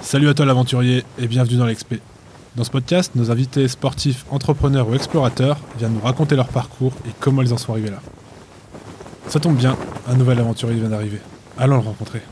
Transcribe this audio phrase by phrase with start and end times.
[0.00, 2.00] Salut à toi l'aventurier et bienvenue dans l'Expé.
[2.56, 7.10] Dans ce podcast, nos invités sportifs, entrepreneurs ou explorateurs viennent nous raconter leur parcours et
[7.20, 8.00] comment ils en sont arrivés là.
[9.28, 9.76] Ça tombe bien,
[10.08, 11.20] un nouvel aventurier vient d'arriver.
[11.58, 12.22] Allons le rencontrer.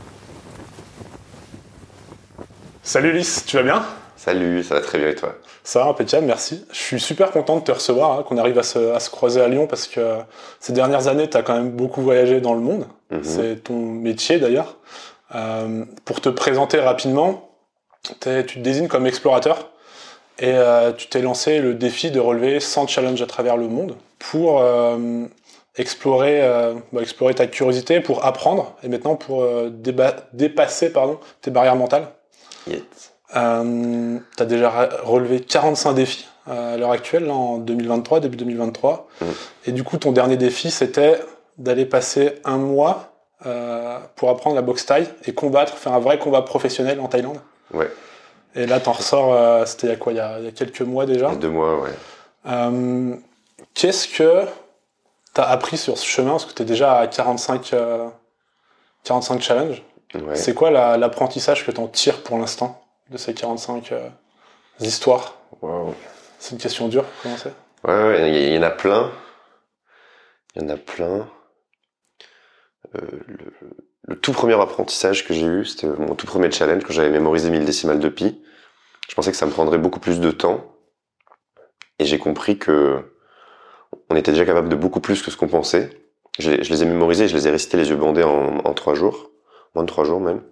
[2.81, 3.85] Salut Lys, tu vas bien?
[4.15, 5.35] Salut, ça va très bien et toi?
[5.63, 6.65] Ça va impeccable, merci.
[6.71, 9.41] Je suis super content de te recevoir, hein, qu'on arrive à se, à se, croiser
[9.41, 10.17] à Lyon parce que
[10.59, 12.87] ces dernières années, tu as quand même beaucoup voyagé dans le monde.
[13.11, 13.23] Mhm.
[13.23, 14.77] C'est ton métier d'ailleurs.
[15.35, 17.49] Euh, pour te présenter rapidement,
[18.03, 19.71] tu te désignes comme explorateur
[20.39, 23.95] et euh, tu t'es lancé le défi de relever 100 challenges à travers le monde
[24.19, 25.25] pour euh,
[25.77, 26.41] explorer,
[26.91, 29.45] bah, explorer ta curiosité, pour apprendre et maintenant pour
[30.33, 32.07] dépasser pardon, tes barrières mentales.
[32.67, 32.81] Yes.
[33.35, 39.07] Euh, tu as déjà relevé 45 défis à l'heure actuelle, là, en 2023, début 2023.
[39.19, 39.27] Mhm.
[39.65, 41.19] Et du coup, ton dernier défi, c'était
[41.57, 43.13] d'aller passer un mois
[43.45, 47.39] euh, pour apprendre la boxe taille et combattre, faire un vrai combat professionnel en Thaïlande.
[47.73, 47.91] Ouais.
[48.55, 50.47] Et là, t'en ressors, euh, c'était il y a quoi il y a, il y
[50.47, 51.91] a quelques mois déjà Il y a deux mois, ouais.
[52.47, 53.15] Euh,
[53.73, 54.45] Qu'est-ce que
[55.33, 56.31] t'as appris sur ce chemin?
[56.31, 58.07] Parce que t'es déjà à 45, euh,
[59.03, 59.83] 45 challenges.
[60.15, 60.35] ouais.
[60.35, 64.09] C'est quoi la- l'apprentissage que t'en tires pour l'instant de ces 45 euh,
[64.79, 65.35] histoires?
[65.61, 65.93] Wow.
[66.39, 67.53] C'est une question dure, comment c'est?
[67.83, 69.11] Ouais, ouais, il y, il y en a plein.
[70.55, 71.27] Il y en a plein.
[72.95, 73.01] Euh,
[74.07, 77.49] le, tout premier apprentissage que j'ai eu, c'était mon tout premier challenge quand j'avais mémorisé
[77.49, 78.41] 1000 décimales de pi.
[79.09, 80.73] Je pensais que ça me prendrait beaucoup plus de temps.
[81.99, 82.99] Et j'ai compris que
[84.09, 85.89] on était déjà capable de beaucoup plus que ce qu'on pensait.
[86.39, 89.31] Je, les- ai mémorisés, je les ai récités les yeux bandés en, en trois jours,
[89.73, 90.43] moins de trois jours même.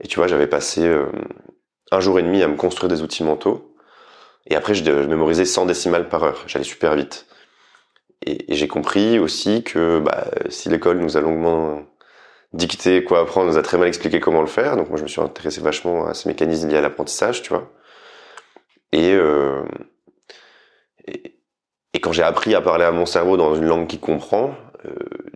[0.00, 1.06] Et tu vois, j'avais passé euh,
[1.92, 3.74] un jour et demi à me construire des outils mentaux.
[4.46, 6.44] Et après, je, je mémorisais 100 décimales par heure.
[6.46, 7.26] J'allais super vite.
[8.24, 11.82] Et, j'ai compris aussi que bah, si l'école nous a longuement
[12.52, 14.76] dicté quoi apprendre, nous a très mal expliqué comment le faire.
[14.76, 17.70] Donc moi, je me suis intéressé vachement à ces mécanismes liés à l'apprentissage, tu vois.
[18.92, 19.62] Et, euh,
[22.00, 24.54] quand j'ai appris à parler à mon cerveau dans une langue qui comprend,
[24.84, 24.90] euh,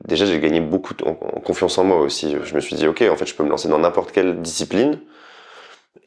[0.05, 2.37] déjà j'ai gagné beaucoup en confiance en moi aussi.
[2.45, 5.01] Je me suis dit, ok, en fait, je peux me lancer dans n'importe quelle discipline.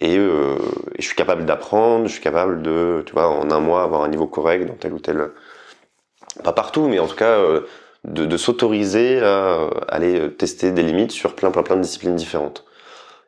[0.01, 0.57] Et, euh,
[0.97, 4.03] et je suis capable d'apprendre, je suis capable de, tu vois, en un mois avoir
[4.03, 5.31] un niveau correct dans tel ou tel,
[6.43, 7.61] pas partout, mais en tout cas euh,
[8.03, 12.65] de, s'autoriser à aller tester des limites sur plein, plein, plein de disciplines différentes.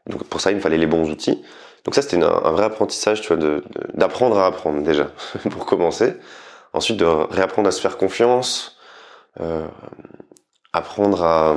[0.08, 1.44] Donc pour ça, il me fallait les bons outils.
[1.86, 3.62] Donc ça, c'était un vrai apprentissage, tu vois,
[3.94, 5.12] d'apprendre à apprendre déjà
[5.52, 6.16] pour commencer.
[6.74, 8.78] Ensuite, de réapprendre à se faire confiance,
[9.40, 9.68] euh,
[10.72, 11.56] apprendre à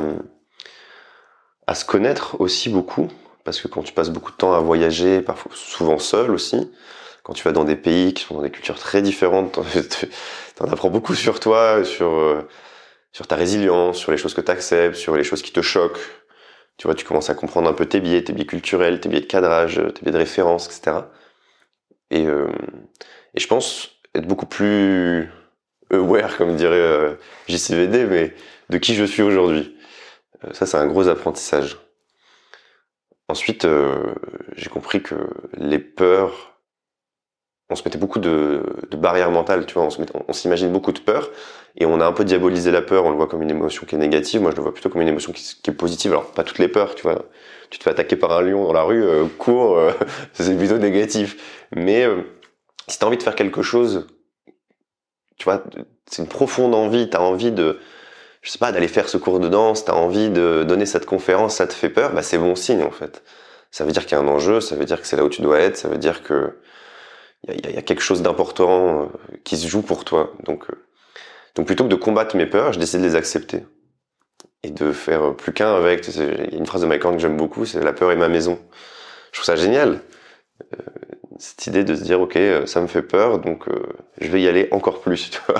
[1.67, 3.09] à se connaître aussi beaucoup
[3.45, 6.71] parce que quand tu passes beaucoup de temps à voyager, parfois souvent seul aussi,
[7.27, 9.59] quand tu vas dans des pays qui sont dans des cultures très différentes,
[10.57, 12.49] t'en- apprends beaucoup sur toi, sur euh,
[13.13, 15.99] sur ta résilience, sur les choses que tu acceptes, sur les choses qui te choquent.
[16.79, 19.21] Tu vois, tu commences à comprendre un peu tes biais, tes biais culturels, tes biais
[19.23, 21.13] de cadrage, tes biais de référence, etc.
[22.11, 22.49] Et euh,
[23.35, 25.31] et je pense être beaucoup plus
[25.93, 27.15] aware, comme dirait euh,
[27.49, 28.35] JCVD, mais
[28.71, 29.77] de qui je suis aujourd'hui.
[30.45, 31.79] Euh, Ça, c'est un gros apprentissage.
[33.29, 34.15] Ensuite, euh,
[34.57, 35.15] j'ai compris que
[35.55, 36.56] les peurs,
[37.69, 38.63] on se mettait beaucoup de,
[38.97, 39.89] barrières mentales, tu vois,
[40.29, 41.31] on s'imagine beaucoup de peurs,
[41.77, 43.97] et on a un peu diabolisé la peur, on le voit comme une émotion qui
[43.97, 46.31] est négative, moi je le vois plutôt comme une émotion qui, qui est positive, alors
[46.31, 47.27] pas toutes les peurs, tu vois,
[47.71, 49.93] tu te fais attaquer par un lion dans la rue, euh, cours, euh,
[50.33, 52.23] c'est plutôt négatif, mais euh,
[52.89, 54.07] si t'as envie de faire quelque chose,
[55.37, 55.65] tu vois,
[56.09, 57.81] c'est une profonde envie, t'as envie de,
[58.43, 61.57] je sais pas, d'aller faire ce cours de danse, t'as envie de donner cette conférence,
[61.57, 63.23] ça te fait peur, bah c'est bon signe en fait.
[63.73, 65.29] Ça veut dire qu'il y a un enjeu, ça veut dire que c'est là où
[65.29, 66.55] tu dois être, ça veut dire que
[67.49, 69.07] il y a, quelque chose d'important euh,
[69.45, 70.33] qui se joue pour toi.
[70.45, 70.75] Donc, euh,
[71.55, 73.65] donc plutôt que de combattre mes peurs, je décide de les accepter
[74.63, 76.07] et de faire plus qu'un avec.
[76.09, 78.29] Il y a une phrase de Mike que j'aime beaucoup, c'est la peur est ma
[78.29, 78.59] maison.
[79.33, 80.01] Je trouve ça génial.
[80.73, 80.77] Euh,
[81.39, 83.67] cette idée de se dire ok, ça me fait peur, donc
[84.19, 85.31] je vais y aller encore plus.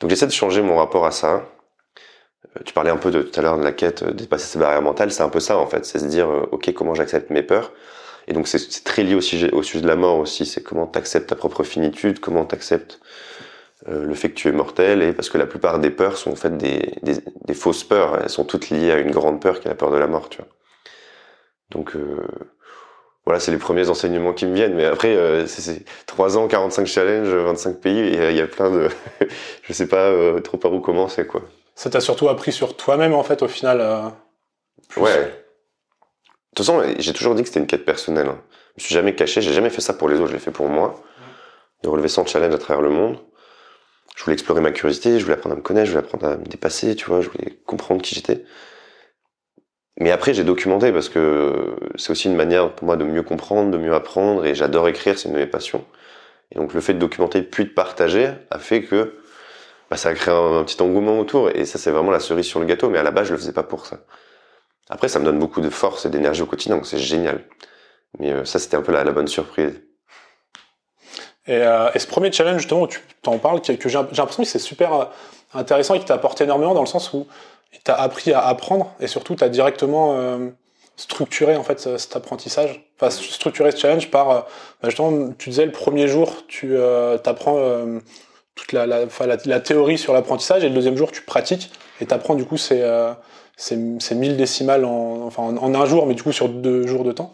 [0.00, 1.46] Donc j'essaie de changer mon rapport à ça.
[2.64, 5.22] Tu parlais un peu tout à l'heure de la quête, dépasser ses barrières mentales, c'est
[5.22, 7.72] un peu ça en fait, c'est se dire ok comment j'accepte mes peurs?
[8.28, 10.86] Et donc c'est- très lié au sujet, au sujet de la mort aussi, c'est comment
[10.86, 13.00] t'acceptes ta propre finitude, comment t'acceptes
[13.88, 16.30] euh, le fait que tu es mortel, et parce que la plupart des peurs sont
[16.32, 17.14] en fait des, des,
[17.46, 19.90] des fausses peurs, elles sont toutes liées à une grande peur qui est la peur
[19.90, 20.46] de la mort, tu vois.
[21.70, 22.16] Donc euh,
[23.24, 26.46] voilà, c'est les premiers enseignements qui me viennent, mais après euh, c'est- c'est 3 ans,
[26.48, 28.88] 45 challenges, 25 pays, et euh, il y a plein de...
[29.64, 31.42] je sais pas trop par où commencer, quoi.
[31.74, 34.12] Ça t'a surtout appris sur toi-même, en fait, au final.
[34.96, 35.41] Ouais.
[36.52, 38.28] De toute façon, j'ai toujours dit que c'était une quête personnelle.
[38.28, 38.42] hein.
[38.76, 40.50] Je me suis jamais caché, j'ai jamais fait ça pour les autres, je l'ai fait
[40.50, 41.02] pour moi.
[41.82, 43.18] De relever 100 challenges à travers le monde.
[44.16, 46.36] Je voulais explorer ma curiosité, je voulais apprendre à me connaître, je voulais apprendre à
[46.36, 48.44] me dépasser, tu vois, je voulais comprendre qui j'étais.
[49.98, 53.70] Mais après, j'ai documenté parce que c'est aussi une manière pour moi de mieux comprendre,
[53.70, 55.84] de mieux apprendre, et j'adore écrire, c'est une de mes passions.
[56.50, 59.18] Et donc le fait de documenter puis de partager a fait que
[59.90, 62.60] bah, ça a créé un, petit engouement autour, et ça c'est vraiment la cerise sur
[62.60, 64.00] le gâteau, mais à la base je le faisais pas pour ça.
[64.88, 67.44] Après, ça me donne beaucoup de force et d'énergie au quotidien, donc c'est génial.
[68.18, 69.80] Mais euh, ça, c'était un peu la, bonne surprise.
[71.46, 74.48] Et, euh, et, ce premier challenge, justement, où tu t'en parles, que, j'ai l'impression que
[74.48, 75.04] c'est super euh,
[75.54, 77.26] intéressant et qui t'a apporté énormément dans le sens où
[77.72, 80.38] il t'a appris à apprendre et surtout t'as directement
[80.96, 84.46] structuré en fait cet apprentissage, enfin structuré ce challenge par bah,
[84.84, 86.76] justement tu disais le premier jour tu
[87.22, 87.56] t'apprends
[88.54, 91.70] toute la, théorie sur l'apprentissage et le deuxième jour tu pratiques
[92.02, 92.82] et t'apprends du coup ces,
[93.56, 96.86] ces, ces 1000 décimales en, enfin, en, en, un jour mais du coup sur deux
[96.86, 97.32] jours de temps.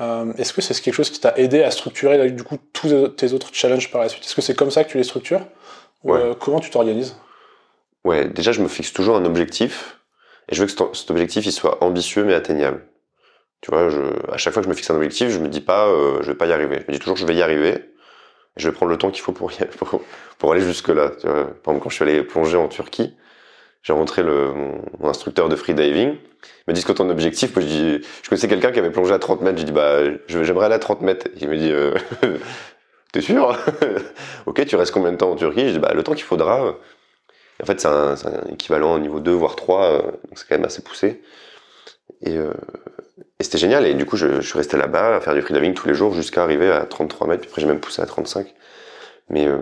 [0.00, 3.32] Euh, Est-ce que c'est quelque chose qui t'a aidé à structurer du coup tous tes
[3.32, 4.24] autres challenges par la suite?
[4.24, 5.46] Est-ce que c'est comme ça que tu les structures?
[6.02, 6.30] Ouais.
[6.30, 7.16] ou comment tu t'organises?
[8.04, 10.00] Ouais, déjà, je me fixe toujours un objectif
[10.50, 12.84] et je veux que cet objectif il soit ambitieux mais atteignable.
[13.62, 15.62] Tu vois, je, à chaque fois que je me fixe un objectif, je me dis
[15.62, 16.80] pas euh, je vais pas y arriver.
[16.80, 17.70] Je me dis toujours je vais y arriver.
[18.56, 20.02] Et je vais prendre le temps qu'il faut pour, y, pour,
[20.38, 21.12] pour aller jusque là.
[21.18, 23.16] Tu vois, par exemple, quand je suis allé plonger en Turquie,
[23.84, 26.16] j'ai rencontré le, mon, mon, instructeur de freediving.
[26.16, 29.14] Il me dit ce que ton objectif, je dis, je connaissais quelqu'un qui avait plongé
[29.14, 29.58] à 30 mètres.
[29.58, 31.28] Je dis bah j'aimerais aller à 30 mètres.
[31.40, 31.94] Il me dit euh,
[33.12, 33.56] t'es sûr?
[34.46, 35.68] Ok, tu restes combien de temps en Turquie?
[35.68, 36.74] Je dis bah le temps qu'il faudra.
[37.62, 40.56] En fait, c'est un, un, équivalent au niveau 2, voire 3, euh, donc c'est quand
[40.56, 41.22] même assez poussé.
[42.20, 42.52] Et, euh,
[43.38, 43.86] et c'était génial.
[43.86, 46.14] Et du coup, je, je suis resté là-bas à faire du freediving tous les jours
[46.14, 47.42] jusqu'à arriver à 33 mètres.
[47.42, 48.52] Puis après, j'ai même poussé à 35.
[49.28, 49.58] Mais euh,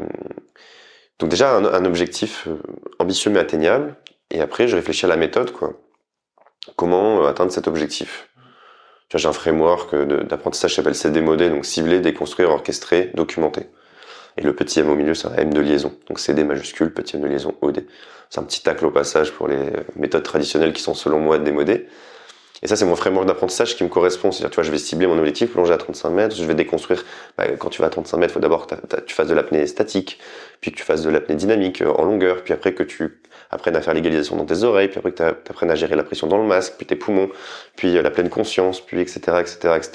[1.19, 2.57] donc déjà un, un, objectif euh,
[2.99, 3.97] ambitieux mais atteignable.
[4.33, 5.75] Et après, je réfléchis à la méthode, quoi.
[6.77, 8.29] Comment euh, atteindre cet objectif?
[9.15, 13.67] J'ai un framework d'apprentissage qui s'appelle CDMOD, donc cibler, déconstruire, orchestrer, documenter.
[14.39, 15.93] Et le petit M au milieu, c'est un M de liaison.
[16.09, 17.85] Donc CD majuscule, petit M de liaison, OD.
[18.31, 21.89] C'est un petit tacle au passage pour les méthodes traditionnelles qui sont selon moi démodées.
[22.63, 24.33] Et ça, c'est mon framework d'apprentissage qui me correspond.
[24.33, 27.05] C'est-à-dire, tu vois, je vais cibler mon objectif, plonger à 35 mètres, je vais déconstruire.
[27.37, 29.67] Bah, quand tu vas à 35 mètres, il faut d'abord que tu fasses de l'apnée
[29.67, 30.19] statique,
[30.63, 33.21] puis que tu fasses de l'apnée dynamique en longueur, puis après que tu
[33.53, 36.03] apprennes à faire l'égalisation dans tes oreilles, puis après que tu apprennes à gérer la
[36.03, 37.31] pression dans le masque, puis tes poumons,
[37.77, 39.91] puis la pleine conscience, puis etc., etc., etc.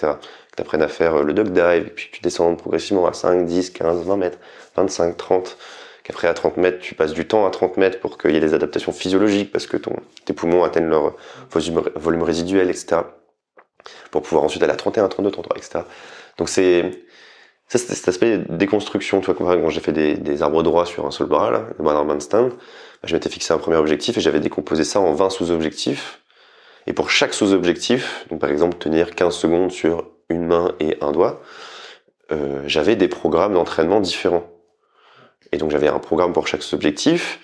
[0.52, 3.46] Que tu apprennes à faire le duck dive, puis que tu descends progressivement à 5,
[3.46, 4.38] 10, 15, 20 mètres,
[4.76, 5.58] 25, 30
[6.08, 8.40] qu'après à 30 mètres, tu passes du temps à 30 mètres pour qu'il y ait
[8.40, 9.94] des adaptations physiologiques parce que ton,
[10.24, 11.16] tes poumons atteignent leur
[11.96, 13.02] volume résiduel, etc.
[14.10, 15.80] Pour pouvoir ensuite aller à 31, 32, 33, etc.
[16.38, 16.92] Donc c'est,
[17.68, 21.06] ça, c'est cet aspect déconstruction, tu vois, quand j'ai fait des, des, arbres droits sur
[21.06, 22.56] un sol bras, là, le Bannerman Stand, bah,
[23.04, 26.22] je m'étais fixé un premier objectif et j'avais décomposé ça en 20 sous-objectifs.
[26.88, 31.12] Et pour chaque sous-objectif, donc par exemple tenir 15 secondes sur une main et un
[31.12, 31.42] doigt,
[32.32, 34.50] euh, j'avais des programmes d'entraînement différents.
[35.52, 37.42] Et donc j'avais un programme pour chaque objectif,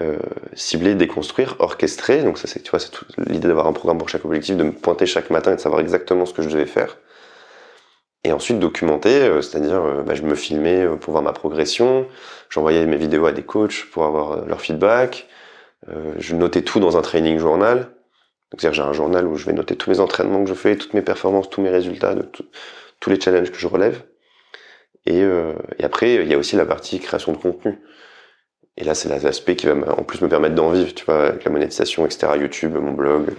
[0.00, 0.18] euh,
[0.54, 2.22] ciblé, déconstruire, orchestré.
[2.22, 2.92] Donc ça c'est, tu vois, c'est
[3.28, 5.80] l'idée d'avoir un programme pour chaque objectif, de me pointer chaque matin et de savoir
[5.80, 6.96] exactement ce que je devais faire.
[8.24, 12.06] Et ensuite documenter, euh, c'est-à-dire euh, bah, je me filmais pour voir ma progression,
[12.50, 15.28] j'envoyais mes vidéos à des coachs pour avoir euh, leur feedback,
[15.88, 17.90] euh, je notais tout dans un training journal.
[18.50, 20.94] C'est-à-dire j'ai un journal où je vais noter tous mes entraînements que je fais, toutes
[20.94, 22.14] mes performances, tous mes résultats,
[23.00, 24.02] tous les challenges que je relève.
[25.06, 27.80] Et, euh, et, après, il y a aussi la partie création de contenu.
[28.76, 31.44] Et là, c'est l'aspect qui va en plus me permettre d'en vivre, tu vois, avec
[31.44, 32.32] la monétisation, etc.
[32.38, 33.30] YouTube, mon blog,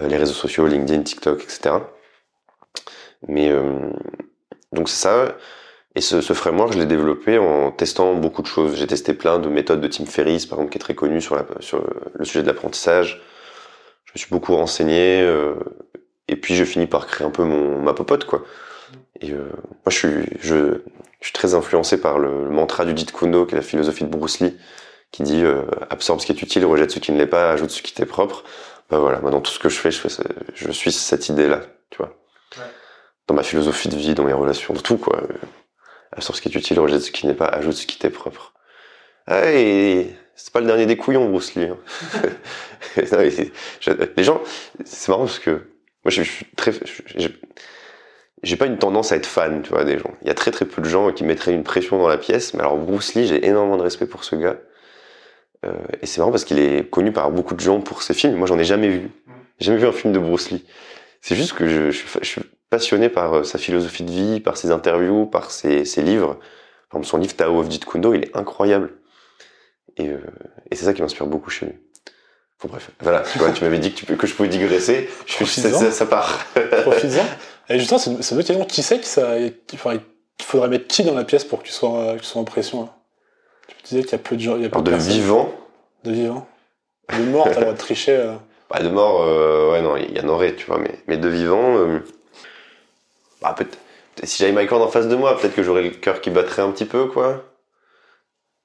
[0.00, 1.76] euh, les réseaux sociaux, LinkedIn, TikTok, etc.
[3.28, 3.90] Mais euh,
[4.72, 5.36] donc c'est ça.
[5.94, 8.76] Et ce, ce, framework, je l'ai développé en testant beaucoup de choses.
[8.76, 11.36] J'ai testé plein de méthodes de Tim Ferriss, par exemple, qui est très connu sur,
[11.36, 13.22] le sujet de l'apprentissage.
[14.04, 15.22] Je me suis beaucoup renseigné.
[15.22, 15.54] Euh,
[16.26, 18.42] et puis, je finis par créer un peu mon, ma popote, quoi.
[19.20, 20.08] Et euh, moi, je suis,
[20.40, 20.80] je,
[21.20, 24.08] je, suis très influencé par le, mantra du Jeet Kune qui est la philosophie de
[24.08, 24.56] Bruce Lee,
[25.12, 25.44] qui dit
[25.90, 28.04] absorbe ce qui est utile, rejette ce qui ne l'est pas, ajoute ce qui t'est
[28.04, 28.42] propre.
[28.90, 31.60] Ben voilà, moi dans tout ce que je fais, je, fais je suis cette idée-là,
[31.90, 32.16] tu vois.
[33.26, 35.22] Dans ma philosophie de vie, dans mes relations, dans tout quoi.
[36.12, 38.52] Absorbe ce qui est utile, rejette ce qui n'est pas, ajoute ce qui t'est propre.
[39.26, 41.68] Ah, et c'est pas le dernier des couillons, Bruce Lee.
[41.68, 41.78] Hein.
[44.16, 44.40] les gens,
[44.84, 46.72] c'est marrant parce que moi je suis très,
[48.44, 50.12] j'ai pas une tendance à être fan, tu vois, des gens.
[50.22, 52.54] Il y a très très peu de gens qui mettraient une pression dans la pièce,
[52.54, 54.58] mais alors Bruce Lee, j'ai énormément de respect pour ce gars.
[55.64, 58.36] Euh, et c'est marrant parce qu'il est connu par beaucoup de gens pour ses films.
[58.36, 59.10] Moi, j'en ai jamais vu.
[59.60, 60.64] Jamais vu un film de Bruce Lee.
[61.20, 62.40] C'est juste que je, je, je,
[62.74, 66.34] passionné par euh, sa philosophie de vie, par ses interviews, par ses, ses livres.
[66.90, 68.94] Par exemple, son livre Tao of Jeet Kune Do, il est incroyable.
[69.96, 70.18] Et, euh,
[70.72, 71.74] et c'est ça qui m'inspire beaucoup chez lui.
[72.60, 75.08] Bon, bref, voilà, tu vois, tu m'avais dit que, tu peux, que je pouvais digresser.
[75.26, 76.44] Je, ça, ça, ça part.
[76.82, 77.24] Profites-en.
[77.72, 78.64] Et justement, c'est une autre question.
[78.64, 79.36] Qui sait que ça,
[79.72, 82.42] enfin, il faudrait mettre qui dans la pièce pour que tu sois, que tu sois
[82.42, 82.96] en pression là
[83.68, 84.56] Tu disais qu'il y a peu de gens.
[84.56, 85.54] Il y a peu Alors de, de vivants
[86.02, 86.46] De vivants.
[87.16, 88.16] De morts, t'as le droit de tricher.
[88.16, 88.34] Euh...
[88.68, 91.28] Bah, de mort, euh, ouais, non, il y en aurait, tu vois, mais, mais de
[91.28, 92.00] vivant, euh,
[93.50, 93.66] bah, peut
[94.22, 96.62] si j'avais Mike Horn en face de moi, peut-être que j'aurais le cœur qui battrait
[96.62, 97.44] un petit peu, quoi.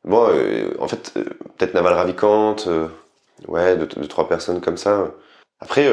[0.03, 1.23] Bon, euh, en fait, euh,
[1.57, 2.87] peut-être Naval Ravikant, euh,
[3.47, 5.11] ouais, deux, deux, trois personnes comme ça.
[5.59, 5.85] Après,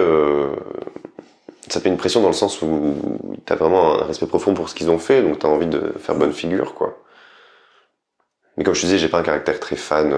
[1.69, 2.95] ça te met une pression dans le sens où
[3.47, 6.15] t'as vraiment un respect profond pour ce qu'ils ont fait, donc t'as envie de faire
[6.15, 7.03] bonne figure, quoi.
[8.57, 10.15] Mais comme je te disais, j'ai pas un caractère très fan.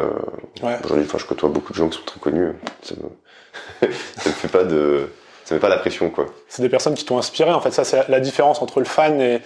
[0.62, 0.76] Ouais.
[0.84, 2.52] Aujourd'hui, enfin, je côtoie beaucoup de gens qui sont très connus.
[2.82, 5.08] Ça me, ça me fait pas de,
[5.48, 6.26] ça met pas la pression, quoi.
[6.48, 7.50] C'est des personnes qui t'ont inspiré.
[7.52, 9.40] En fait, ça, c'est la différence entre le fan et,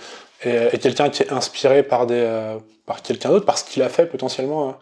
[0.45, 3.83] et, et quelqu'un qui est inspiré par des, euh, par quelqu'un d'autre, par ce qu'il
[3.83, 4.69] a fait potentiellement.
[4.71, 4.79] hein.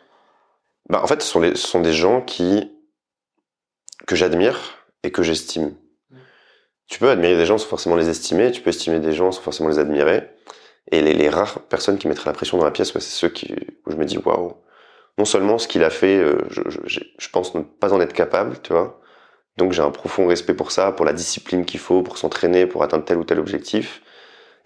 [0.89, 2.73] Bah, en fait, ce sont, les, ce sont des gens qui
[4.07, 4.59] que j'admire
[5.03, 5.75] et que j'estime.
[6.89, 9.43] Tu peux admirer des gens sans forcément les estimer, tu peux estimer des gens sans
[9.43, 10.29] forcément les admirer.
[10.91, 13.29] Et les, les rares personnes qui mettraient la pression dans la pièce, ouais, c'est ceux
[13.29, 13.55] qui,
[13.87, 14.55] où je me dis waouh.
[15.19, 18.01] Non seulement ce qu'il a fait, euh, je, je, j'ai- je pense ne pas en
[18.01, 19.00] être capable, tu vois.
[19.57, 22.83] Donc j'ai un profond respect pour ça, pour la discipline qu'il faut, pour s'entraîner, pour
[22.83, 24.03] atteindre tel ou tel objectif.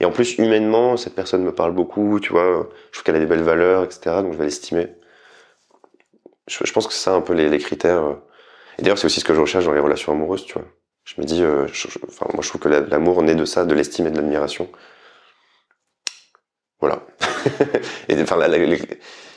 [0.00, 2.68] Et en plus, humainement, cette personne me parle beaucoup, tu vois.
[2.90, 4.22] Je trouve qu'elle a des belles valeurs, etc.
[4.22, 4.88] Donc je vais l'estimer.
[6.46, 8.18] Je, pense que c'est ça un peu les, critères.
[8.78, 10.66] Et d'ailleurs, c'est aussi ce que je recherche dans les relations amoureuses, tu vois.
[11.04, 11.66] Je me dis, euh,
[12.08, 14.68] enfin, moi je trouve que la- l'amour naît de ça, de l'estime et de l'admiration.
[16.80, 17.02] Voilà.
[18.08, 18.48] et enfin, la-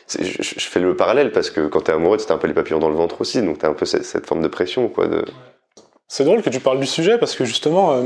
[0.10, 2.80] je, je fais le parallèle parce que quand t'es amoureux, t'as un peu les papillons
[2.80, 5.08] dans le ventre aussi, donc t'as un peu cette, cette forme de pression, quoi.
[5.08, 5.26] De...
[6.08, 8.04] C'est drôle que tu parles du sujet parce que justement, euh,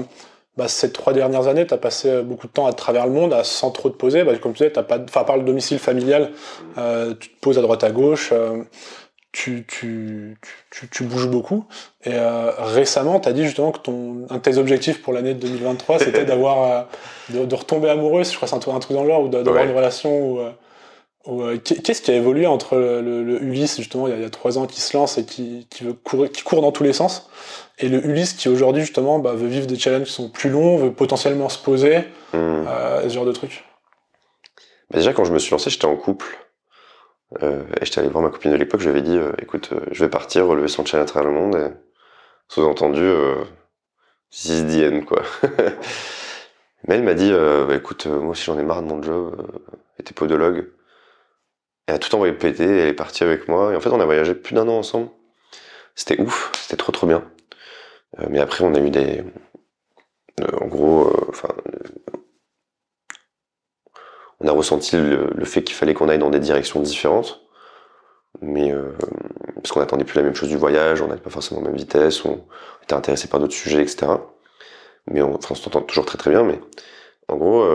[0.58, 3.12] bah, ces trois dernières années, tu as passé euh, beaucoup de temps à travers le
[3.14, 4.24] monde, à, sans trop te poser.
[4.24, 6.32] Bah, comme tu disais, t'as pas, enfin, par le domicile familial,
[6.78, 8.64] euh, tu te poses à droite à gauche, euh,
[9.32, 11.66] tu, tu, tu, tu, tu bouges beaucoup.
[12.04, 15.36] Et euh, récemment, tu as dit justement que ton, un de tes objectifs pour l'année
[15.36, 16.82] de 2023, c'était d'avoir, euh,
[17.30, 19.30] de, de retomber amoureuse, je crois que c'est un, truc- un truc dans genre, ou
[19.30, 19.70] d'a- d'avoir Ouais.
[19.70, 20.50] une relation où, euh,
[21.64, 24.58] Qu'est-ce qui a évolué entre le, Ulysse, justement, il y, a, il y a trois
[24.58, 27.30] ans, qui se lance et qui, qui, veut courir, qui court dans tous les sens,
[27.82, 30.78] et le Ulysse qui aujourd'hui, justement, bah, veut vivre des challenges qui sont plus longs,
[30.78, 33.66] veut potentiellement se poser, euh, ce genre de trucs.
[34.90, 36.26] Bah, déjà, quand je me suis lancé, j'étais en couple.
[37.42, 39.72] Euh, et j'étais allé voir ma copine de l'époque, je lui avais dit, euh, écoute,
[39.92, 41.56] je vais partir relever son challenge à travers le monde.
[41.56, 41.70] Et
[42.50, 43.10] sous-entendu,
[44.32, 45.24] this is the end, quoi.
[46.88, 49.36] Mais elle m'a dit, bah, écoute, moi aussi j'en ai marre de mon job,
[49.98, 50.68] elle était podologue.
[51.92, 53.74] Elle a tout envoyé péter, elle est partie avec moi.
[53.74, 55.10] Et en fait, on a voyagé plus d'un an ensemble.
[55.94, 57.30] C'était ouf, c'était trop trop bien.
[58.18, 59.26] Euh, mais après, on a eu des...
[60.40, 61.50] euh, en gros, euh, enfin,
[64.40, 67.46] on a ressenti le, fait qu'il fallait qu'on aille dans des directions différentes.
[68.42, 68.74] Mais
[69.56, 71.78] parce qu'on n'attendait plus la même chose du voyage, on n'avait pas forcément la même
[71.78, 72.46] vitesse, on
[72.84, 74.14] était intéressé par d'autres sujets, etc.
[75.08, 76.44] Mais on, on s'entend toujours très très bien.
[76.44, 76.62] Mais
[77.28, 77.66] en gros,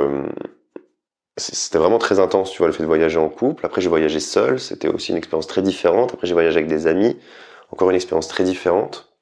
[1.37, 3.67] c'était vraiment très intense, tu vois, le fait de voyager en couple.
[3.67, 6.15] Après, j'ai voyagé seul, c'était aussi une expérience très différente.
[6.15, 7.19] Après, j'ai voyagé avec des amis,
[7.71, 9.13] encore une expérience très différente.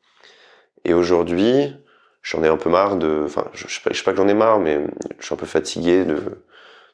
[0.85, 1.75] Et aujourd'hui,
[2.23, 3.23] j'en ai un peu marre de.
[3.25, 4.81] Enfin, je, je sais pas, que j'en ai marre, mais
[5.19, 6.21] je suis un peu fatigué de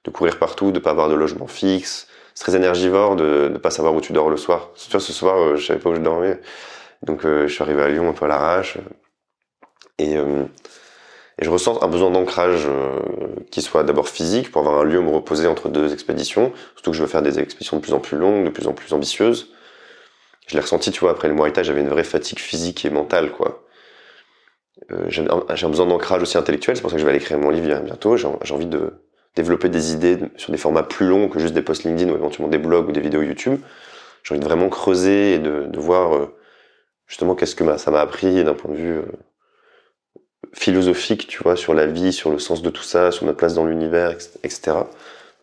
[0.05, 2.09] de courir partout, de pas avoir de logement fixe.
[2.35, 4.71] C'est très énergivore de ne pas savoir où tu dors le soir.
[4.75, 6.41] Tu vois, ce soir, euh, je savais pas où je dormais.
[7.03, 8.79] Donc, euh, je suis arrivé à Lyon un peu à l'arrache.
[9.99, 10.45] Et, euh,
[11.41, 12.99] et je ressens un besoin d'ancrage euh,
[13.51, 16.53] qui soit d'abord physique, pour avoir un lieu où me reposer entre deux expéditions.
[16.75, 18.75] Surtout que je veux faire des expéditions de plus en plus longues, de plus en
[18.75, 19.51] plus ambitieuses.
[20.47, 22.91] Je l'ai ressenti, tu vois, après le Muay Thai, j'avais une vraie fatigue physique et
[22.91, 23.65] mentale, quoi.
[24.93, 27.39] Euh, j'ai un, besoin d'ancrage aussi intellectuel, c'est pour ça que je vais aller écrire
[27.39, 28.17] mon livre bientôt.
[28.17, 28.93] J'ai envie de
[29.35, 32.51] développer des idées sur des formats plus longs que juste des posts LinkedIn ou éventuellement
[32.51, 33.61] des blogs ou des vidéos YouTube.
[34.25, 36.37] J'ai envie de vraiment creuser et de, de voir euh,
[37.07, 39.01] justement qu'est-ce que ça m'a appris d'un point de vue
[40.55, 43.55] philosophique, tu vois, sur la vie, sur le sens de tout ça, sur notre place
[43.55, 44.91] dans l'univers, etc.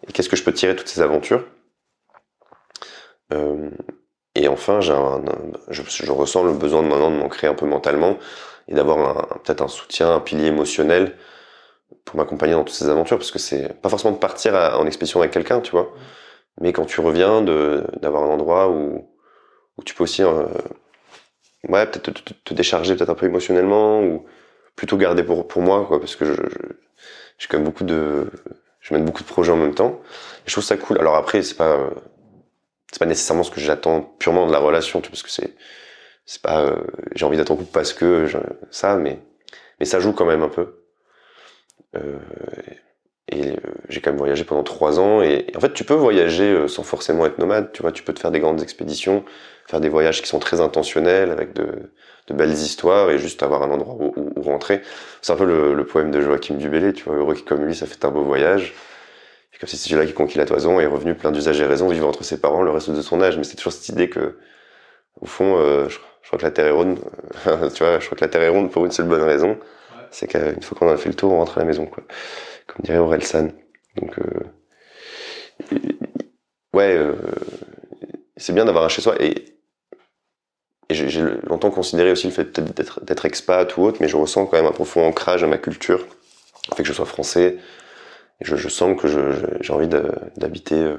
[0.07, 1.45] Et qu'est-ce que je peux tirer de toutes ces aventures?
[3.33, 3.69] Euh,
[4.35, 4.93] Et enfin, je,
[6.11, 8.17] ressens le besoin de maintenant de m'ancrer un peu mentalement
[8.69, 11.15] et d'avoir peut-être un soutien, un pilier émotionnel
[12.05, 15.21] pour m'accompagner dans toutes ces aventures, parce que c'est pas forcément de partir en expédition
[15.21, 15.93] avec quelqu'un, tu vois,
[16.61, 19.09] mais quand tu reviens, d'avoir un endroit où
[19.77, 20.45] où tu peux aussi, euh,
[21.69, 24.25] ouais, peut-être te, te- te décharger peut-être un peu émotionnellement ou
[24.77, 26.41] plutôt garder pour pour moi, quoi, parce que je
[27.37, 28.31] j'ai quand même beaucoup de
[28.79, 30.01] je mène beaucoup de projets en même temps.
[30.45, 30.97] Je trouve ça cool.
[30.99, 31.89] Alors après, c'est pas
[32.91, 35.55] c'est pas nécessairement ce que j'attends purement de la relation, tu vois, parce que c'est
[36.25, 36.83] c'est pas euh,
[37.15, 38.27] j'ai envie d'être en couple parce que
[38.71, 39.19] ça, mais
[39.79, 40.83] mais ça joue quand même un peu.
[41.95, 42.19] Euh,
[43.31, 43.55] et euh,
[43.89, 45.21] j'ai quand même voyagé pendant trois ans.
[45.21, 47.71] Et, et en fait, tu peux voyager euh, sans forcément être nomade.
[47.73, 49.23] Tu vois, tu peux te faire des grandes expéditions,
[49.67, 51.91] faire des voyages qui sont très intentionnels avec de,
[52.27, 54.81] de belles histoires et juste avoir un endroit où, où- où rentrer.
[55.21, 56.93] C'est un peu le, le poème de Joachim Dubélé.
[56.93, 58.73] Tu vois, heureux qui comme lui, ça fait un beau voyage.
[59.53, 62.09] Et comme si celui-là qui conquit la toison est revenu plein d'usage et raison, vivant
[62.09, 63.37] entre ses parents le reste de son âge.
[63.37, 64.37] Mais c'est toujours cette idée que,
[65.21, 66.99] au fond, euh, je, Je crois que la Terre est ronde.
[67.73, 69.57] tu vois, je crois que la Terre est ronde pour une seule bonne raison.
[70.11, 72.03] C'est qu'une fois qu'on a fait le tour, on rentre à la maison, quoi.
[72.67, 73.51] Comme dirait Aurel San.
[73.95, 75.77] Donc, euh,
[76.73, 77.15] ouais, euh,
[78.35, 79.15] c'est bien d'avoir un chez soi.
[79.21, 79.57] Et,
[80.89, 84.57] et j'ai longtemps considéré aussi le fait d'être expat ou autre, mais je ressens quand
[84.57, 86.05] même un profond ancrage à ma culture.
[86.69, 87.57] Le fait que je sois français,
[88.41, 89.07] je, je sens que
[89.61, 90.97] j'ai envie d'habiter euh,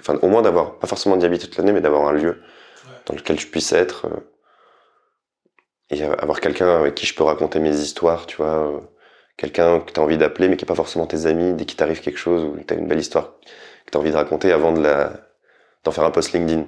[0.00, 2.42] enfin au moins d'avoir, pas forcément d'y habiter toute l'année, mais d'avoir un lieu
[3.06, 4.30] dans lequel je puisse être euh,
[5.90, 8.80] et avoir quelqu'un avec qui je peux raconter mes histoires, tu vois, euh,
[9.36, 11.76] quelqu'un que tu as envie d'appeler mais qui est pas forcément tes amis, dès qu'il
[11.76, 13.34] t'arrive quelque chose ou tu as une belle histoire
[13.86, 15.12] que tu as envie de raconter avant de la
[15.84, 16.64] d'en faire un post LinkedIn,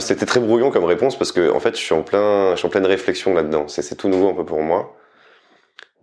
[0.00, 2.66] c'était très brouillon comme réponse parce que en fait, je suis en plein je suis
[2.66, 3.68] en pleine réflexion là-dedans.
[3.68, 4.96] C'est tout nouveau un peu pour moi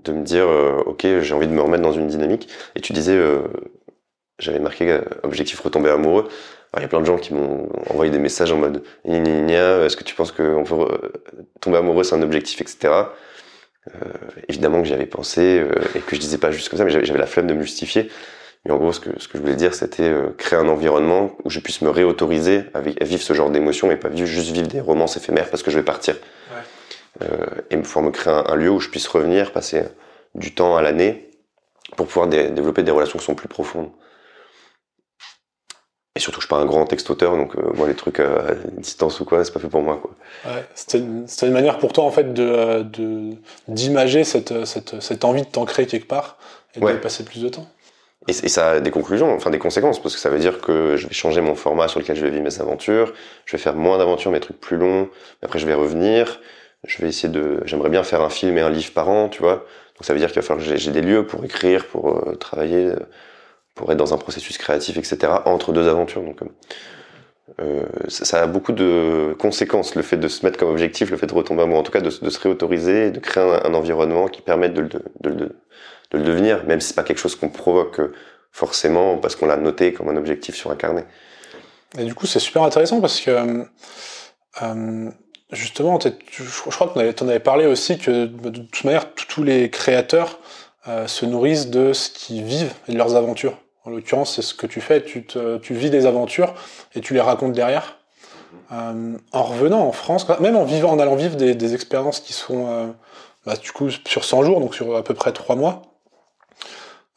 [0.03, 2.49] de me dire euh, ok j'ai envie de me remettre dans une dynamique.
[2.75, 3.43] Et tu disais euh,
[4.39, 6.27] j'avais marqué euh, objectif retomber amoureux.
[6.75, 10.03] Il y a plein de gens qui m'ont envoyé des messages en mode est-ce que
[10.03, 11.11] tu penses qu'on peut
[11.61, 12.93] tomber amoureux c'est un objectif etc
[14.47, 15.63] évidemment que j'y avais pensé
[15.95, 18.09] et que je disais pas juste comme ça mais j'avais la flemme de me justifier.
[18.65, 21.49] Mais en gros ce que, ce que je voulais dire c'était créer un environnement où
[21.49, 24.81] je puisse me réautoriser à, vivre ce genre d'émotions et pas vivre juste vivre des
[24.81, 26.15] romances éphémères parce que je vais partir.
[27.23, 29.83] Euh, et pouvoir me créer un, lieu où je puisse revenir, passer
[30.35, 31.29] du temps à l'année
[31.95, 33.89] pour pouvoir développer des relations qui sont plus profondes.
[36.17, 39.19] Et surtout, je suis pas un grand texte-auteur, donc euh, moi, les trucs à distance
[39.19, 39.99] ou quoi, c'est pas fait pour moi.
[40.01, 40.09] Quoi.
[40.51, 42.83] Ouais, c'était une, une, manière pour toi, en fait, de
[43.67, 46.37] d'imager cette, cette, cette, envie de t'ancrer quelque part
[46.75, 47.67] et de passer plus de temps.
[48.27, 50.97] Et, et, ça a des conclusions, enfin des conséquences, parce que ça veut dire que
[50.97, 53.13] je vais changer mon format sur lequel je vais vivre mes aventures,
[53.45, 55.09] je vais faire moins d'aventures, mes trucs plus longs,
[55.43, 56.41] après je vais revenir,
[56.83, 59.43] je vais essayer de, j'aimerais bien faire un film et un livre par an, tu
[59.43, 59.67] vois.
[59.95, 62.33] Donc ça veut dire qu'il va falloir que j'ai des lieux pour écrire, pour euh,
[62.35, 62.91] travailler,
[63.77, 65.33] pour être dans un processus créatif, etc.
[65.45, 66.21] entre deux aventures.
[66.21, 66.45] Donc euh,
[67.61, 71.27] euh ça, a beaucoup de conséquences, le fait de se mettre comme objectif, le fait
[71.27, 74.73] de retomber amoureux, en tout cas de, se réautoriser, de créer un, environnement qui permette
[74.73, 74.81] de,
[75.21, 75.55] de, de,
[76.11, 78.01] le devenir, même si c'est pas quelque chose qu'on provoque
[78.51, 81.05] forcément parce qu'on l'a noté comme un objectif sur un carnet.
[81.97, 83.65] Et du coup, c'est super intéressant parce que
[84.61, 85.11] euh,
[85.51, 89.69] Justement, je crois que tu en avais parlé aussi que de toute manière, tous les
[89.69, 90.39] créateurs
[90.89, 93.57] euh, se nourrissent de ce qu'ils vivent et de leurs aventures.
[93.87, 95.23] En l'occurrence, c'est ce que tu fais, tu,
[95.73, 96.53] vis des aventures
[96.93, 97.99] et tu les racontes derrière.
[98.73, 102.67] Euh, en revenant en France, même en vivant, en allant vivre des, expériences qui sont
[102.67, 102.87] euh,
[103.45, 105.83] bah, du coup sur 100 jours, donc sur à peu près 3 mois,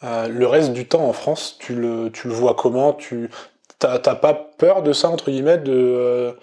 [0.04, 2.92] euh, le reste du temps en France, tu le, vois comment?
[2.92, 3.30] Tu
[3.80, 6.36] t'as pas peur de ça entre guillemets de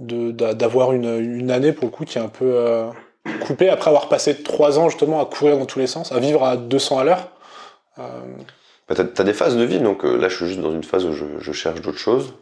[0.00, 2.82] d'avoir une, année pour le coup qui est un peu
[3.42, 6.44] coupée après avoir passé trois ans justement à courir dans tous les sens, à vivre
[6.44, 7.28] à 200 à l'heure?
[8.88, 10.84] Bah, t'as as des phases de vie, donc euh, là je suis juste dans une
[10.84, 12.34] phase où je, je cherche d'autres choses.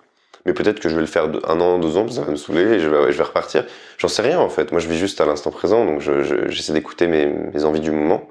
[0.44, 2.36] Mais peut-être que je vais le faire de, un an, deux ans, ça va me
[2.36, 3.64] saouler et je vais, je vais repartir.
[3.98, 4.70] J'en sais rien en fait.
[4.70, 7.90] Moi je vis juste à l'instant présent, donc j'essaie je, d'écouter mes, mes envies du
[7.90, 8.28] moment.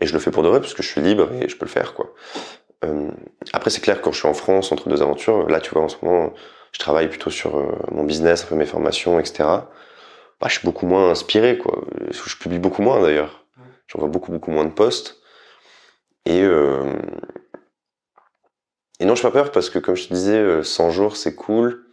[0.00, 1.64] Et je le fais pour de vrai parce que je suis libre et je peux
[1.64, 2.14] le faire quoi.
[2.84, 3.10] Euh,
[3.52, 5.88] après c'est clair quand je suis en France entre deux aventures, là tu vois en
[5.88, 6.32] ce moment
[6.72, 9.44] je travaille plutôt sur euh, mon business, un peu mes formations, etc.
[10.40, 11.84] Bah, je suis beaucoup moins inspiré, quoi.
[12.10, 13.44] Je publie beaucoup moins d'ailleurs.
[13.88, 15.20] J'envoie beaucoup, beaucoup moins de posts.
[16.26, 16.94] Et, euh...
[19.00, 21.34] et non, je pas peur parce que, comme je te disais, 100 euh, jours, c'est
[21.34, 21.84] cool.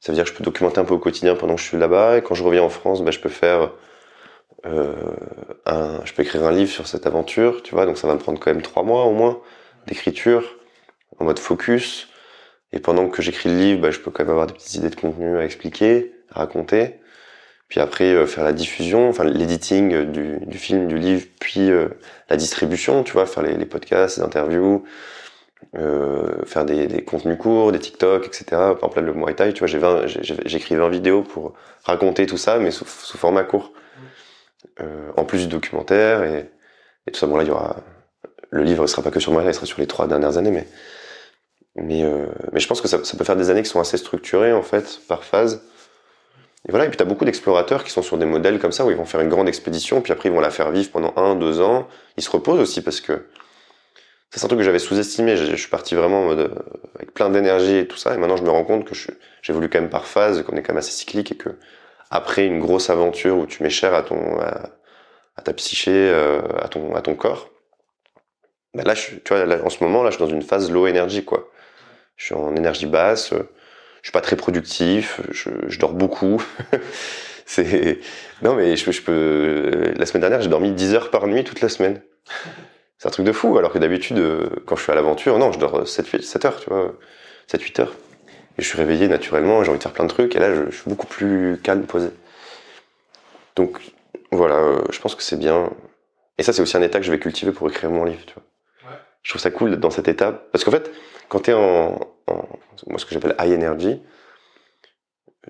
[0.00, 1.76] Ça veut dire que je peux documenter un peu au quotidien pendant que je suis
[1.76, 2.18] là-bas.
[2.18, 3.70] Et quand je reviens en France, bah, je peux faire
[4.66, 4.94] euh,
[5.66, 7.86] un, je peux écrire un livre sur cette aventure, tu vois.
[7.86, 9.40] Donc ça va me prendre quand même trois mois au moins
[9.86, 10.56] d'écriture
[11.18, 12.08] en mode focus.
[12.72, 14.90] Et pendant que j'écris le livre, bah, je peux quand même avoir des petites idées
[14.90, 16.96] de contenu à expliquer, à raconter.
[17.68, 21.88] Puis après, euh, faire la diffusion, enfin l'editing du, du, film, du livre, puis euh,
[22.28, 24.84] la distribution, tu vois, faire les podcasts, les interviews,
[25.76, 28.44] euh, faire des, des, contenus courts, des TikTok, etc.
[28.50, 31.54] Par exemple, là, le Muay Thai, tu vois, j'ai écrit 20 vidéos pour
[31.84, 33.72] raconter tout ça, mais sous, sous format court.
[34.80, 36.50] Euh, en plus du documentaire et,
[37.06, 37.26] et tout ça.
[37.26, 37.76] Bon, là, il y aura...
[38.50, 40.50] Le livre ne sera pas que sur moi, il sera sur les trois dernières années,
[40.50, 40.66] mais
[41.76, 43.96] mais, euh, mais je pense que ça, ça, peut faire des années qui sont assez
[43.96, 45.62] structurées, en fait, par phase.
[46.68, 48.84] Et voilà, et puis tu as beaucoup d'explorateurs qui sont sur des modèles comme ça,
[48.84, 51.14] où ils vont faire une grande expédition, puis après ils vont la faire vivre pendant
[51.16, 51.88] un, deux ans.
[52.18, 53.24] Ils se reposent aussi parce que
[54.30, 55.36] c'est un truc que j'avais sous-estimé.
[55.36, 56.48] Je, suis parti vraiment en euh,
[56.94, 59.68] avec plein d'énergie et tout ça, et maintenant je me rends compte que j'ai voulu
[59.68, 61.50] quand même par phase, qu'on est quand même assez cyclique, et que
[62.10, 66.68] après une grosse aventure où tu mets cher à ton à, ta psyché, euh, à
[66.68, 67.50] ton à ton corps,
[68.74, 70.86] ben là, je, tu vois, en ce moment, là, je suis dans une phase low
[70.86, 71.50] énergie, quoi
[72.20, 73.36] je suis en énergie basse, je
[74.02, 76.42] suis pas très productif, je, je dors beaucoup.
[77.46, 77.98] c'est
[78.42, 81.62] non mais je, je, peux la semaine dernière j'ai dormi 10 heures par nuit toute
[81.62, 82.02] la semaine.
[83.00, 84.22] C'est un truc de fou alors que d'habitude
[84.66, 86.92] quand je suis à l'aventure non je dors 7 8 7 heures tu vois
[87.48, 87.92] 7 8 heures
[88.58, 90.70] et je suis réveillé naturellement j'ai envie de faire plein de trucs et là je,
[90.70, 92.10] suis beaucoup plus calme posé.
[93.56, 93.80] Donc
[94.32, 95.70] voilà, euh, je pense que c'est bien.
[96.38, 98.24] Et ça, c'est aussi un état que je vais cultiver pour écrire mon livre.
[98.26, 98.44] Tu vois.
[99.22, 100.50] Je trouve ça cool dans cette étape.
[100.52, 100.90] Parce qu'en fait,
[101.28, 102.48] quand tu es en, en,
[102.86, 104.00] moi, ce que j'appelle high energy,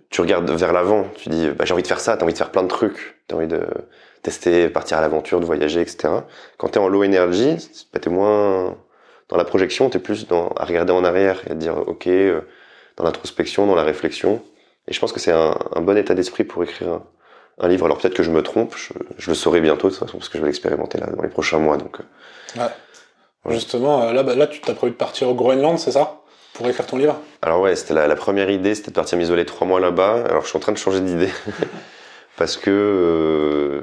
[0.09, 2.39] tu regardes vers l'avant, tu dis bah, j'ai envie de faire ça, t'as envie de
[2.39, 3.67] faire plein de trucs, t'as envie de
[4.23, 6.09] tester, partir à l'aventure, de voyager, etc.
[6.59, 7.57] Quand t'es en low energy,
[7.93, 8.77] bah, t'es moins
[9.29, 12.41] dans la projection, t'es plus dans à regarder en arrière et à dire ok, euh,
[12.97, 14.43] dans l'introspection, dans la réflexion.
[14.89, 17.03] Et je pense que c'est un, un, bon état d'esprit pour écrire un,
[17.61, 17.85] un livre.
[17.87, 20.29] Alors peut-être que je me trompe, je, je, le saurai bientôt de toute façon parce
[20.29, 21.77] que je vais l'expérimenter là dans les prochains mois.
[21.77, 21.99] Donc.
[22.01, 22.61] Euh.
[22.63, 23.55] Ouais.
[23.55, 26.21] Justement, euh, là, bah, là, tu t'as prévu de partir au Groenland, c'est ça?
[26.53, 27.17] Pour écrire ton livre?
[27.43, 30.25] Alors ouais, c'était la, la, première idée, c'était de partir m'isoler trois mois là-bas.
[30.29, 31.31] Alors je suis en train de changer d'idée
[32.41, 33.83] parce que euh,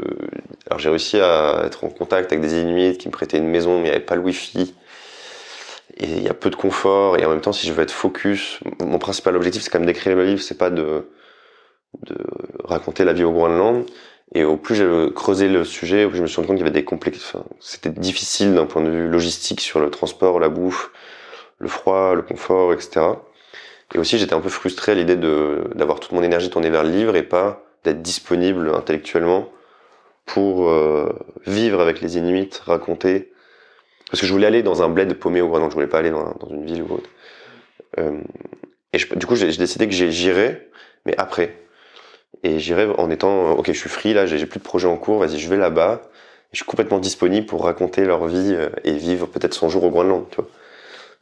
[0.65, 3.73] alors j'ai réussi à être en contact avec des Inuits qui me prêtaient une maison,
[3.73, 4.73] mais il n'y avait pas le Wi-Fi.
[5.97, 7.19] Et il y a peu de confort.
[7.19, 9.85] Et en même temps, si je veux être focus, mon principal objectif, c'est quand même
[9.85, 11.07] d'écrire le livre, c'est pas de,
[12.63, 13.85] raconter la vie au Groenland.
[14.33, 16.65] Et au plus j'ai creusé le sujet, au plus je me suis rendu compte qu'il
[16.65, 17.33] y avait des complexes.
[17.59, 20.89] C'était difficile d'un point de vue logistique sur le transport, la bouffe,
[21.59, 23.05] le froid, le confort, etc.
[23.93, 26.89] Et aussi, j'étais un peu frustré à l'idée d'avoir toute mon énergie tournée vers le
[26.89, 29.49] livre et pas d'être disponible intellectuellement
[30.25, 31.09] pour euh,
[31.45, 33.31] vivre avec les Inuits, raconter.
[34.09, 36.11] Parce que je voulais aller dans un bled paumé au Groenland, je voulais pas aller
[36.11, 37.09] dans, une ville ou autre.
[37.97, 38.19] Euh,
[38.93, 40.69] et du coup, j'ai décidé que j'irais,
[41.05, 41.57] mais après.
[42.43, 45.19] Et j'irais en étant, ok, je suis free là, j'ai plus de projet en cours,
[45.19, 46.01] vas-y, je vais là-bas.
[46.53, 49.89] Je suis complètement disponible pour raconter leur vie euh, et vivre peut-être son jour au
[49.89, 50.49] Groenland, tu vois.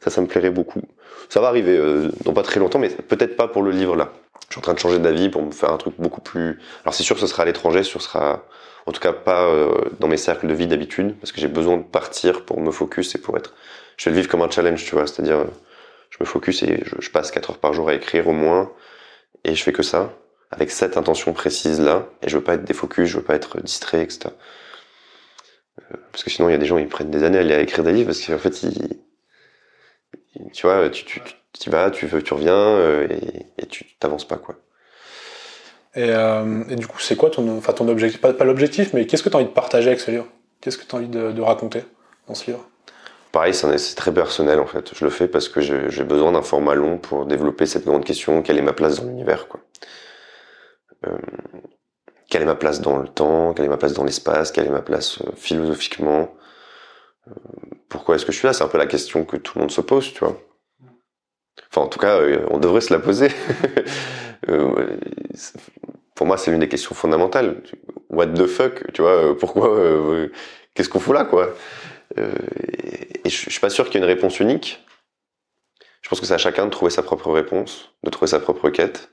[0.00, 0.82] Ça, ça me plairait beaucoup.
[1.28, 4.12] Ça va arriver euh, dans pas très longtemps, mais peut-être pas pour le livre là.
[4.48, 6.60] Je suis en train de changer d'avis pour me faire un truc beaucoup plus.
[6.84, 8.44] Alors c'est sûr ce sera à l'étranger, ce sera
[8.86, 11.78] en tout cas pas euh, dans mes cercles de vie d'habitude, parce que j'ai besoin
[11.78, 13.54] de partir pour me focus et pour être.
[13.96, 15.46] Je vais le vivre comme un challenge, tu vois, c'est-à-dire
[16.10, 18.70] je me focus et je, passe 4 heures par jour à écrire au moins,
[19.44, 20.12] et je fais que ça
[20.52, 23.60] avec cette intention précise là, et je veux pas être défocus, je veux pas être
[23.60, 24.28] distrait, etc.
[25.80, 27.60] Euh, parce que sinon il y a des gens ils prennent des années à aller
[27.60, 29.00] écrire des livres parce qu'en fait ils
[30.52, 34.26] tu vois, tu, tu, tu y vas, tu, tu reviens euh, et, et, tu t'avances
[34.26, 34.56] pas, quoi.
[35.94, 38.20] Et, euh, et du coup, c'est quoi ton, enfin, ton objectif?
[38.20, 40.26] Pas, pas l'objectif, mais qu'est-ce que tu as envie de partager avec ce livre?
[40.60, 41.84] Qu'est-ce que tu as envie de, de, raconter
[42.28, 42.68] dans ce livre?
[43.32, 44.92] Pareil, c'est très personnel en fait.
[44.94, 48.40] Je le fais parce que j'ai besoin d'un format long pour développer cette grande question.
[48.42, 49.60] Quelle est ma place dans l'univers, quoi?
[51.06, 51.18] Euh,
[52.30, 53.52] quelle est ma place dans le temps?
[53.52, 54.52] Quelle est ma place dans l'espace?
[54.52, 56.34] Quelle est ma place euh, philosophiquement?
[57.88, 58.52] Pourquoi est-ce que je suis là?
[58.52, 60.40] C'est un peu la question que tout le monde se pose, tu vois.
[61.70, 63.28] Enfin, en tout cas, euh, on devrait se la poser.
[64.48, 64.96] euh,
[66.14, 67.62] pour moi, c'est l'une des questions fondamentales.
[68.10, 70.28] What the fuck, tu vois Pourquoi euh,
[70.74, 71.54] Qu'est-ce qu'on fout là, quoi?
[72.16, 74.84] Et je, je suis pas sûr qu'il y ait une réponse unique.
[76.02, 78.70] Je pense que c'est à chacun de trouver sa propre réponse, de trouver sa propre
[78.70, 79.10] quête.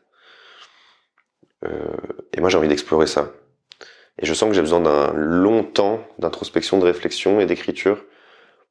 [2.34, 3.32] Et moi, j'ai envie d'explorer ça.
[4.22, 8.06] Et je sens que j'ai besoin d'un long temps d'introspection, de réflexion et d'écriture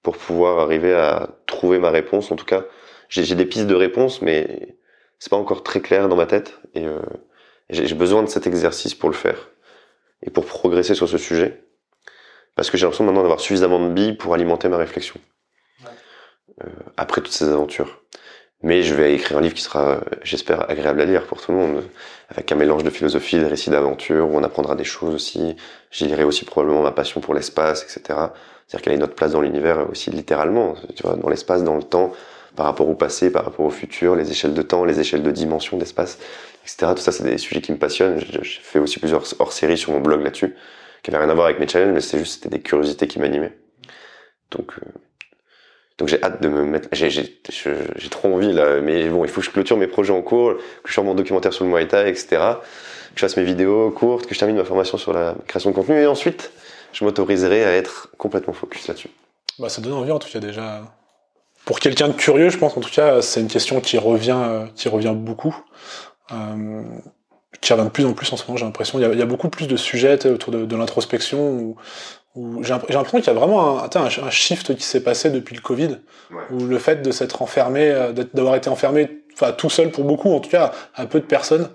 [0.03, 2.31] pour pouvoir arriver à trouver ma réponse.
[2.31, 2.65] En tout cas,
[3.09, 4.77] j'ai des pistes de réponse, mais
[5.19, 6.61] c'est pas encore très clair dans ma tête.
[6.75, 7.01] Et euh,
[7.71, 9.51] j'ai besoin de cet exercice pour le faire
[10.23, 11.65] et pour progresser sur ce sujet,
[12.55, 15.21] parce que j'ai l'impression maintenant d'avoir suffisamment de billes pour alimenter ma réflexion
[16.63, 18.03] euh, après toutes ces aventures.
[18.63, 21.59] Mais je vais écrire un livre qui sera, j'espère, agréable à lire pour tout le
[21.59, 21.83] monde,
[22.29, 25.57] avec un mélange de philosophie, de récits d'aventure, où on apprendra des choses aussi.
[25.91, 28.01] J'y lirai aussi probablement ma passion pour l'espace, etc.
[28.67, 31.83] C'est-à-dire quelle est notre place dans l'univers aussi littéralement, tu vois, dans l'espace, dans le
[31.83, 32.13] temps,
[32.55, 35.31] par rapport au passé, par rapport au futur, les échelles de temps, les échelles de
[35.31, 36.19] dimension d'espace,
[36.63, 36.93] etc.
[36.95, 38.21] Tout ça, c'est des sujets qui me passionnent.
[38.21, 40.55] J'ai fait aussi plusieurs hors-séries sur mon blog là-dessus,
[41.03, 43.57] qui n'avaient rien à voir avec mes challenges, mais c'est juste, des curiosités qui m'animaient.
[44.51, 44.91] Donc, euh,
[46.03, 46.89] donc j'ai hâte de me mettre.
[46.91, 50.55] J'ai trop envie là, mais bon, il faut que je clôture mes projets en cours,
[50.83, 52.27] que je fasse mon documentaire sur le Muay etc.
[52.27, 55.77] Que je fasse mes vidéos courtes, que je termine ma formation sur la création de
[55.77, 56.51] contenu, et ensuite,
[56.93, 59.11] je m'autoriserai à être complètement focus là-dessus.
[59.61, 60.81] Bah, ça donne envie en tout cas déjà.
[61.67, 64.89] Pour quelqu'un de curieux, je pense en tout cas, c'est une question qui revient, qui
[64.89, 65.57] revient beaucoup.
[66.33, 66.83] Euh,
[67.61, 68.99] qui revient de plus en plus en ce moment, j'ai l'impression.
[68.99, 71.77] Il, y a beaucoup plus de sujets autour de, l'introspection
[72.35, 75.55] où j'ai l'impression qu'il y a vraiment un, un, un shift qui s'est passé depuis
[75.55, 75.99] le Covid,
[76.31, 76.43] ouais.
[76.51, 77.95] où le fait de s'être enfermé,
[78.33, 81.69] d'avoir été enfermé, enfin tout seul pour beaucoup, en tout cas à peu de personnes,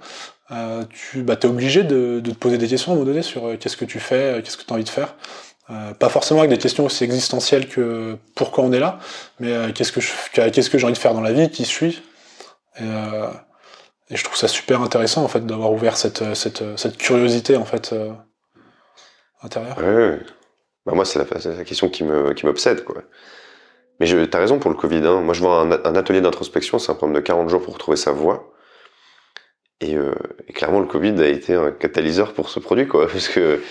[0.52, 3.22] euh, tu bah, es obligé de, de, te poser des questions à un moment donné
[3.22, 5.16] sur euh, qu'est-ce que tu fais, euh, qu'est-ce que tu as envie de faire.
[5.70, 9.00] Euh, pas forcément avec des questions aussi existentielles que pourquoi on est là,
[9.42, 11.66] mais euh, qu'est-ce que je, qu'est-ce que j'ai envie de faire dans la vie, qui
[11.66, 12.02] suis.
[12.78, 13.28] Et, euh,
[14.10, 17.66] et je trouve ça super intéressant en fait d'avoir ouvert cette, cette, cette curiosité en
[17.66, 17.94] fait
[19.44, 19.78] intérieure.
[19.80, 20.20] Ouais.
[20.88, 23.04] Bah moi, c'est la, question qui me qui m'obsède, quoi.
[24.00, 25.06] Mais je, t'as raison pour le Covid.
[25.06, 25.22] Hein.
[25.22, 28.14] Moi, je vois un, atelier d'introspection, c'est un problème de 40 jours pour trouver sa
[28.14, 28.54] voie.
[29.82, 30.14] Et, euh,
[30.56, 33.62] clairement, le Covid a été un catalyseur pour ce produit, quoi, parce que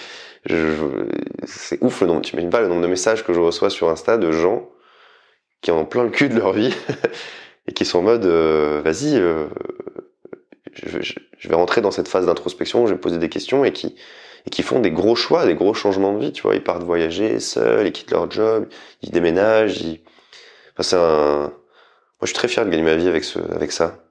[1.47, 2.21] c'est ouf le nombre.
[2.21, 4.69] Tu imagines pas le nombre de messages que je reçois sur Insta de gens
[5.63, 6.75] qui ont plein le cul de leur vie
[7.67, 9.47] et qui sont en mode, euh, vas-y, euh,
[10.75, 13.73] je, je, je, vais rentrer dans cette phase d'introspection, je vais poser des questions et
[13.73, 13.97] qui
[14.47, 16.33] et qui font des gros choix, des gros changements de vie.
[16.33, 18.69] Tu vois, ils partent voyager seuls, ils quittent leur job,
[19.03, 19.85] ils déménagent.
[20.81, 21.53] C'est un.
[22.19, 24.07] Moi, je suis très fier de gagner ma vie avec ce, avec ça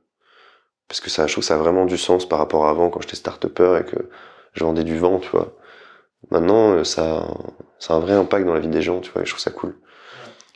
[0.88, 2.89] parce que ça, je trouve que ça a vraiment du sens par rapport à avant
[2.89, 4.10] quand j'étais start-upper et que
[4.54, 5.56] je vendais du vent, tu vois.
[6.32, 7.28] Maintenant, euh, ça,
[7.89, 9.76] a un vrai impact dans la vie des gens, tu vois, je trouve ça cool.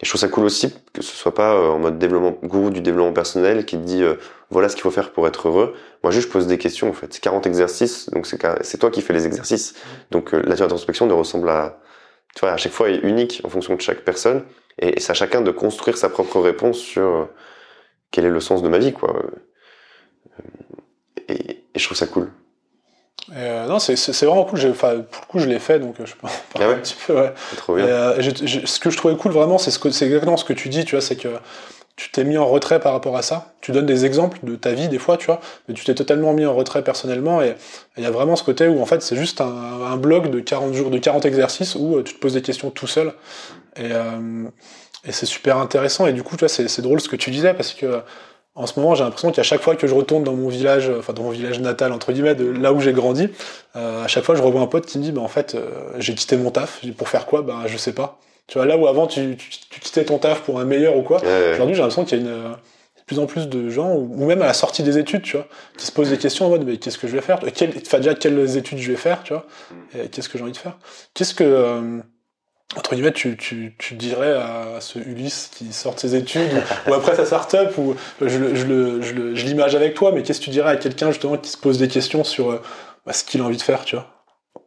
[0.01, 2.69] Et je trouve ça cool aussi que ce soit pas euh, en mode développement, gourou
[2.69, 4.15] du développement personnel qui te dit euh,
[4.49, 5.75] voilà ce qu'il faut faire pour être heureux.
[6.03, 7.13] Moi, juste je pose des questions en fait.
[7.13, 9.75] C'est 40 exercices, donc c'est toi qui fais les exercices.
[10.11, 11.79] Donc la d'introspection ne ressemble à,
[12.35, 14.43] tu vois, à chaque fois est unique en fonction de chaque personne
[14.79, 17.29] et, c'est à chacun de construire sa propre réponse sur
[18.11, 19.21] quel est le sens de ma vie, quoi
[21.27, 22.29] et, je trouve ça cool.
[23.35, 24.59] Euh, non, c'est vraiment cool.
[24.69, 26.75] Enfin, pour le coup, je l'ai fait, donc je peux en parler ah ouais.
[26.75, 27.13] un petit peu.
[27.13, 27.33] Ouais.
[27.57, 27.85] Trop bien.
[27.85, 30.45] Et, euh, je, je, ce que je trouvais cool vraiment, c'est ce que, exactement ce
[30.45, 30.85] que tu dis.
[30.85, 31.29] Tu vois, c'est que
[31.95, 33.53] tu t'es mis en retrait par rapport à ça.
[33.61, 36.33] Tu donnes des exemples de ta vie des fois, tu vois, mais tu t'es totalement
[36.33, 37.41] mis en retrait personnellement.
[37.41, 37.55] Et
[37.97, 40.39] il y a vraiment ce côté où en fait, c'est juste un, un bloc de
[40.39, 43.13] 40 jours, de 40 exercices où euh, tu te poses des questions tout seul.
[43.75, 44.45] Et, euh,
[45.05, 46.07] et c'est super intéressant.
[46.07, 48.01] Et du coup, tu vois, c'est drôle ce que tu disais parce que
[48.59, 51.13] en ce moment, j'ai l'impression qu'à chaque fois que je retourne dans mon village, enfin
[51.13, 53.29] dans mon village natal entre guillemets, de là où j'ai grandi,
[53.77, 55.69] euh, à chaque fois je revois un pote qui me dit, bah en fait, euh,
[55.97, 56.81] j'ai quitté mon taf.
[56.97, 57.41] Pour faire quoi?
[57.41, 58.19] Bah je sais pas.
[58.47, 61.03] Tu vois, là où avant tu, tu, tu quittais ton taf pour un meilleur ou
[61.03, 63.69] quoi, Ouais, aujourd'hui j'ai l'impression qu'il y a une euh, de plus en plus de
[63.69, 66.17] gens, ou ou même à la sortie des études, tu vois, qui se posent des
[66.17, 67.39] questions en mode, mais qu'est-ce que je vais faire?
[67.55, 69.45] Quelle, Enfin déjà quelles études je vais faire, tu vois?
[69.97, 70.77] Et qu'est-ce que j'ai envie de faire?
[71.13, 71.99] Qu'est-ce que euh,
[72.75, 76.89] entre guillemets, tu, tu, tu dirais à ce Ulysse qui sort de ses études ou,
[76.91, 80.77] ou après sa start-up ou je, l'image avec toi, mais qu'est-ce que tu dirais à
[80.77, 82.61] quelqu'un justement qui se pose des questions sur euh,
[83.05, 84.07] bah, ce qu'il a envie de faire, tu vois?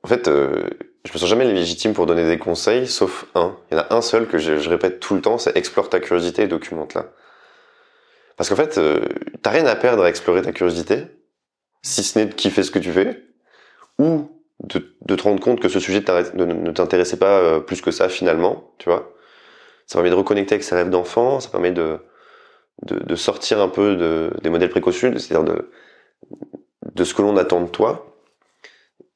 [0.02, 0.68] En fait, euh,
[1.04, 3.56] je me sens jamais légitime pour donner des conseils, sauf un.
[3.70, 5.88] Il y en a un seul que je, je répète tout le temps, c'est explore
[5.88, 7.06] ta curiosité et documente-la.
[8.36, 9.04] Parce qu'en fait, euh,
[9.42, 11.04] t'as rien à perdre à explorer ta curiosité,
[11.82, 13.22] si ce n'est de kiffer ce que tu fais,
[13.98, 16.02] ou de, te rendre compte que ce sujet
[16.34, 19.12] ne, t'intéressait pas euh, plus que ça finalement, tu vois.
[19.86, 21.98] Ça permet de reconnecter avec ses rêves d'enfant, ça permet de,
[22.82, 25.70] de, sortir un peu de, des modèles préconçus, c'est-à-dire de,
[26.94, 28.16] de ce que l'on attend de toi.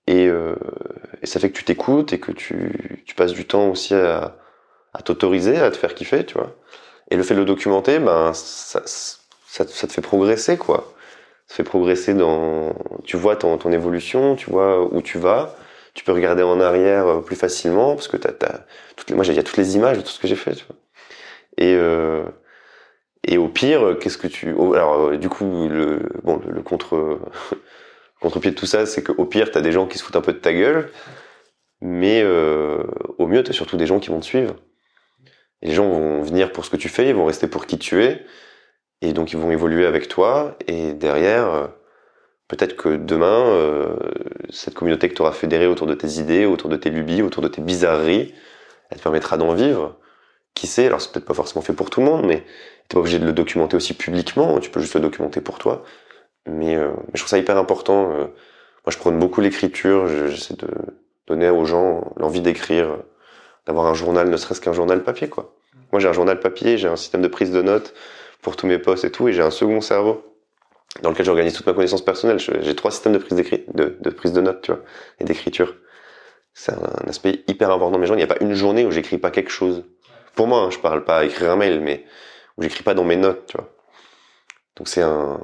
[0.06, 0.54] Et, euh,
[1.22, 4.36] ça fait que tu t'écoutes et que tu, passes du temps aussi à,
[4.92, 6.54] à t'autoriser, à te faire kiffer, tu vois.
[7.10, 10.92] Et le fait de le documenter, ben, ça, ça, ça te fait progresser, quoi.
[11.46, 15.54] Ça fait progresser dans, tu vois ton, ton évolution, tu vois où tu vas.
[15.94, 18.60] Tu peux regarder en arrière euh, plus facilement parce que t'as, t'as
[18.96, 20.76] toutes les, moi, j'ai- toutes les images de tout ce que j'ai fait, tu vois.
[21.58, 22.24] Et, euh,
[23.24, 27.18] et au pire, qu'est-ce que tu, alors, euh, du coup, le, bon, le, le contre,
[28.20, 30.32] contre-pied de tout ça, c'est qu'au pire, t'as des gens qui se foutent un peu
[30.32, 30.90] de ta gueule,
[31.82, 32.84] mais euh,
[33.18, 34.56] au mieux, t'as surtout des gens qui vont te suivre.
[35.62, 38.02] Les gens vont venir pour ce que tu fais, ils vont rester pour qui tu
[38.04, 38.24] es,
[39.02, 41.66] et donc ils vont évoluer avec toi, et derrière, euh,
[42.48, 43.96] peut-être que demain, euh,
[44.50, 47.42] cette communauté que tu auras fédérée autour de tes idées, autour de tes lubies, autour
[47.42, 48.34] de tes bizarreries,
[48.90, 49.96] elle te permettra d'en vivre.
[50.54, 52.38] Qui sait, alors c'est peut-être pas forcément fait pour tout le monde, mais
[52.88, 55.82] t'es pas obligé de le documenter aussi publiquement, tu peux juste le documenter pour toi.
[56.46, 58.12] Mais, euh, mais je trouve ça hyper important.
[58.12, 58.18] euh.
[58.24, 60.06] moi, je prône beaucoup l'écriture.
[60.08, 60.68] je- J'essaie de
[61.26, 62.96] donner aux gens l'envie d'écrire,
[63.66, 65.54] d'avoir un journal, ne serait-ce qu'un journal papier, quoi.
[65.92, 67.92] Moi, j'ai un journal papier, j'ai un système de prise de notes
[68.46, 70.22] pour tous mes posts et tout, et j'ai un second cerveau
[71.02, 72.38] dans lequel j'organise toute ma connaissance personnelle.
[72.38, 73.36] J'ai trois systèmes de prise,
[73.74, 74.82] de, de prise de notes, tu vois,
[75.18, 75.74] et d'écriture.
[76.54, 78.22] C'est un, aspect hyper important mes journées.
[78.22, 79.82] Il n'y a pas une journée où j'écris pas quelque chose.
[80.36, 82.04] Pour moi, hein, je parle pas à écrire un mail, mais
[82.56, 83.68] où j'écris pas dans mes notes, tu vois.
[84.76, 85.40] Donc c'est un,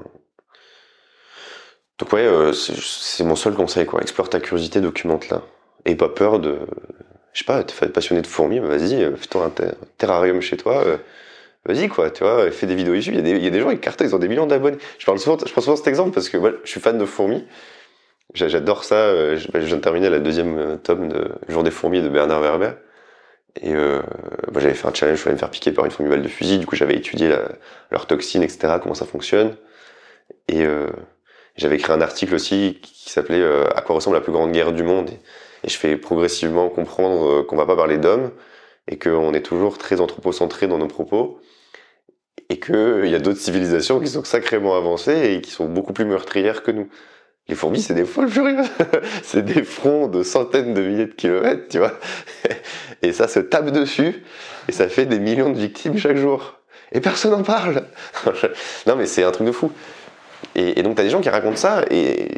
[1.98, 4.00] donc ouais, euh, c'est mon seul conseil, quoi.
[4.00, 5.42] Explore ta curiosité, documente-la.
[5.86, 6.60] Et pas peur de...
[7.32, 10.56] Je sais pas, t'es passionné de fourmis, bah vas-y, euh, fais-toi un ter- terrarium chez
[10.56, 10.84] toi.
[10.86, 10.98] euh,
[11.64, 13.14] Vas-y, quoi, tu vois, fais des vidéos YouTube.
[13.14, 14.46] Il y, a des- il y a des gens qui cartonnent, ils ont des millions
[14.46, 14.78] d'abonnés.
[14.98, 17.04] Je parle souvent, je prends souvent cet exemple parce que moi, je suis fan de
[17.04, 17.44] fourmis.
[18.34, 18.96] J'a- J'adore ça.
[18.96, 22.02] euh, Je, bah, je viens de terminer la deuxième euh, tome de jour des fourmis
[22.02, 22.72] de Bernard Werber.
[23.62, 24.00] Et euh,
[24.52, 26.28] bah, j'avais fait un challenge, je voulais me faire piquer par une fourmi balle de
[26.28, 26.58] fusil.
[26.58, 27.42] Du coup, j'avais étudié la,
[27.90, 29.56] leurs toxines, etc., comment ça fonctionne.
[30.48, 30.88] Et euh,
[31.56, 34.72] j'avais écrit un article aussi qui s'appelait euh, À quoi ressemble la plus grande guerre
[34.72, 35.10] du monde?
[35.10, 35.20] Et,
[35.66, 38.30] et je fais progressivement comprendre euh, qu'on va pas parler d'hommes
[38.88, 41.40] et qu'on est toujours très anthropocentré dans nos propos
[42.48, 46.04] et qu'il y a d'autres civilisations qui sont sacrément avancées et qui sont beaucoup plus
[46.04, 46.88] meurtrières que nous.
[47.48, 48.68] Les fourmis, c'est des folles furieuses.
[49.22, 51.98] c'est des fronts de centaines de milliers de kilomètres, tu vois.
[53.02, 54.22] Et ça se tape dessus
[54.68, 56.60] et ça fait des millions de victimes chaque jour.
[56.92, 57.82] Et personne n'en parle.
[58.86, 59.72] non, mais c'est un truc de fou.
[60.54, 62.28] Et, et donc, t'as des gens qui racontent ça et,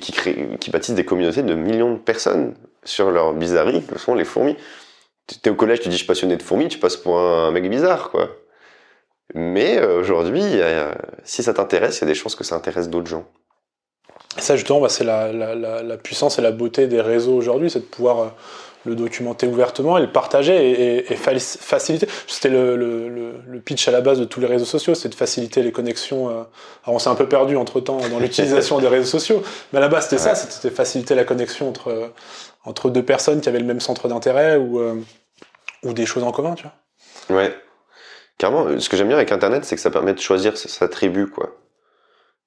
[0.00, 4.16] qui, créent, qui bâtissent des communautés de millions de personnes sur leur bizarrerie, que sont
[4.16, 4.56] les fourmis.
[5.42, 7.68] T'es au collège, tu dis je suis passionné de fourmis, tu passes pour un mec
[7.68, 8.30] bizarre, quoi.
[9.34, 10.42] Mais euh, aujourd'hui,
[11.24, 13.26] si ça t'intéresse, il y a des chances que ça intéresse d'autres gens.
[14.38, 17.34] Et ça, justement, bah, c'est la, la, la, la puissance et la beauté des réseaux
[17.34, 18.26] aujourd'hui, c'est de pouvoir euh,
[18.86, 22.06] le documenter ouvertement et le partager et, et- et fali- faciliter.
[22.26, 25.08] C'était le, le, le, le pitch à la base de tous les réseaux sociaux, c'est
[25.10, 26.28] de faciliter les connexions.
[26.30, 26.32] euh.
[26.84, 29.82] Alors, on s'est un peu perdu entre temps dans l'utilisation des réseaux sociaux, mais à
[29.82, 32.12] la base, c'était ça, c'était faciliter la connexion entre,
[32.64, 35.00] entre deux personnes qui avaient le même centre d'intérêt ou, euh,
[35.82, 37.38] ou des choses en commun, tu vois.
[37.38, 37.54] Ouais.
[38.38, 40.88] Carrément, euh, ce que j'aime bien avec Internet, c'est que ça permet de choisir sa,
[40.88, 41.56] tribu, quoi.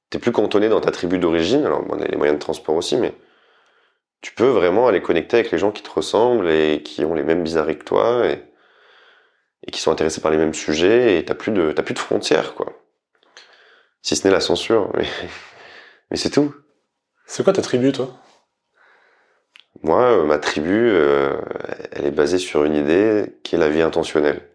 [0.10, 2.97] T'es plus cantonné dans ta tribu d'origine, alors on a les moyens de transport aussi,
[2.97, 3.13] mais
[4.21, 7.24] tu peux vraiment aller connecter avec les gens qui te ressemblent et qui ont les
[7.24, 8.43] mêmes bizarreries que toi et,
[9.65, 12.00] et qui sont intéressés par les mêmes sujets et t'as plus de, t'as plus de
[12.00, 12.67] frontières, quoi.
[14.02, 15.08] Si ce n'est la censure, mais,
[16.12, 16.54] mais c'est tout.
[17.26, 18.21] C'est quoi ta tribu, toi?
[19.84, 21.41] Moi, euh, ma tribu, euh,
[21.91, 24.48] elle est basée sur une idée qui est la vie intentionnelle.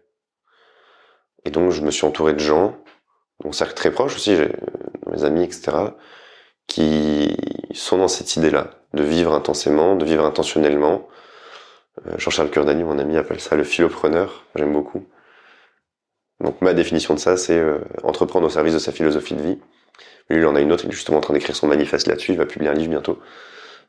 [1.43, 2.77] Et donc, je me suis entouré de gens,
[3.43, 4.47] mon cercle très proche aussi, euh,
[5.11, 5.71] mes amis, etc.,
[6.67, 7.35] qui
[7.73, 11.07] sont dans cette idée-là, de vivre intensément, de vivre intentionnellement.
[12.17, 14.45] Jean-Charles Curdani, mon ami, appelle ça le philopreneur.
[14.55, 15.05] J'aime beaucoup.
[16.41, 17.61] Donc, ma définition de ça, c'est
[18.03, 19.59] entreprendre au service de sa philosophie de vie.
[20.29, 22.33] Lui, il en a une autre, il est justement en train d'écrire son manifeste là-dessus,
[22.33, 23.19] il va publier un livre bientôt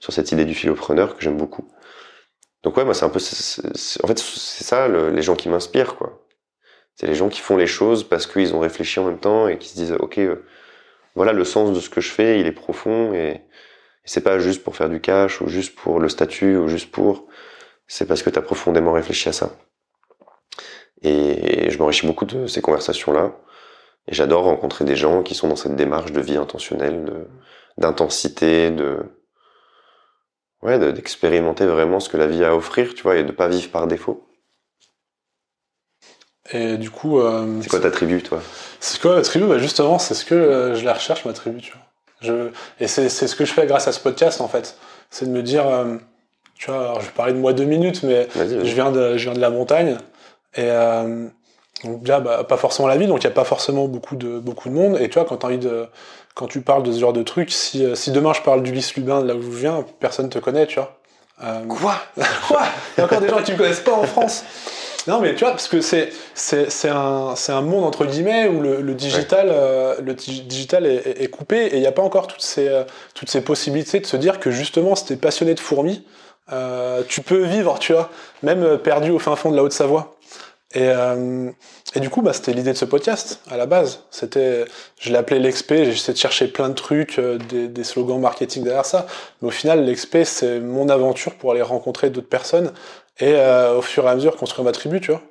[0.00, 1.68] sur cette idée du philopreneur que j'aime beaucoup.
[2.62, 5.96] Donc ouais, moi c'est un peu, en fait c'est ça le- les gens qui m'inspirent
[5.96, 6.24] quoi.
[6.96, 9.58] C'est les gens qui font les choses parce qu'ils ont réfléchi en même temps et
[9.58, 10.44] qui se disent ok, euh,
[11.14, 13.42] voilà le sens de ce que je fais, il est profond et, et
[14.04, 17.26] c'est pas juste pour faire du cash ou juste pour le statut ou juste pour,
[17.86, 19.56] c'est parce que tu as profondément réfléchi à ça.
[21.02, 23.32] Et, je m'enrichis beaucoup de ces conversations là.
[24.08, 27.26] Et j'adore rencontrer des gens qui sont dans cette démarche de vie intentionnelle,
[27.76, 28.98] d'intensité, de
[30.62, 33.32] ouais, de- d'expérimenter vraiment ce que la vie a à offrir, tu vois, et de
[33.32, 34.24] pas vivre par défaut.
[36.52, 38.40] Et du coup, euh, C'est quoi ta tribu, toi?
[38.80, 39.46] C'est quoi la tribu?
[39.46, 41.82] Bah Justement, c'est ce que euh, je la recherche, ma tribu, tu vois.
[42.20, 44.76] Je, et c'est ce que je fais grâce à ce podcast, en fait.
[45.10, 45.96] C'est de me dire, euh,
[46.54, 49.24] tu vois, alors je vais parler de moi deux minutes, mais je viens de, je
[49.24, 49.98] viens de la montagne.
[50.56, 50.68] Et
[51.84, 54.38] donc déjà, bah, pas forcément la ville, donc il n'y a pas forcément beaucoup de,
[54.40, 54.98] beaucoup de monde.
[55.00, 55.86] Et tu vois, quand, t'as envie de,
[56.38, 58.94] quand tu parles de ce genre de truc, si, euh, si demain je parle d'Ulysse
[58.94, 60.96] Lubin, de là où je viens, personne te connaît, tu vois.
[61.42, 61.96] Euh, Quoi?
[62.46, 62.62] Quoi?
[62.96, 64.44] Il y a encore des gens qui me connaissent pas en France.
[65.08, 68.46] Non, mais tu vois, parce que c'est c'est c'est un c'est un monde entre guillemets
[68.46, 71.86] où le, le digital euh, le di- digital est, est- est coupé et il n'y
[71.86, 75.06] a pas encore toutes ces euh, toutes ces possibilités de se dire que justement, si
[75.06, 76.04] t'es passionné de fourmis,
[77.08, 78.10] tu peux vivre, tu vois,
[78.42, 80.14] même perdu au fin fond de la Haute-Savoie.
[80.74, 80.88] Et,
[81.94, 84.04] et du coup, bah, c'était l'idée de ce podcast à la base.
[84.10, 84.66] C'était,
[85.00, 85.86] je l'ai appelé l'expé.
[85.86, 89.06] J'ai essayé de chercher plein de trucs, euh, des, slogans marketing derrière ça.
[89.40, 92.72] Mais au final, l'expé, c'est mon aventure pour aller rencontrer d'autres personnes
[93.20, 95.22] et euh, au fur et à mesure construire ma tribu, tu vois.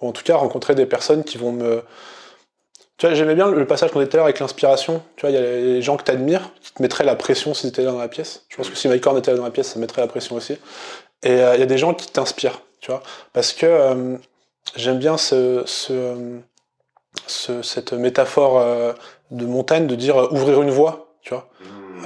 [0.00, 1.82] Ou en tout cas rencontrer des personnes qui vont me.
[2.96, 5.02] Tu vois, j'aimais bien le passage qu'on était tout à l'heure avec l'inspiration.
[5.16, 6.18] Tu vois, il y a les gens que tu
[6.60, 8.44] qui te mettraient la pression si tu étais dans la pièce.
[8.48, 10.58] Je pense que si Mike Horn était dans la pièce, ça mettrait la pression aussi.
[11.22, 13.02] Et euh, il y a des gens qui t'inspirent, tu vois.
[13.32, 14.16] Parce que euh,
[14.76, 16.38] j'aime bien ce, ce,
[17.26, 18.92] ce- cette métaphore euh,
[19.30, 21.48] de montagne de dire euh, ouvrir une voie, tu vois.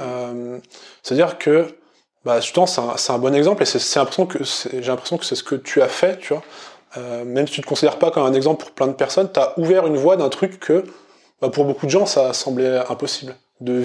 [0.01, 0.59] Euh,
[1.03, 1.67] C'est-à-dire que,
[2.25, 5.25] bah, justement, c'est un, c'est un bon exemple et c'est l'impression que j'ai l'impression que
[5.25, 6.43] c'est ce que tu as fait, tu vois.
[7.25, 9.53] Même si tu te considères pas comme un exemple pour plein de personnes, tu as
[9.59, 10.85] ouvert une voie d'un truc que,
[11.41, 13.35] bah, pour beaucoup de gens, ça semblait impossible.
[13.59, 13.83] De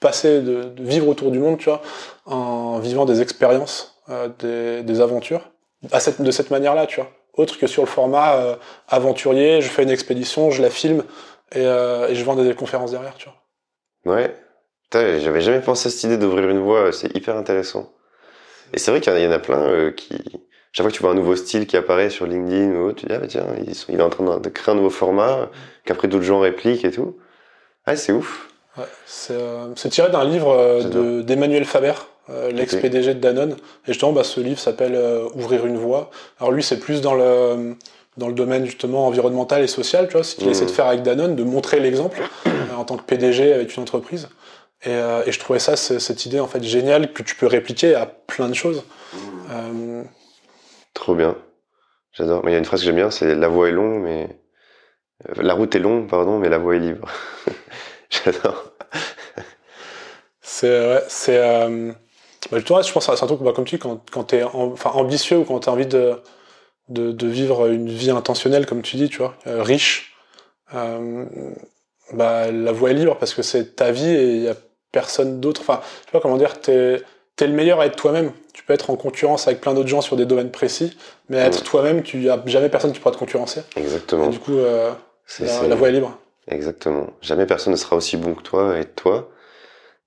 [0.00, 1.80] passer, de, de vivre autour du monde, tu vois,
[2.26, 3.98] en vivant des expériences,
[4.40, 5.50] des, des aventures,
[5.90, 7.10] à cette, de cette manière-là, tu vois.
[7.36, 8.56] Autre que sur le format euh,
[8.88, 11.02] aventurier, je fais une expédition, je la filme
[11.52, 13.28] et, euh, et je vends des conférences derrière, tu
[14.04, 14.14] vois.
[14.14, 14.34] Ouais.
[14.92, 17.90] J'avais jamais pensé à cette idée d'ouvrir une voie, c'est hyper intéressant.
[18.72, 20.16] Et c'est vrai qu'il y en a- il plein euh, qui...
[20.72, 23.06] Chaque fois que tu vois un nouveau style qui apparaît sur LinkedIn ou autre, tu
[23.06, 25.50] dis, ah bah tiens, ils sont- il est en train de, créer un nouveau format,
[25.84, 27.16] qu'après d'autres gens répliquent et tout.
[27.86, 28.48] Ouais, c'est ouf.
[28.76, 31.92] Ouais, c'est euh, tiré d'un livre euh, d'Emmanuel Faber,
[32.30, 33.52] euh, l'ex-PDG de Danone.
[33.52, 33.56] Et
[33.88, 36.10] justement, bah, ce livre s'appelle euh, Ouvrir une voie.
[36.40, 37.76] Alors lui, c'est plus dans le,
[38.16, 40.52] dans le domaine justement environnemental et social, tu vois, ce qu'il Mhm.
[40.52, 43.82] essaie de faire avec Danone, de montrer l'exemple euh, en tant que PDG avec une
[43.82, 44.28] entreprise.
[44.86, 48.04] Et, et je trouvais ça, cette idée en fait géniale que tu peux répliquer à
[48.04, 48.84] plein de choses.
[49.50, 50.02] Euh,
[50.92, 51.36] Trop bien.
[52.12, 52.42] J'adore.
[52.44, 54.28] Mais il y a une phrase que j'aime bien, c'est la voie est longue, mais
[55.36, 57.08] la route est longue, pardon, mais la voie est libre.
[58.10, 58.72] J'adore.
[60.42, 61.38] C'est ouais, c'est
[62.50, 64.24] bah, tu vois, je pense que c'est un truc bah, comme tu dis quand quand
[64.24, 66.14] t'es enfin ambitieux ou quand t'as envie de,
[66.88, 70.14] de de vivre une vie intentionnelle comme tu dis, tu vois, euh, riche.
[70.74, 71.24] euh,
[72.12, 74.54] bah, la voie est libre parce que c'est ta vie et il y a
[74.92, 75.62] personne d'autre.
[75.62, 77.00] Enfin, tu vois comment dire, t'es
[77.40, 78.32] es le meilleur à être toi-même.
[78.52, 80.96] Tu peux être en concurrence avec plein d'autres gens sur des domaines précis,
[81.28, 81.64] mais à être Mm.
[81.64, 83.62] toi-même, tu y a jamais personne qui pourra te concurrencer.
[83.76, 84.26] Exactement.
[84.26, 84.92] Et du coup, euh,
[85.40, 86.16] la, la voie est libre.
[86.46, 87.06] Exactement.
[87.22, 89.28] Jamais personne ne sera aussi bon que toi, être toi.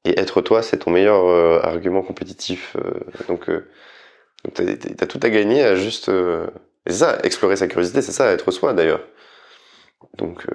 [0.07, 2.77] Et être toi, c'est ton meilleur euh, argument compétitif.
[2.77, 2.91] euh,
[3.27, 3.67] donc, euh,
[4.53, 6.07] t'as, t'as tout à gagner à juste.
[6.09, 6.47] euh,
[6.87, 9.01] c'est ça, explorer sa curiosité, c'est ça, être soi d'ailleurs.
[10.17, 10.45] Donc,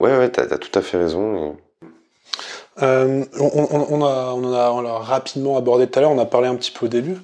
[0.00, 1.56] ouais, ouais, t'as, t'as tout à fait raison.
[2.76, 3.50] on,
[3.90, 6.84] on- a, on a, rapidement abordé tout à l'heure, on a parlé un petit peu
[6.86, 7.16] au début,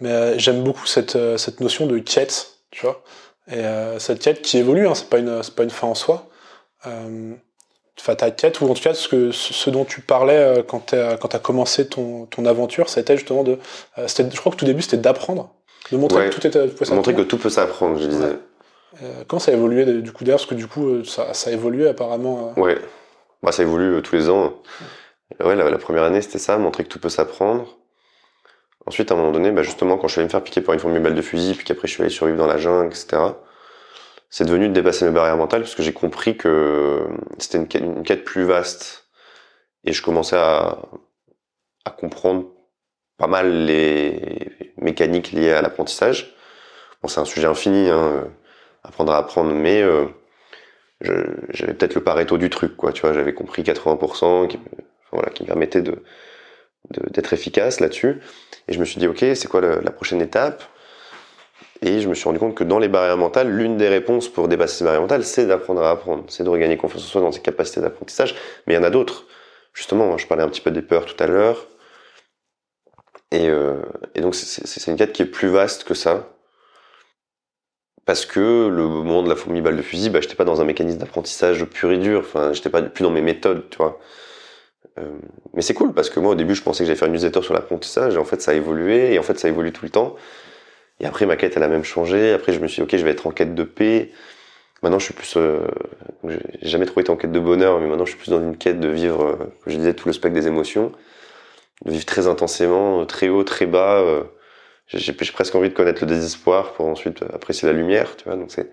[0.00, 3.04] mais j'aime beaucoup cette, cette notion de quête, tu vois.
[3.48, 3.62] Et
[4.00, 6.28] cette quête qui évolue, hein, c'est pas c'est pas une fin en soi.
[8.06, 10.94] Enfin, ta quête, ou en tout cas, ce, que, ce dont tu parlais euh, quand
[11.20, 13.58] quand t'as commencé ton, ton aventure, c'était justement de.
[13.98, 15.50] euh, je crois que tout début, c'était d'apprendre,
[15.90, 16.30] de montrer Ouais.
[16.30, 16.68] que tout était.
[16.68, 18.24] pouvait Montrer que tout peut s'apprendre, je disais.
[18.26, 18.38] Ouais.
[19.02, 21.88] Euh, ça a évolué du coup d'ailleurs Parce que du coup, ça, ça a évolué
[21.88, 22.52] apparemment.
[22.56, 22.78] Ouais.
[23.42, 24.54] Bah, ça évolue tous les ans.
[25.44, 27.76] Ouais, la, la première année, c'était ça, montrer que tout peut s'apprendre.
[28.86, 30.72] Ensuite, à un moment donné, bah, justement, quand je suis allé me faire piquer par
[30.74, 33.20] une fourmi balle de fusil, puis qu'après je suis allé survivre dans la jungle, etc.,
[34.30, 37.06] c'est devenu de dépasser mes barrières mentales, parce que j'ai compris que
[37.38, 39.08] c'était une quête, plus vaste.
[39.84, 40.78] Et je commençais à,
[41.84, 42.46] à comprendre
[43.18, 46.34] pas mal les mécaniques liées à l'apprentissage.
[47.02, 48.24] Bon, c'est un sujet infini, hein, euh,
[48.84, 50.06] apprendre à apprendre, mais euh,
[51.00, 52.92] j'avais peut-être le pareto du truc, quoi.
[52.92, 54.58] Tu vois, j'avais compris 80%, qui,
[55.12, 56.02] voilà, qui me permettait de
[57.10, 58.20] d'être efficace là-dessus.
[58.68, 60.62] Et je me suis dit, ok, c'est quoi la prochaine étape?
[61.82, 64.48] Et je me suis rendu compte que dans les barrières mentales, l'une des réponses pour
[64.48, 67.32] dépasser ces barrières mentales, c'est d'apprendre à apprendre, c'est de regagner confiance en soi dans
[67.32, 68.34] ses capacités d'apprentissage.
[68.66, 69.24] Mais il y en a d'autres.
[69.74, 71.66] Justement, je parlais un petit peu des peurs tout à l'heure.
[73.30, 73.82] Et, euh,
[74.16, 76.32] donc, c'est une quête qui est plus vaste que ça.
[78.06, 80.64] Parce que le moment de la fourmi balle de fusil, bah, j'étais pas dans un
[80.64, 82.20] mécanisme d'apprentissage pur et dur.
[82.20, 83.98] Enfin, j'étais pas plus dans mes méthodes, tu vois.
[84.98, 85.18] Euh,
[85.54, 87.42] mais c'est cool parce que moi, au début, je pensais que j'allais faire une newsletter
[87.42, 89.90] sur l'apprentissage et en fait, ça a évolué et en fait, ça évolue tout le
[89.90, 90.16] temps.
[91.00, 92.32] Et après, ma quête, elle a même changé.
[92.32, 94.10] Après, je me suis dit, ok, je vais être en quête de paix.
[94.82, 95.36] Maintenant, je suis plus.
[95.36, 95.60] Euh,
[96.24, 98.56] j'ai jamais trop été en quête de bonheur, mais maintenant, je suis plus dans une
[98.56, 100.92] quête de vivre, euh, comme je disais, tout le spectre des émotions,
[101.84, 104.00] de vivre très intensément, euh, très haut, très bas.
[104.00, 104.24] euh,
[104.88, 108.36] j'ai presque envie de connaître le désespoir pour ensuite apprécier la lumière, tu vois.
[108.36, 108.70] Donc c'est,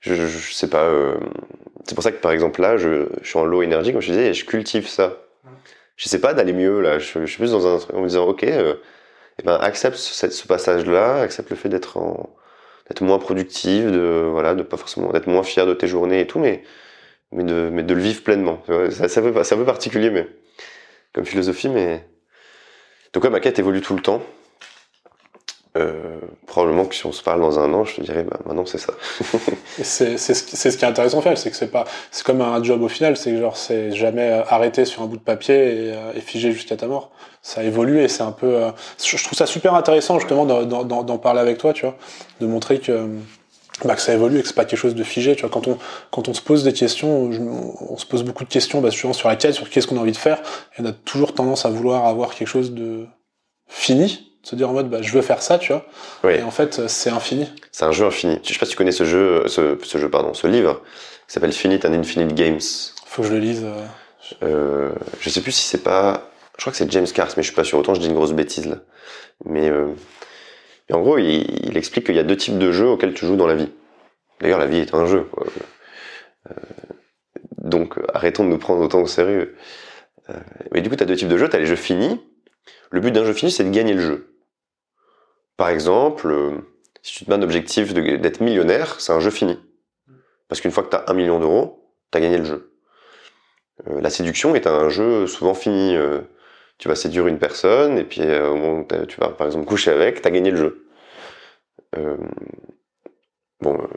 [0.00, 0.88] je, je, je sais pas.
[1.84, 4.12] c'est pour ça que par exemple là, je, je suis en low énergie, comme je
[4.12, 5.24] disais, et je cultive ça.
[5.96, 7.00] Je sais pas d'aller mieux là.
[7.00, 8.46] Je, suis plus dans un truc en me disant, ok,
[9.38, 11.98] eh ben accepte ce, passage-là, accepte le fait d'être
[13.00, 16.38] moins productive, de voilà, de pas forcément d'être moins fier de tes journées et tout,
[16.38, 16.62] mais
[17.32, 18.62] mais de le vivre pleinement.
[18.68, 20.28] Un peu c'est un peu particulier, mais
[21.12, 22.06] comme philosophie, mais
[23.12, 24.22] donc ouais, ma quête évolue tout le temps.
[25.76, 25.92] Euh,
[26.46, 28.78] probablement que si on se parle dans un an, je te dirais, bah maintenant c'est
[28.78, 28.94] ça.
[29.82, 32.62] C'est ce, ce qui est intéressant au final, c'est que c'est pas, c'est comme un
[32.62, 35.54] job au final, c'est que genre c'est jamais euh, arrêté sur un bout de papier
[35.54, 37.10] et, euh, figé jusqu'à ta mort.
[37.42, 38.70] Ça évolue et c'est un peu, euh,
[39.04, 41.96] je trouve ça super intéressant justement d'en- parler avec toi, tu vois,
[42.40, 43.08] de montrer que
[43.84, 45.50] bah, que ça évolue et que c'est pas quelque chose de figé, tu vois.
[45.50, 45.76] Quand on
[46.10, 47.30] quand on se pose des questions,
[47.90, 50.00] on se pose beaucoup de questions, bah, souvent sur la quête, sur qu'est-ce qu'on a
[50.00, 50.38] envie de faire,
[50.78, 53.06] et on a toujours tendance à vouloir avoir quelque chose de
[53.68, 56.32] fini, se dire en mode bah je veux faire ça, tu vois.
[56.32, 57.48] Et en fait c'est infini.
[57.72, 58.38] C'est un jeu infini.
[58.44, 60.82] Je sais pas si tu connais ce jeu, ce, ce jeu, pardon, ce livre,
[61.26, 62.60] qui s'appelle Finite and Infinite Games.
[63.06, 63.64] Faut que je le lise.
[63.64, 63.84] euh.
[64.42, 67.48] Euh, je sais plus si c'est pas, je crois que c'est James Cars, mais je
[67.48, 67.76] suis pas sûr.
[67.78, 68.76] Autant je dis une grosse bêtise là.
[69.44, 69.88] Mais, euh,
[70.92, 73.36] en gros, il, il explique qu'il y a deux types de jeux auxquels tu joues
[73.36, 73.72] dans la vie.
[74.40, 75.22] D'ailleurs, la vie est un jeu.
[75.32, 75.46] Quoi.
[76.50, 76.54] Euh,
[77.58, 79.56] donc, arrêtons de nous prendre autant au sérieux.
[80.30, 80.34] Euh,
[80.72, 81.48] mais du coup, tu as deux types de jeux.
[81.48, 82.20] Tu as les jeux finis.
[82.90, 84.35] Le but d'un jeu fini, c'est de gagner le jeu.
[85.56, 86.52] Par exemple, euh,
[87.02, 89.58] si tu te mets un objectif d'être millionnaire, c'est un jeu fini.
[90.48, 92.72] Parce qu'une fois que tu as un million d'euros, tu as gagné le jeu.
[93.88, 95.96] Euh, la séduction est un jeu souvent fini.
[95.96, 96.20] Euh,
[96.78, 99.90] tu vas séduire une personne et puis au moment où tu vas par exemple coucher
[99.90, 100.86] avec, tu as gagné le jeu.
[103.62, 103.88] Bon,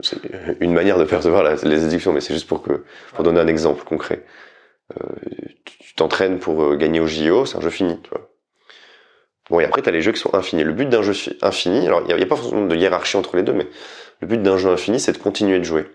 [0.00, 0.18] c'est
[0.58, 4.24] une manière de percevoir les séductions, mais c'est juste pour pour donner un exemple concret.
[5.64, 8.33] Tu t'entraînes pour gagner au JO, c'est un jeu fini, tu vois.
[9.50, 10.64] Bon, et après, tu as les jeux qui sont infinis.
[10.64, 13.36] Le but d'un jeu fi- infini, alors il n'y a, pas forcément de hiérarchie entre
[13.36, 13.66] les deux, mais
[14.20, 15.86] le but d'un jeu infini, c'est de continuer de jouer.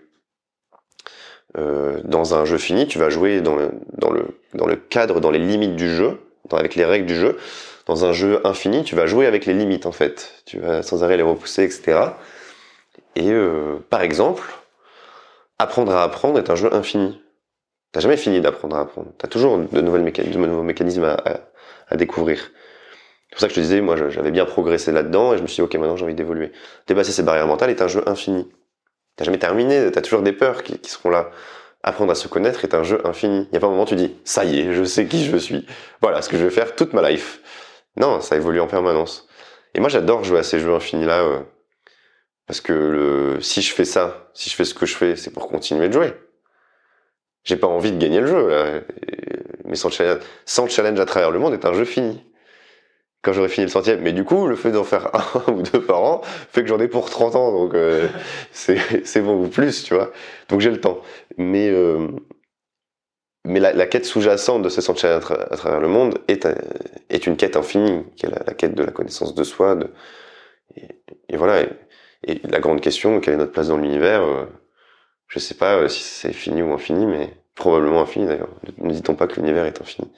[1.58, 5.20] Euh, dans un jeu fini, tu vas jouer dans le, dans le, dans le cadre,
[5.20, 6.18] dans les limites du jeu,
[6.52, 7.38] avec les règles du jeu.
[7.86, 10.42] Dans un jeu infini, tu vas jouer avec les limites, en fait.
[10.46, 11.98] Tu vas sans arrêt les repousser, etc.
[13.16, 14.44] Et euh, par exemple,
[15.58, 17.20] apprendre à apprendre est un jeu infini.
[17.92, 19.08] T'as jamais fini d'apprendre à apprendre.
[19.18, 21.40] T'as toujours de, nouvelles méca- de nouveaux mécanismes à, à-
[21.88, 22.50] à découvrir.
[23.30, 25.46] C'est pour ça que je te disais, moi, j'avais bien progressé là-dedans et je me
[25.46, 26.50] suis dit, ok, maintenant j'ai envie d'évoluer.
[26.88, 28.50] Dépasser ces barrières mentales est un jeu infini.
[29.14, 31.30] T'as jamais terminé, t'as toujours des peurs qui, seront là.
[31.84, 33.46] apprendre à se connaître est un jeu infini.
[33.46, 35.24] Il n'y a pas un moment où tu dis, ça y est, je sais qui
[35.24, 35.64] je suis.
[36.00, 37.40] Voilà ce que je vais faire toute ma life.
[37.96, 39.28] Non, ça évolue en permanence.
[39.74, 41.40] Et moi, j'adore jouer à ces jeux infinis-là, euh,
[42.48, 45.48] parce que si je fais ça, si je fais ce que je fais, c'est pour
[45.48, 46.14] continuer de jouer.
[47.44, 48.84] J'ai pas envie de gagner le jeu.
[49.66, 52.24] Mais sans challenge, sans challenge à travers le monde est un jeu fini.
[53.22, 54.00] Quand j'aurai fini le centième.
[54.00, 55.10] Mais du coup, le fait d'en faire
[55.46, 58.08] un ou deux par an fait que j'en ai pour 30 ans, donc euh,
[58.52, 60.10] c'est bon ou plus, tu vois.
[60.48, 61.00] Donc j'ai le temps.
[61.36, 62.08] Mais euh,
[63.44, 66.46] mais la, la, quête sous-jacente de 100 challenges à, travers le monde est,
[67.08, 69.76] est une quête infinie, qui est la, quête de la connaissance de soi.
[69.76, 69.90] De,
[71.28, 71.62] et, voilà.
[72.26, 74.44] Et, la grande question, quelle est notre place dans l'univers euh,
[75.26, 78.50] Je sais pas euh, si c'est fini ou infini, mais probablement infini d'ailleurs.
[78.78, 80.10] Ne dit-on pas que l'univers est infini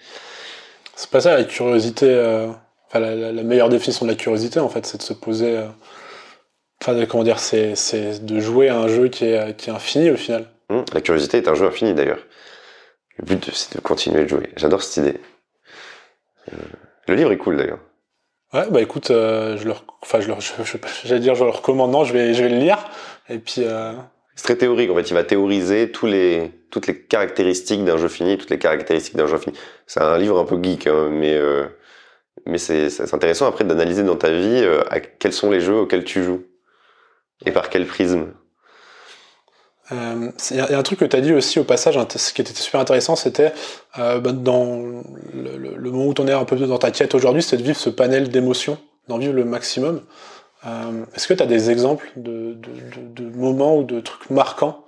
[0.96, 2.50] C'est pas ça la curiosité.
[2.92, 5.56] Enfin, la, la, la, meilleure définition de la curiosité, en fait, c'est de se poser.
[5.56, 5.66] Euh,
[6.82, 7.74] enfin, comment dire, c'est
[8.22, 10.46] de jouer à un jeu qui est, qui est infini au final.
[10.68, 12.20] Hum, la curiosité est un jeu infini d'ailleurs.
[13.16, 14.50] Le but, c'est de continuer de jouer.
[14.56, 15.20] J'adore cette idée.
[16.52, 16.56] Euh,
[17.08, 17.80] le livre est cool d'ailleurs.
[18.52, 19.72] Ouais, bah écoute, euh, je le,
[20.02, 20.34] enfin, je le,
[21.04, 22.78] j'allais dire, je le recommande, non, je vais, je vais le lire.
[23.30, 23.62] Et puis.
[23.64, 23.94] Euh...
[24.34, 24.90] C'est très théorique.
[24.90, 28.58] En fait, il va théoriser tous les, toutes les caractéristiques d'un jeu fini, toutes les
[28.58, 29.56] caractéristiques d'un jeu fini.
[29.86, 31.66] C'est un livre un peu geek, hein, mais euh,
[32.46, 34.82] mais c'est, intéressant après d'analyser dans ta vie euh,
[35.18, 36.42] quels sont les jeux auxquels tu joues
[37.44, 38.28] et par quel prisme.
[39.90, 42.40] Il euh, y, a un truc que tu as dit aussi au passage, ce qui
[42.40, 43.52] était super intéressant, c'était
[43.98, 45.02] euh, bah, dans
[45.34, 47.90] le, moment où tu es un peu dans ta quête aujourd'hui, c'est de vivre ce
[47.90, 48.78] panel d'émotions,
[49.08, 50.02] d'en vivre le maximum.
[51.16, 54.81] Est-ce que tu as des exemples de, de, moments ou de trucs marquants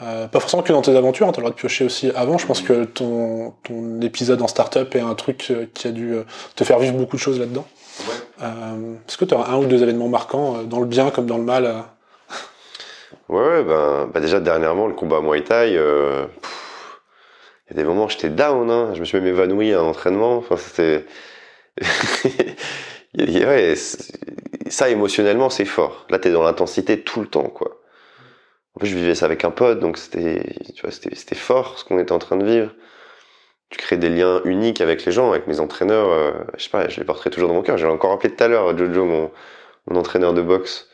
[0.00, 2.10] euh, Pas forcément que dans tes aventures, hein, tu as le droit de piocher aussi
[2.14, 2.38] avant.
[2.38, 6.14] Je pense que ton, ton épisode en startup est un truc qui a dû
[6.56, 7.66] te faire vivre beaucoup de choses là-dedans.
[8.08, 8.46] Ouais.
[9.06, 11.44] Est-ce que tu as un ou deux événements marquants, dans le bien comme dans le
[11.44, 11.84] mal
[13.28, 16.26] Ouais, ben, déjà dernièrement le combat Muay Thai, euh,
[17.70, 18.92] il y a des moments où j'étais down, hein.
[18.94, 20.36] je me suis même évanoui à l'entraînement.
[20.36, 21.06] Enfin, c'était,
[23.18, 23.74] ouais,
[24.68, 26.04] ça émotionnellement c'est fort.
[26.10, 27.78] Là, t'es dans l'intensité tout le temps, quoi.
[28.74, 31.84] En plus, je vivais ça avec un pote, donc c'était, tu vois, c'était, fort ce
[31.84, 32.74] qu'on était en train de vivre.
[33.70, 36.08] Tu crées des liens uniques avec les gens, avec mes entraîneurs.
[36.10, 37.78] Euh, je sais pas, je les porterai toujours dans mon cœur.
[37.78, 39.30] J'ai encore appelé tout à l'heure Jojo, mon,
[39.86, 40.88] mon entraîneur de boxe,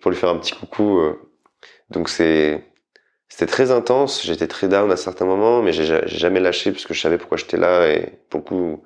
[0.00, 0.98] pour lui faire un petit coucou.
[1.00, 1.18] Euh,
[1.90, 2.64] donc c'est
[3.28, 4.22] c'était très intense.
[4.24, 7.38] J'étais très down à certains moments, mais j'ai jamais lâché parce que je savais pourquoi
[7.38, 8.84] j'étais là et beaucoup.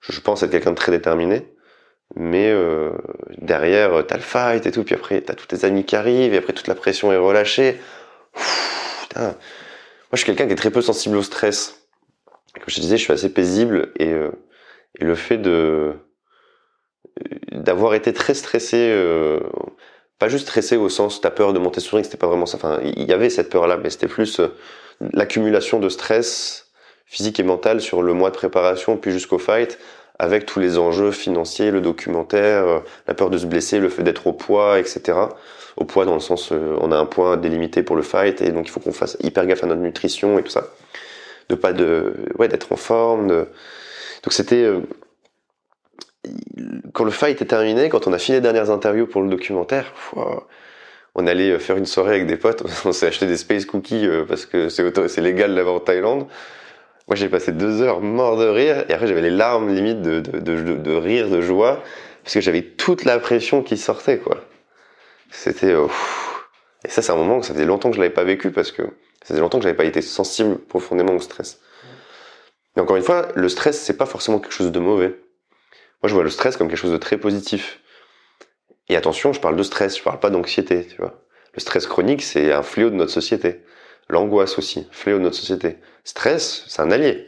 [0.00, 1.55] Je pense être quelqu'un de très déterminé.
[2.14, 2.92] Mais euh,
[3.38, 6.38] derrière, t'as le fight et tout, puis après t'as tous tes amis qui arrivent, et
[6.38, 7.80] après toute la pression est relâchée.
[9.16, 9.34] Moi,
[10.12, 11.82] je suis quelqu'un qui est très peu sensible au stress.
[12.54, 14.30] Comme je te disais, je suis assez paisible et, euh,
[14.98, 15.38] le fait
[17.52, 19.40] d'avoir été très stressé euh,
[20.18, 22.56] pas juste stressé au sens t'as peur de monter sur ring, c'était pas vraiment ça.
[22.56, 24.48] Enfin, il y avait cette peur-là, mais c'était plus euh,
[25.12, 26.70] l'accumulation de stress
[27.04, 29.78] physique et mental sur le mois de préparation, puis jusqu'au fight,
[30.18, 34.02] avec tous les enjeux financiers, le documentaire, euh, la peur de se blesser, le fait
[34.02, 35.18] d'être au poids, etc.
[35.76, 38.50] Au poids dans le sens, euh, on a un point délimité pour le fight, et
[38.50, 40.68] donc il faut qu'on fasse hyper gaffe à notre nutrition et tout ça.
[41.48, 43.28] De pas de, d'être en forme.
[43.28, 44.68] Donc c'était
[46.92, 49.92] quand le fight est terminé, quand on a fini les dernières interviews pour le documentaire,
[51.18, 54.24] on allait faire une soirée avec des potes, on s'est acheté des space cookies euh,
[54.24, 56.26] parce que c'est légal d'avoir en Thaïlande.
[57.08, 60.20] Moi j'ai passé deux heures mort de rire et après j'avais les larmes limite de,
[60.20, 61.82] de, de, rire, de joie
[62.24, 64.44] parce que j'avais toute la pression qui sortait quoi.
[65.30, 65.86] C'était euh,
[66.84, 68.72] et ça c'est un moment que ça faisait longtemps que je l'avais pas vécu parce
[68.72, 68.82] que
[69.22, 71.60] ça faisait longtemps que j'avais pas été sensible profondément au stress.
[72.74, 75.14] Mais encore une fois, le stress c'est pas forcément quelque chose de mauvais.
[76.02, 77.80] Moi, je vois le stress comme quelque chose de très positif.
[78.88, 81.24] Et attention, je parle de stress, je parle pas d'anxiété, tu vois.
[81.54, 83.62] Le stress chronique, c'est un fléau de notre société.
[84.08, 85.78] L'angoisse aussi, fléau de notre société.
[86.06, 87.26] Stress, c'est un allié.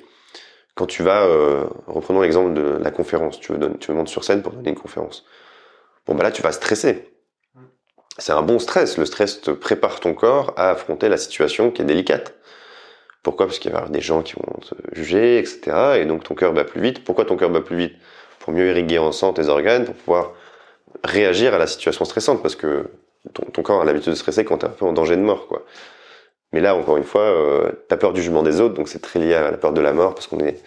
[0.77, 4.41] Quand tu vas, euh, reprenons l'exemple de la conférence, tu veux, tu monter sur scène
[4.41, 5.27] pour donner une conférence.
[6.07, 7.13] Bon, bah là, tu vas stresser.
[8.19, 8.97] C'est un bon stress.
[8.97, 12.37] Le stress te prépare ton corps à affronter la situation qui est délicate.
[13.25, 13.47] Pourquoi?
[13.47, 15.97] Parce qu'il va y avoir des gens qui vont te juger, etc.
[15.97, 17.03] Et donc ton cœur bat plus vite.
[17.03, 17.97] Pourquoi ton cœur bat plus vite?
[18.39, 20.35] Pour mieux irriguer en sang tes organes, pour pouvoir
[21.03, 22.93] réagir à la situation stressante, parce que
[23.35, 25.49] ton, ton corps a l'habitude de stresser quand t'es un peu en danger de mort,
[25.49, 25.65] quoi.
[26.53, 29.19] Mais là, encore une fois, euh, t'as peur du jugement des autres, donc c'est très
[29.19, 30.63] lié à la peur de la mort, parce qu'on est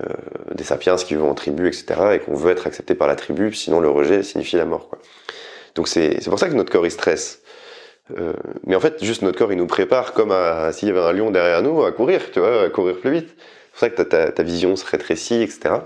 [0.00, 0.08] euh,
[0.54, 3.54] des sapiens qui vont en tribu, etc., et qu'on veut être accepté par la tribu,
[3.54, 4.98] sinon le rejet signifie la mort, quoi.
[5.74, 7.42] Donc c'est pour ça que notre corps il stresse.
[8.16, 8.34] Euh,
[8.64, 11.12] mais en fait, juste notre corps il nous prépare comme à s'il y avait un
[11.12, 13.34] lion derrière nous à courir, tu vois, à courir plus vite.
[13.36, 15.76] C'est pour ça que ta, ta, vision se rétrécit, etc.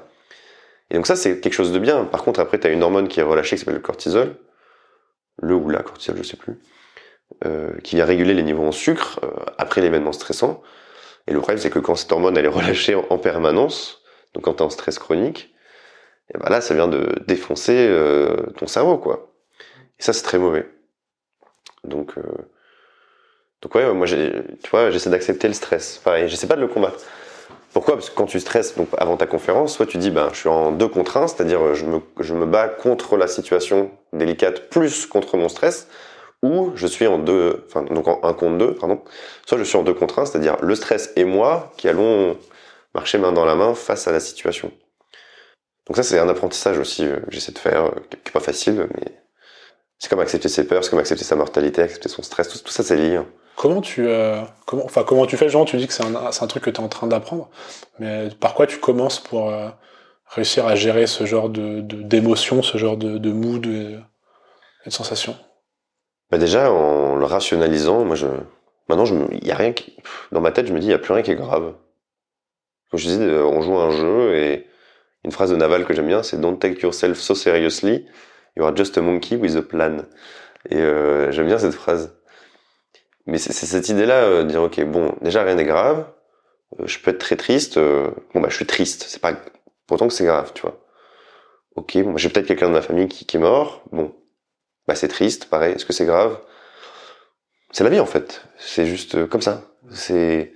[0.91, 2.05] Et donc ça, c'est quelque chose de bien.
[2.05, 4.37] Par contre, après, tu as une hormone qui est relâchée qui s'appelle le cortisol.
[5.41, 6.59] Le ou la cortisol, je sais plus.
[7.45, 9.28] Euh, qui vient réguler les niveaux en sucre euh,
[9.59, 10.62] après l'événement stressant.
[11.26, 14.03] Et le problème, c'est que quand cette hormone elle est relâchée en, en permanence,
[14.34, 15.55] donc quand tu es en stress chronique,
[16.34, 19.32] et ben là, ça vient de défoncer euh, ton cerveau, quoi.
[19.99, 20.68] Et ça, c'est très mauvais.
[21.84, 22.14] Donc,
[23.62, 25.99] donc ouais, moi, tu vois, j'essaie d'accepter le stress.
[25.99, 27.01] Pareil, j'essaie pas de le combattre.
[27.72, 27.95] Pourquoi?
[27.95, 30.49] Parce que quand tu stresses donc, avant ta conférence, soit tu dis, ben, je suis
[30.49, 35.07] en deux contre un, c'est-à-dire je me, je me bats contre la situation délicate plus
[35.07, 35.89] contre mon stress,
[36.43, 39.03] ou je suis en deux, enfin donc en un contre deux, pardon.
[39.47, 42.36] Soit je suis en deux contre un, c'est-à-dire le stress et moi qui allons
[42.95, 44.70] marcher main dans la main face à la situation.
[45.86, 48.89] Donc ça, c'est un apprentissage aussi euh, j'essaie de faire, euh, qui est pas facile,
[48.95, 49.12] mais
[49.99, 52.82] c'est comme accepter ses peurs, c'est comme accepter sa mortalité, accepter son stress, tout, ça
[52.82, 53.16] c'est lié.
[53.16, 53.26] hein.
[53.57, 56.47] Comment tu, euh, comment, enfin, comment tu fais, genre, tu dis que c'est un, un
[56.47, 57.51] truc que tu es en train d'apprendre,
[57.99, 59.68] mais par quoi tu commences pour euh,
[60.28, 63.99] réussir à gérer ce genre de, de- d'émotions, ce genre de, de mood et,
[64.84, 65.36] et de sensations?
[66.31, 68.26] Bah déjà, en le rationalisant, moi je,
[68.89, 69.97] maintenant je, y a rien qui,
[70.33, 71.74] dans ma tête, je me dis, il y a plus rien qui est grave.
[72.91, 74.66] Comme je disais, euh, on joue à un jeu et
[75.24, 78.07] une phrase de Naval que j'aime bien, c'est Don't take yourself so seriously,
[78.57, 80.05] you are just a monkey with a plan.
[80.70, 82.14] Et euh, j'aime bien cette phrase.
[83.26, 86.07] Mais c'est cette idée-là, euh, de dire ok, bon, déjà rien n'est grave,
[86.81, 89.35] euh, je peux être très triste, euh, bon bah je suis triste, c'est pas
[89.87, 90.81] pourtant que c'est grave, tu vois.
[91.76, 94.14] Ok, bon, j'ai peut-être quelqu'un de ma famille qui, qui est mort, bon,
[94.89, 96.39] bah c'est triste, pareil, est-ce que c'est grave?
[97.70, 99.62] C'est la vie en fait, c'est juste euh, comme ça.
[99.91, 100.53] C'est,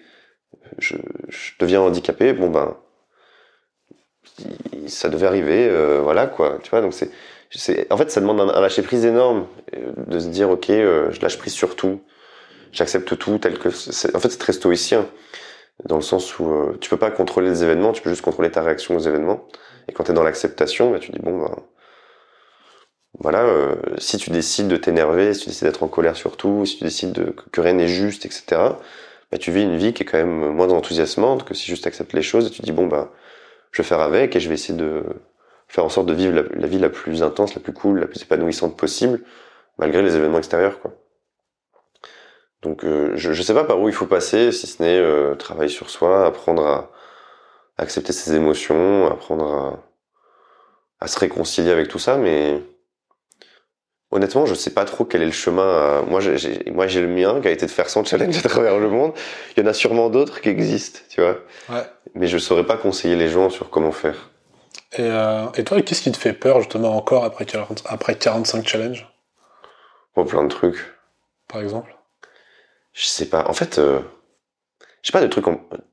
[0.79, 0.97] je,
[1.29, 2.77] je deviens handicapé, bon ben,
[4.87, 6.81] ça devait arriver, euh, voilà quoi, tu vois.
[6.81, 10.51] Donc c'est, en fait, ça demande un, un lâcher prise énorme euh, de se dire
[10.51, 12.01] ok, euh, je lâche prise sur tout,
[12.73, 13.69] j'accepte tout tel que.
[13.69, 15.07] en fait, c'est très stoïcien
[15.85, 18.51] dans le sens où euh, tu peux pas contrôler les événements, tu peux juste contrôler
[18.51, 19.47] ta réaction aux événements.
[19.89, 21.57] Et quand tu es dans l'acceptation, bah, tu dis bon ben
[23.19, 26.65] voilà, euh, si tu décides de t'énerver, si tu décides d'être en colère sur tout,
[26.65, 28.45] si tu décides de, que, rien n'est juste, etc.,
[29.31, 32.13] bah, tu vis une vie qui est quand même moins enthousiasmante que si juste acceptes
[32.15, 33.13] les choses et tu dis bon bah
[33.71, 35.05] je vais faire avec et je vais essayer de
[35.69, 38.23] faire en sorte de vivre la, vie la plus intense, la plus cool, la plus
[38.23, 39.23] épanouissante possible,
[39.79, 40.93] malgré les événements extérieurs quoi.
[42.63, 45.35] Donc euh, je, je sais pas par où il faut passer, si ce n'est euh,
[45.35, 46.91] travailler sur soi, apprendre à
[47.79, 49.83] accepter ses émotions, apprendre à,
[51.01, 52.63] à se réconcilier avec tout ça, mais
[54.13, 55.63] honnêtement, je sais pas trop quel est le chemin.
[55.99, 58.49] à- Moi, j'ai- moi, j'ai le mien qui a été de faire 100 challenges à
[58.49, 59.13] travers le monde.
[59.57, 61.39] Il y en a sûrement d'autres qui existent, tu vois.
[61.69, 61.85] Ouais.
[62.15, 64.31] Mais je saurais pas conseiller les gens sur comment faire.
[64.93, 68.69] Et, euh, et toi, qu'est-ce qui te fait peur justement encore après 40, après 45
[68.69, 69.09] challenges,
[70.15, 70.93] Bon, plein de trucs.
[71.49, 71.97] par exemple?
[72.93, 73.49] Je sais pas.
[73.49, 74.01] En fait, euh,
[75.03, 75.45] j'ai pas de trucs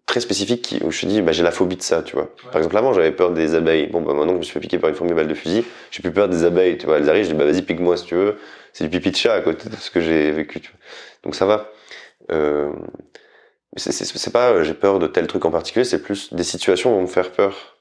[0.06, 2.30] très spécifiques où je me dis, bah, j'ai la phobie de ça, tu vois.
[2.52, 3.88] Par exemple, avant, j'avais peur des abeilles.
[3.88, 5.64] Bon, bah, maintenant que je me suis fait piquer par une fourmi balle de fusil,
[5.92, 6.98] j'ai plus peur des abeilles, tu vois.
[6.98, 8.38] Elles arrivent, je dis, bah, vas-y, pique-moi si tu veux.
[8.74, 10.80] C'est du pipi de chat à côté de ce que j'ai vécu, tu vois.
[11.24, 11.72] Donc, ça va.
[12.32, 12.72] Euh,
[13.76, 16.92] mais c'est- pas, euh, j'ai peur de tel truc en particulier, c'est plus des situations
[16.92, 17.78] vont me faire peur.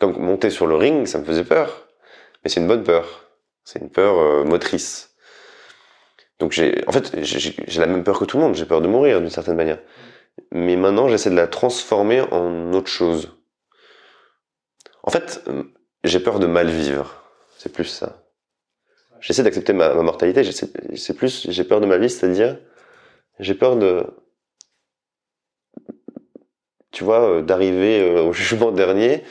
[0.00, 1.88] Comme monter sur le ring, ça me faisait peur.
[2.44, 3.26] Mais c'est une bonne peur.
[3.64, 5.10] C'est une peur euh, motrice.
[6.38, 8.54] Donc j'ai, en fait, j'ai la même peur que tout le monde.
[8.54, 9.78] J'ai peur de mourir d'une certaine manière.
[10.52, 13.36] Mais maintenant, j'essaie de la transformer en autre chose.
[15.02, 15.64] En fait, euh,
[16.04, 17.22] j'ai peur de mal vivre.
[17.56, 18.24] C'est plus ça.
[19.20, 20.42] J'essaie d'accepter ma, mortalité.
[20.96, 22.58] C'est plus, j'ai peur de ma vie, c'est-à-dire,
[23.38, 24.06] j'ai peur de,
[26.90, 29.22] tu vois, euh, d'arriver euh, au jugement dernier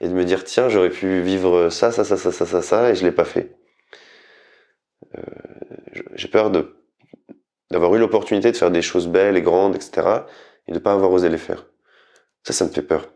[0.00, 2.90] et de me dire, tiens, j'aurais pu vivre ça, ça, ça, ça, ça, ça, ça,
[2.90, 3.56] et je l'ai pas fait.
[6.14, 6.81] J'ai peur de
[7.72, 9.90] d'avoir eu l'opportunité de faire des choses belles et grandes, etc.,
[10.68, 11.64] et de pas avoir osé les faire.
[12.44, 13.08] Ça, ça me fait peur.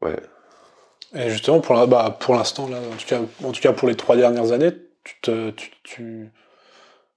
[0.00, 0.16] Ouais.
[1.14, 3.88] Et justement, pour la- bah, pour l'instant, là, en tout, cas, en tout cas pour
[3.88, 4.72] les trois dernières années,
[5.04, 6.30] tu te, tu, tu-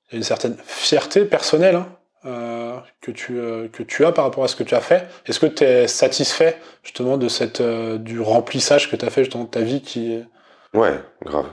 [0.09, 1.87] il y a une certaine fierté personnelle hein,
[2.25, 5.07] euh, que, tu, euh, que tu as par rapport à ce que tu as fait.
[5.25, 9.23] Est-ce que tu es satisfait justement de cette, euh, du remplissage que tu as fait
[9.23, 10.19] justement de ta vie qui.
[10.73, 11.47] Ouais, grave.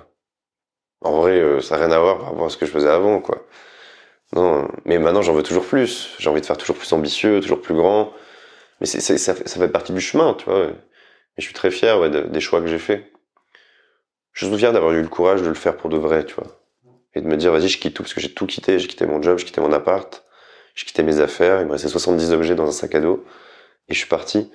[1.03, 3.21] En vrai, ça n'a rien à voir par rapport à ce que je faisais avant,
[3.21, 3.47] quoi.
[4.33, 6.15] Non, mais maintenant j'en veux toujours plus.
[6.19, 8.13] J'ai envie de faire toujours plus ambitieux, toujours plus grand.
[8.81, 10.67] Mais c'est, c'est- ça, fait, partie du chemin, tu vois.
[10.67, 10.75] Et
[11.39, 13.05] je suis très fier ouais, de- des choix que j'ai faits.
[14.33, 16.47] Je suis fier d'avoir eu le courage de le faire pour de vrai, tu vois.
[17.15, 18.79] Et de me dire, vas-y, je quitte tout, parce que j'ai tout quitté.
[18.79, 20.25] J'ai quitté mon job, j'ai quitté mon appart,
[20.75, 21.61] j'ai quitté mes affaires.
[21.61, 23.25] Il me restait 70 objets dans un sac à dos.
[23.89, 24.51] Et je suis parti.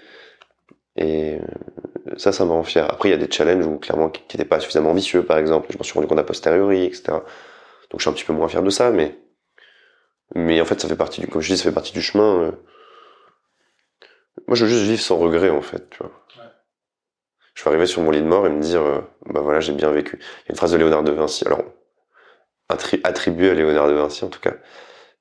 [0.95, 1.39] Et euh,
[2.17, 2.85] ça, ça me rend fier.
[2.91, 5.67] Après, il y a des challenges où, clairement, qui n'étaient pas suffisamment ambitieux, par exemple.
[5.71, 7.25] Je m'en suis rendu compte a posteriori, etc.
[7.91, 9.17] Donc, je suis un petit peu moins fier de ça, mais,
[10.33, 12.41] mais en fait, ça fait partie du, comme je dis, ça fait partie du chemin.
[12.41, 12.51] euh.
[14.47, 16.11] Moi, je veux juste vivre sans regret, en fait, tu vois.
[17.53, 19.71] Je vais arriver sur mon lit de mort et me dire, euh, bah voilà, j'ai
[19.71, 20.17] bien vécu.
[20.19, 21.63] Il y a une phrase de Léonard de Vinci, alors,
[22.69, 24.55] attri- attribuée à Léonard de Vinci, en tout cas,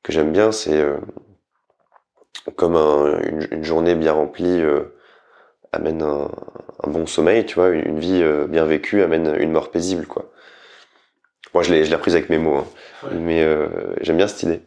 [0.02, 0.96] que j'aime bien, c'est euh,
[2.56, 4.96] comme un- une, une journée bien remplie euh,
[5.72, 6.28] amène un,
[6.82, 10.30] un bon sommeil, tu vois, une, une vie bien vécue amène une mort paisible, quoi.
[11.52, 12.66] Moi, je l'ai, je l'ai prise avec mes mots, hein.
[13.04, 13.14] Ouais.
[13.14, 13.68] mais euh,
[14.00, 14.60] j'aime bien cette idée.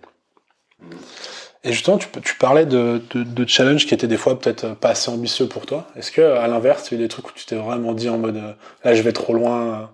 [1.63, 4.89] Et justement, tu, tu parlais de, de, de challenges qui étaient des fois peut-être pas
[4.89, 5.87] assez ambitieux pour toi.
[5.95, 8.17] Est-ce que, à l'inverse, tu as eu des trucs où tu t'es vraiment dit en
[8.17, 8.53] mode euh,
[8.83, 9.85] là, je vais trop loin euh?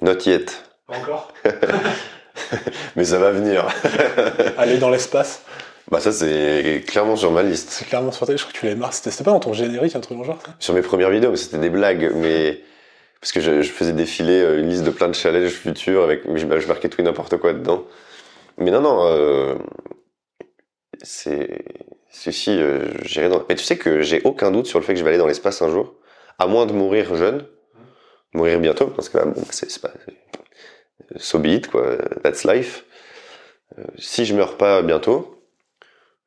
[0.00, 1.32] Not yet, Pas encore?
[2.96, 3.66] Mais ça va venir.
[4.58, 5.42] Aller dans l'espace?
[5.90, 7.68] Bah ça, c'est clairement sur ma liste.
[7.70, 8.94] C'est clairement sur ta je crois que tu l'avais marre.
[8.94, 10.54] C'était pas dans ton générique, un truc dans genre ça?
[10.58, 12.60] Sur mes premières vidéos, mais c'était des blagues, mais
[13.20, 16.22] parce que je, je faisais défiler euh, une liste de plein de challenges futurs avec,
[16.34, 17.84] je, je marquais tout et n'importe quoi dedans.
[18.56, 19.54] Mais non, non, euh,
[21.02, 21.64] c'est,
[22.08, 23.44] si, euh, j'irai dans.
[23.48, 25.26] Mais tu sais que j'ai aucun doute sur le fait que je vais aller dans
[25.26, 25.94] l'espace un jour,
[26.38, 27.46] à moins de mourir jeune,
[28.32, 29.92] mourir bientôt, parce que là, bon, c'est pas,
[31.16, 32.84] so be it, quoi, that's life.
[33.78, 35.42] Euh, si je meurs pas bientôt,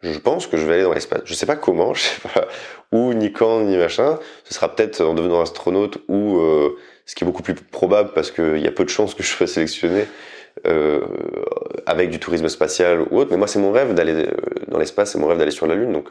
[0.01, 1.21] je pense que je vais aller dans l'espace.
[1.25, 2.47] Je sais pas comment, je sais pas
[2.91, 4.19] où, ni quand, ni machin.
[4.43, 8.31] Ce sera peut-être en devenant astronaute ou euh, ce qui est beaucoup plus probable parce
[8.31, 10.05] qu'il y a peu de chances que je sois sélectionné
[10.65, 11.01] euh,
[11.85, 13.31] avec du tourisme spatial ou autre.
[13.31, 14.31] Mais moi, c'est mon rêve d'aller euh,
[14.67, 15.91] dans l'espace, c'est mon rêve d'aller sur la Lune.
[15.91, 16.07] Donc,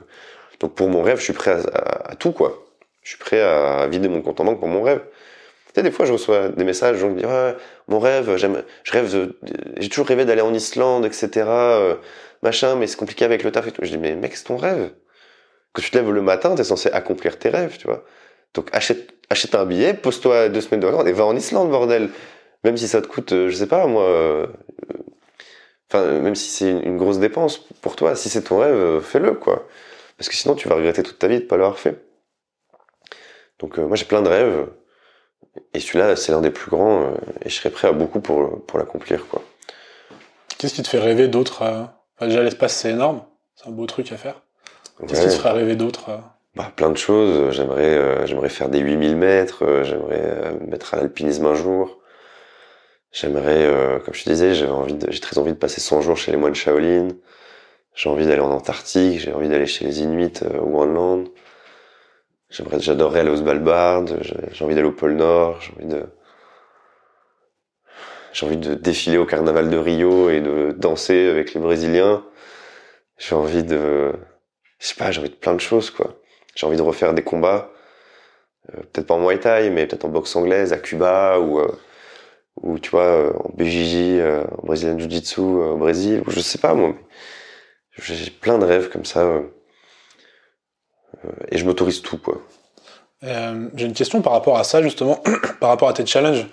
[0.60, 2.66] donc pour mon rêve, je suis prêt à, tout, quoi.
[3.02, 5.00] Je suis prêt à vider mon compte en banque pour mon rêve.
[5.68, 7.28] Tu sais, des fois, je reçois des messages, gens qui disent
[7.88, 9.32] mon rêve, j'aime, je rêve,
[9.78, 11.28] j'ai toujours rêvé d'aller en Islande, etc.
[11.48, 11.94] euh,
[12.42, 13.82] machin, mais c'est compliqué avec le taf et tout.
[13.84, 14.90] Je dis, mais mec, c'est ton rêve.
[15.72, 18.04] Quand tu te lèves le matin, t'es censé accomplir tes rêves, tu vois.
[18.54, 22.10] Donc achète, achète un billet, pose-toi deux semaines de vacances et va en Islande, bordel.
[22.64, 24.46] Même si ça te coûte, euh, je sais pas, moi, euh,
[25.90, 29.00] enfin, même si c'est une, une grosse dépense pour toi, si c'est ton rêve, euh,
[29.00, 29.66] fais-le, quoi.
[30.16, 32.02] Parce que sinon, tu vas regretter toute ta vie de pas l'avoir fait.
[33.58, 34.66] Donc, euh, moi, j'ai plein de rêves.
[35.72, 38.64] Et celui-là, c'est l'un des plus grands, euh, et je serais prêt à beaucoup pour,
[38.64, 39.42] pour l'accomplir, quoi.
[40.58, 41.82] Qu'est-ce qui te fait rêver d'autres euh
[42.16, 43.22] enfin, Déjà, l'espace, c'est énorme.
[43.54, 44.42] C'est un beau truc à faire.
[45.06, 46.18] Qu'est-ce qui te ferait rêver d'autres euh?
[46.54, 47.52] Bah, plein de choses.
[47.54, 49.64] J'aimerais, euh, j'aimerais faire des 8000 mètres.
[49.64, 51.98] euh, j'aimerais euh, me mettre à l'alpinisme un jour.
[53.14, 56.16] J'aimerais, euh, comme je te disais, j'ai envie j'ai très envie de passer 100 jours
[56.16, 57.08] chez les moines Shaolin.
[57.94, 59.20] J'ai envie d'aller en Antarctique.
[59.20, 61.28] J'ai envie d'aller chez les Inuits euh, au Groenland.
[62.50, 64.06] J'aimerais, j'adorerais aller au Svalbard.
[64.20, 65.60] J'ai j'ai envie d'aller au pôle Nord.
[65.60, 66.06] J'ai envie de,
[68.32, 72.24] j'ai envie de défiler au carnaval de Rio et de danser avec les Brésiliens.
[73.18, 74.12] J'ai envie de,
[74.80, 76.16] je sais pas, j'ai envie de plein de choses, quoi.
[76.56, 77.70] J'ai envie de refaire des combats,
[78.74, 81.68] euh, peut-être pas en Muay Thai, mais peut-être en boxe anglaise à Cuba ou, euh,
[82.62, 86.58] ou tu vois, euh, en BJJ, euh, en Brazilian Jiu-Jitsu euh, au Brésil, je sais
[86.58, 86.94] pas moi.
[87.98, 89.40] J'ai plein de rêves comme ça,
[91.50, 92.40] et je m'autorise tout, quoi.
[93.22, 95.22] Euh, J'ai une question par rapport à ça, justement,
[95.60, 96.46] par rapport à tes challenges.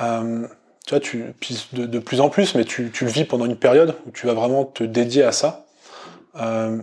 [0.00, 0.46] Euh,
[0.86, 1.24] tu vois, tu,
[1.72, 4.26] de, de plus en plus, mais tu, tu le vis pendant une période où tu
[4.26, 5.66] vas vraiment te dédier à ça.
[6.36, 6.78] Euh,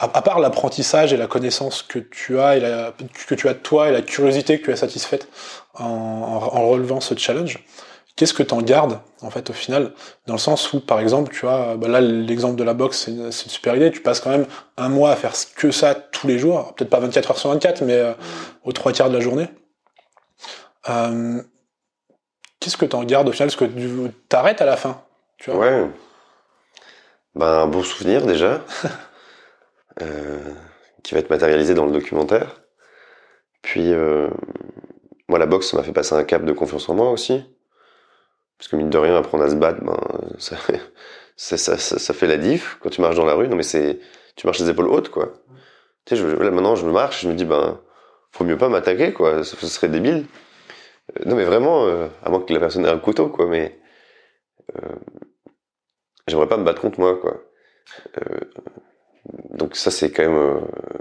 [0.00, 2.92] à, part l'apprentissage et la connaissance que tu as et la,
[3.26, 5.28] que tu as de toi et la curiosité que tu as satisfaite
[5.74, 7.58] en, relevant ce challenge,
[8.16, 9.92] qu'est-ce que tu en gardes en fait au final
[10.26, 13.10] dans le sens où par exemple tu vois bah là l'exemple de la boxe c'est
[13.10, 13.90] une, super idée.
[13.90, 14.46] Tu passes quand même
[14.78, 17.82] un mois à faire que ça tous les jours peut-être pas 24 heures sur 24
[17.82, 18.14] mais euh,
[18.64, 19.48] aux trois quarts de la journée.
[20.88, 21.42] Euh,
[22.58, 25.02] qu'est-ce que tu en gardes au final est-ce que tu t'arrêtes à la fin
[25.36, 25.60] tu vois?
[25.60, 25.90] Ouais.
[27.34, 28.60] Ben, un bon souvenir déjà,
[31.02, 32.60] qui va être matérialisé dans le documentaire.
[33.62, 34.28] Puis, euh,
[35.28, 37.42] moi, la boxe, m'a fait passer un cap de confiance en moi aussi.
[38.58, 39.96] Parce que mine de rien, apprendre à se battre, ben,
[41.36, 43.48] ça, fait la diff quand tu marches dans la rue.
[43.48, 44.00] Non, mais c'est,
[44.36, 45.32] tu marches les épaules hautes, quoi.
[46.04, 47.80] Tu sais, là, maintenant, je marche, je me dis, ben,
[48.32, 49.44] faut mieux pas m'attaquer, quoi.
[49.44, 50.26] Ce, serait débile.
[51.18, 53.78] Euh, non, mais vraiment, euh, à moins que la personne ait un couteau, quoi, mais,
[54.76, 54.96] euh,
[56.26, 57.42] j'aimerais pas me battre contre moi, quoi.
[59.34, 60.60] Euh, donc ça, c'est quand même euh,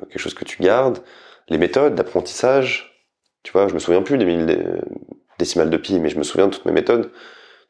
[0.09, 0.99] quelque chose que tu gardes.
[1.49, 3.03] Les méthodes d'apprentissage,
[3.43, 4.63] tu vois, je me souviens plus des mille dé-
[5.37, 7.11] décimales de pi, mais je me souviens de toutes mes méthodes.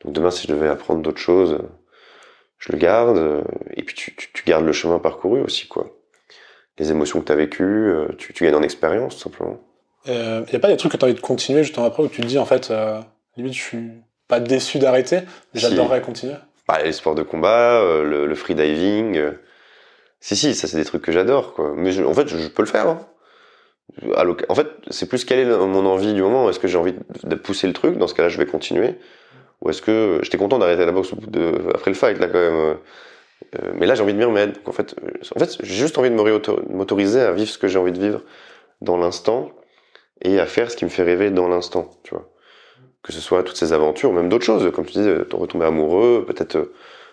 [0.04, 1.70] Donc demain, si je devais apprendre d'autres choses, euh,
[2.58, 3.18] je le garde.
[3.18, 3.42] euh,
[3.76, 5.96] Et puis tu, tu, tu gardes le chemin parcouru aussi, quoi.
[6.78, 9.60] Les émotions que tu as vécues, euh, tu, tu gagnes en expérience, tout simplement.
[10.06, 12.02] Il euh, y a pas des trucs que tu as envie de continuer justement après
[12.04, 13.02] où tu te dis en fait euh,
[13.36, 13.92] limite je suis
[14.30, 15.20] pas déçu d'arrêter
[15.54, 15.60] Si.
[15.60, 16.36] j'adorerais continuer
[16.70, 19.20] Bah, les sports de combat, euh, le, le freediving.
[20.22, 21.74] Si, si, ça c'est des trucs que j'adore, quoi.
[21.76, 22.88] Mais je- en fait, je, peux le faire.
[22.88, 23.00] hein.
[24.50, 26.50] En fait, c'est plus quelle est mon envie du moment.
[26.50, 26.94] Est-ce que j'ai envie
[27.24, 27.98] de- pousser le truc?
[27.98, 28.96] Dans ce cas-là, je vais continuer.
[29.62, 31.12] Ou est-ce que j'étais content d'arrêter la boxe
[31.74, 32.54] après le fight là quand même.
[32.54, 32.74] euh,
[33.58, 34.60] euh, mais là, j'ai envie de m'y remettre.
[34.66, 37.80] En fait, euh, en fait, j'ai juste envie de m'autoriser à vivre ce que j'ai
[37.80, 38.22] envie de vivre
[38.82, 39.52] dans l'instant
[40.22, 41.92] et à faire ce qui me fait rêver dans l'instant.
[42.04, 42.30] Tu vois
[43.04, 46.72] que ce soit toutes ces aventures, même d'autres choses, comme tu de retomber amoureux, peut-être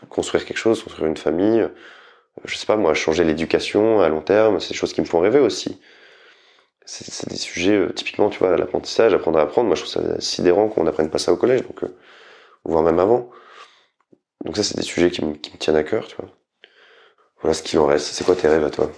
[0.09, 1.69] construire quelque chose, construire une famille.
[2.47, 5.21] Je sais pas moi, changer l'éducation à long terme, c'est des choses qui me font
[5.21, 5.81] rêver aussi.
[6.85, 9.67] C'est des sujets euh, typiquement, tu vois, l'apprentissage, apprendre à apprendre.
[9.67, 11.97] Moi, je trouve ça sidérant qu'on n'apprenne pas ça au collège, donc euh,
[12.65, 13.29] voire même avant.
[14.45, 16.31] Donc ça, c'est des sujets qui me, tiennent à cœur, tu vois.
[17.43, 18.07] Voilà ce qui en reste.
[18.15, 18.91] C'est quoi tes rêves à toi?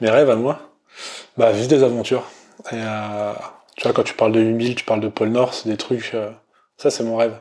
[0.00, 0.58] Mes rêves à moi?
[1.36, 2.26] Bah, vivre des aventures.
[2.72, 3.34] Euh,
[3.76, 6.16] tu vois, quand tu parles de 8000, tu parles de pôle Nord, c'est des trucs.
[6.78, 7.38] ça, c'est mon rêve.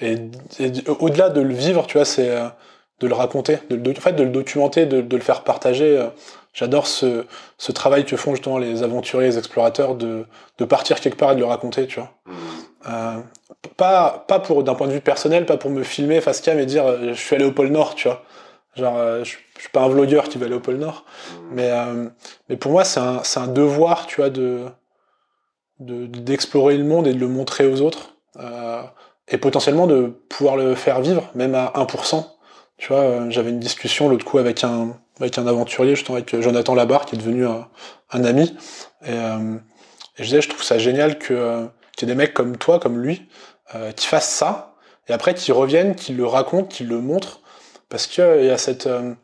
[0.00, 0.16] Et,
[1.00, 2.30] au-delà de le vivre, tu vois, c'est
[3.00, 5.98] de le raconter, de, en fait, de le documenter, de, de le faire partager.
[5.98, 6.08] euh.
[6.54, 7.26] J'adore ce,
[7.58, 10.24] ce travail que font justement les aventuriers, les explorateurs, de,
[10.56, 12.10] de partir quelque part et de le raconter, tu vois.
[12.88, 13.16] Euh,
[13.76, 16.64] pas, pas pour d'un point de vue personnel, pas pour me filmer face cam et
[16.64, 18.22] dire euh, je suis allé au pôle Nord, tu vois.
[18.74, 21.04] Genre, euh, je, je suis pas un vlogueur qui va aller au pôle Nord.
[21.50, 22.08] Mais, euh,
[22.48, 24.64] mais pour moi, c'est un, c'est un devoir, tu vois, de
[25.80, 28.14] de- d'explorer le monde et de le montrer aux autres.
[28.38, 28.82] Euh,
[29.28, 32.24] et potentiellement de pouvoir le faire vivre, même à 1%.
[32.78, 36.38] Tu vois, euh, j'avais une discussion l'autre coup avec un, avec un aventurier, justement avec
[36.40, 38.56] Jonathan Labarre, qui est devenu un, ami.
[39.04, 39.56] Et, euh,
[40.18, 41.66] et je disais, je trouve ça génial que euh,
[41.96, 43.28] qu'il y ait des mecs comme toi, comme lui,
[43.74, 44.76] euh, qui fassent ça,
[45.08, 47.40] et après qui reviennent, qui le racontent, qui le montrent,
[47.88, 49.14] parce qu'il y a cette, euh,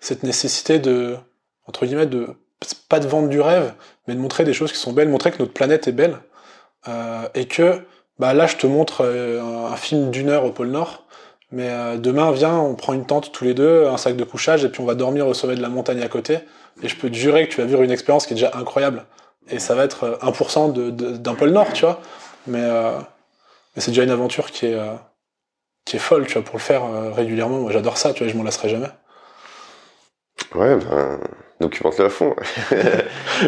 [0.00, 1.16] cette nécessité de,
[1.66, 2.28] entre guillemets, de
[2.88, 3.74] pas de vendre du rêve,
[4.06, 6.18] mais de montrer des choses qui sont belles, montrer que notre planète est belle,
[6.88, 7.82] euh, et que
[8.18, 11.06] bah là je te montre euh, un film d'une heure au pôle Nord,
[11.52, 14.64] mais euh, demain viens, on prend une tente tous les deux, un sac de couchage,
[14.64, 16.38] et puis on va dormir au sommet de la montagne à côté,
[16.82, 19.04] et je peux te jurer que tu vas vivre une expérience qui est déjà incroyable,
[19.48, 22.00] et ça va être euh, 1% de- de- d'un pôle Nord, tu vois,
[22.46, 22.98] mais, euh,
[23.74, 24.94] mais c'est déjà une aventure qui est euh,
[25.84, 27.58] qui est folle, tu vois, pour le faire euh, régulièrement.
[27.60, 28.88] Moi, j'adore ça, tu vois, je m'en lasserai jamais.
[30.54, 31.20] Ouais, ben,
[31.60, 32.34] documente-le à fond.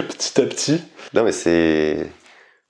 [0.09, 0.82] Petit à petit.
[1.14, 1.96] Non, mais c'est.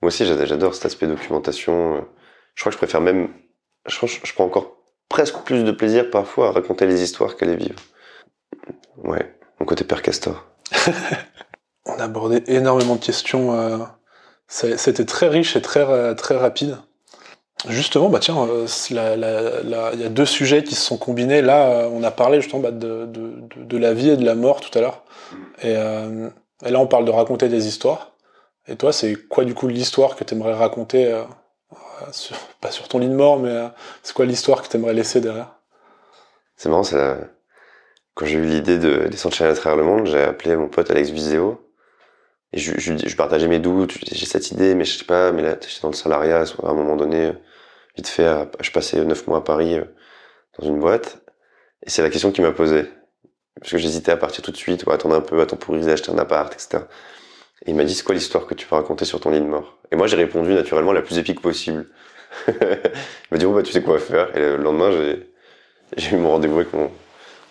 [0.01, 2.07] Moi aussi, j'ad- j'adore cet aspect documentation.
[2.55, 3.29] Je crois que je préfère même.
[3.87, 4.78] Je, crois que je prends encore
[5.09, 7.81] presque plus de plaisir parfois à raconter les histoires qu'à les vivre.
[9.05, 10.45] Ouais, mon côté père Castor.
[11.87, 13.55] On a abordé énormément de questions.
[13.55, 13.79] euh,
[14.47, 16.77] C'était très riche et très, ra- très rapide.
[17.69, 21.43] Justement, bah tiens, euh, il y a deux sujets qui se sont combinés.
[21.43, 24.77] Là, euh, on a parlé justement bah, de, la vie et de la mort tout
[24.79, 25.03] à l'heure.
[25.63, 28.13] Et, là, on parle de raconter des histoires.
[28.69, 31.13] Et toi, c'est quoi du coup l'histoire que tu aimerais raconter
[32.61, 33.69] Pas sur ton lit de mort, mais
[34.03, 35.55] c'est quoi l'histoire que tu aimerais laisser derrière?
[36.57, 36.83] C'est marrant.
[38.15, 41.11] Quand j'ai eu l'idée de descendre à travers le monde, j'ai appelé mon pote Alex
[41.11, 41.65] Viseo.
[42.53, 45.43] Et je, je, je partageais mes doutes, j'ai cette idée, mais je sais pas, mais
[45.43, 47.33] là, j'étais dans le salariat, à un moment donné,
[47.97, 49.85] vite fait, je passais neuf mois à Paris, euh,
[50.59, 51.21] dans une boîte.
[51.87, 52.91] Et c'est la question qu'il m'a posée.
[53.61, 55.93] Parce que j'hésitais à partir tout de suite, ou à attendre un peu, à temporiser,
[55.93, 56.85] acheter un appart, etc.
[57.67, 59.79] Il m'a dit, c'est quoi l'histoire que tu peux raconter sur ton lit de mort?
[59.91, 61.87] Et moi, j'ai répondu naturellement la plus épique possible.
[62.49, 62.55] il
[63.31, 64.35] m'a dit, bon, bah, tu sais quoi faire.
[64.37, 64.91] Et le lendemain,
[65.97, 66.91] j'ai, eu mon rendez-vous avec mon,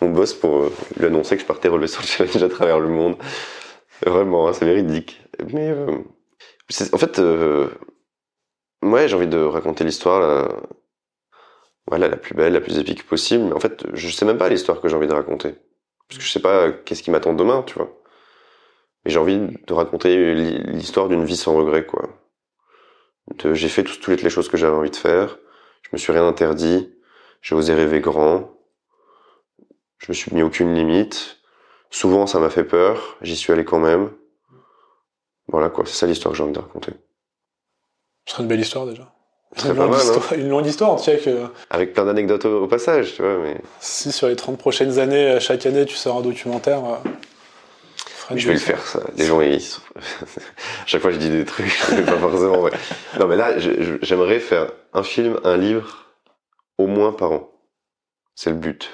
[0.00, 2.88] mon boss pour euh, lui annoncer que je partais relever son challenge à travers le
[2.88, 3.16] monde.
[4.06, 5.20] Vraiment, hein, c'est véridique.
[5.52, 5.98] Mais euh,
[6.92, 7.68] en fait, euh,
[8.82, 10.48] ouais, j'ai envie de raconter l'histoire
[11.88, 13.44] voilà, la plus belle, la plus épique possible.
[13.44, 15.54] Mais en fait, je sais même pas l'histoire que j'ai envie de raconter.
[16.08, 17.97] Parce que je sais pas qu'est-ce qui m'attend demain, tu vois.
[19.04, 22.08] Mais j'ai envie de raconter l'hi- l'histoire d'une vie sans regret, quoi.
[23.52, 25.38] J'ai fait tout- toutes les choses que j'avais envie de faire.
[25.82, 26.92] Je me suis rien interdit.
[27.42, 28.50] J'ai osé rêver grand.
[29.98, 31.38] Je me suis mis aucune limite.
[31.90, 33.16] Souvent, ça m'a fait peur.
[33.22, 34.10] J'y suis allé quand même.
[35.48, 35.84] Voilà, quoi.
[35.86, 36.92] C'est ça l'histoire que j'ai envie de raconter.
[38.26, 39.12] Ce serait une belle histoire déjà.
[39.64, 40.02] Une longue, mal, hein.
[40.02, 43.38] histoire, une longue histoire, tu sais que Avec plein d'anecdotes au, au passage, tu vois,
[43.38, 46.82] mais si sur les 30 prochaines années, euh, chaque année, tu sors un documentaire.
[48.36, 49.00] Je vais le faire, ça.
[49.16, 49.80] Les gens, ils sont-
[50.86, 52.72] chaque fois, je dis des trucs, mais pas forcément vrai.
[53.18, 53.54] Non, mais là,
[54.02, 56.06] j'aimerais faire un film, un livre,
[56.78, 57.50] au moins par an.
[58.34, 58.90] C'est le but.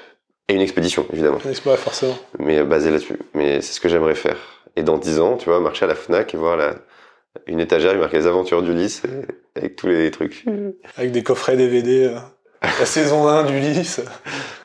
[0.47, 1.39] Et une expédition, évidemment.
[1.43, 2.17] N'est-ce pas, forcément.
[2.39, 3.17] mais euh, basé là-dessus.
[3.33, 4.37] Mais c'est ce que j'aimerais faire.
[4.75, 6.75] Et dans 10 ans, tu vois, marcher à la FNAC et voir la,
[7.47, 9.01] une étagère, il marqué les aventures d'Ulysse,
[9.55, 10.45] avec tous les trucs.
[10.97, 12.05] Avec des coffrets DVD.
[12.05, 12.19] euh,
[12.61, 14.01] la saison 1 d'Ulysse.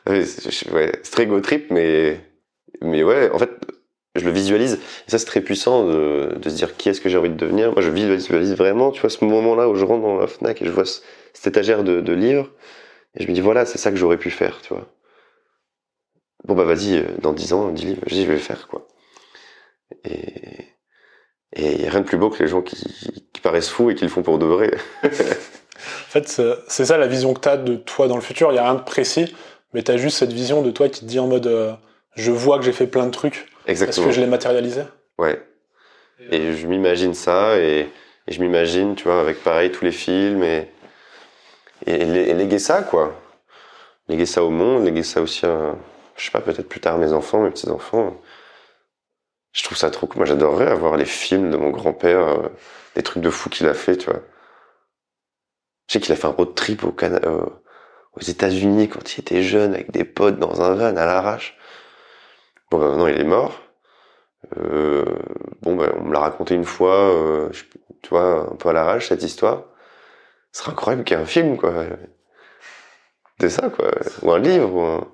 [0.07, 2.19] Ouais, c'est je- ouais, c'est très go trip, mais,
[2.81, 3.51] mais ouais, en fait,
[4.15, 4.79] je le visualise.
[5.07, 7.71] Et ça, c'est très puissant de, se dire qui est-ce que j'ai envie de devenir.
[7.71, 10.65] Moi, je visualise vraiment, tu vois, ce moment-là où je rentre dans la FNAC et
[10.65, 11.01] je vois ce-
[11.33, 12.49] cette étagère de, livres.
[13.15, 14.87] Et je me dis, voilà, c'est ça que j'aurais pu faire, tu vois.
[16.45, 18.87] Bon, bah, vas-y, euh, dans 10 ans, 10 livres, je je vais le faire, quoi.
[20.05, 20.71] Et,
[21.53, 22.77] et y a rien de plus beau que les gens qui,
[23.41, 24.71] paraissent fous et qui le font pour de vrai.
[25.81, 26.27] En fait,
[26.67, 28.51] c'est ça la vision que tu as de toi dans le futur.
[28.51, 29.33] Il n'y a rien de précis,
[29.73, 31.73] mais tu as juste cette vision de toi qui te dit en mode euh,
[32.15, 34.07] je vois que j'ai fait plein de trucs parce Exactement.
[34.07, 34.83] que je l'ai matérialisé?
[35.17, 35.41] Ouais.
[36.29, 37.89] Et je m'imagine ça, et,
[38.27, 40.69] et je m'imagine, tu vois, avec pareil tous les films, et,
[41.85, 43.19] et, lé- et léguer ça, quoi.
[44.07, 45.75] léguer ça au monde, léguer ça aussi à,
[46.15, 48.15] je sais pas, peut-être plus tard à mes enfants, mes petits-enfants.
[49.53, 50.17] Je trouve ça trop cool.
[50.17, 52.49] Moi, j'adorerais avoir les films de mon grand-père, euh,
[52.95, 54.21] des trucs de fou qu'il a fait, tu vois.
[55.87, 57.45] Je sais qu'il a fait un road trip au Canada, euh,
[58.13, 61.57] aux États-Unis quand il était jeune avec des potes dans un van à l'arrache.
[62.71, 63.59] Bon, ben maintenant il est mort.
[64.57, 65.05] Euh,
[65.61, 67.63] bon, ben, on me l'a raconté une fois, euh, je-
[68.01, 69.63] tu vois, un peu à l'arrache cette histoire.
[70.51, 71.85] Ce serait incroyable qu'il y ait un film, quoi.
[73.39, 73.91] De ça, quoi.
[74.23, 75.07] Ou un livre.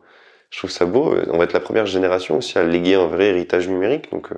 [0.49, 1.15] Je trouve ça beau.
[1.29, 4.11] On va être la première génération aussi à léguer un vrai héritage numérique.
[4.11, 4.35] Donc, euh,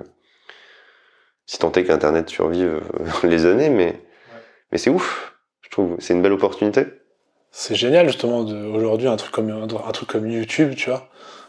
[1.46, 2.80] si tant est qu'Internet survive
[3.22, 4.00] les années, mais,
[4.72, 5.34] mais c'est ouf.
[5.62, 6.86] Je trouve c'est une belle opportunité.
[7.52, 11.08] C'est génial justement aujourd'hui un, un truc comme YouTube, tu vois.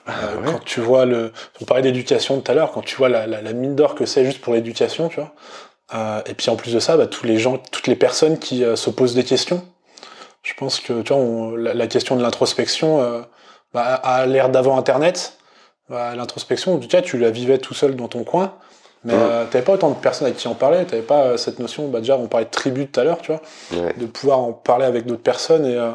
[0.10, 0.52] Euh, ouais.
[0.52, 1.32] Quand tu vois le,
[1.62, 4.06] on parlait d'éducation tout à l'heure, quand tu vois la, la, la mine d'or que
[4.06, 5.34] c'est juste pour l'éducation, tu vois.
[5.94, 8.64] Euh, et puis en plus de ça, bah, tous les gens, toutes les personnes qui
[8.64, 9.64] euh, se posent des questions.
[10.44, 13.22] Je pense que tu vois, on- la, la question de l'introspection, euh,
[13.74, 15.38] bah, à l'ère d'avant Internet,
[15.90, 18.56] bah, l'introspection, tu vois, tu la vivais tout seul dans ton coin.
[19.04, 19.20] Mais Ouais.
[19.20, 21.88] euh, t'avais pas autant de personnes avec qui en parler, t'avais pas euh, cette notion,
[21.88, 23.42] bah déjà on parlait de tribu tout à l'heure, tu vois,
[23.72, 23.94] Ouais.
[23.98, 25.92] de pouvoir en parler avec d'autres personnes et euh,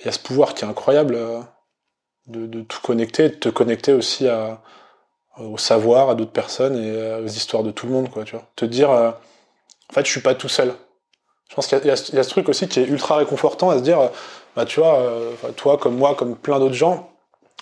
[0.00, 1.40] il y a ce pouvoir qui est incroyable euh,
[2.28, 4.26] de, tout connecter, de te connecter aussi
[5.38, 8.44] au savoir, à d'autres personnes et aux histoires de tout le monde, quoi, tu vois.
[8.56, 9.10] Te dire, euh,
[9.90, 10.72] en fait, je suis pas tout seul.
[11.48, 14.10] Je pense qu'il y, a- ce- truc aussi qui est ultra réconfortant à se dire,
[14.56, 17.10] bah, tu vois, euh, toi comme moi, comme plein d'autres gens,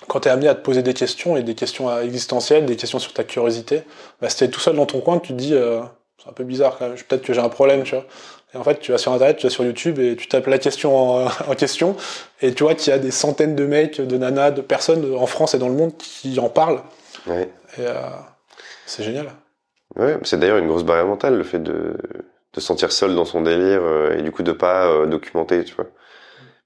[0.08, 2.98] quand tu es amené à te poser des questions et des questions existentielles, des questions
[2.98, 3.82] sur ta curiosité,
[4.20, 5.80] bah, si t'es tout seul dans ton coin, tu te dis, euh,
[6.22, 8.04] c'est un peu bizarre quand même, peut-être que j'ai un problème, tu vois.
[8.54, 10.58] Et en fait, tu vas sur Internet, tu vas sur YouTube et tu tapes la
[10.58, 11.96] question en, en question,
[12.40, 15.26] et tu vois qu'il y a des centaines de mecs, de nanas, de personnes en
[15.26, 16.82] France et dans le monde qui en parlent.
[17.26, 17.50] Ouais.
[17.78, 17.94] Et euh,
[18.86, 19.26] c'est génial.
[19.96, 21.96] Ouais, c'est d'ailleurs une grosse barrière mentale, le fait de,
[22.54, 25.64] de se sentir seul dans son délire euh, et du coup de pas euh, documenter,
[25.64, 25.86] tu vois.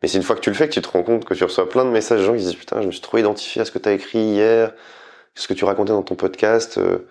[0.01, 1.43] Mais c'est une fois que tu le fais que tu te rends compte que tu
[1.43, 3.65] reçois plein de messages de gens qui disent putain, je me suis trop identifié à
[3.65, 4.73] ce que t'as écrit hier,
[5.35, 7.09] ce que tu racontais dans ton podcast, euh,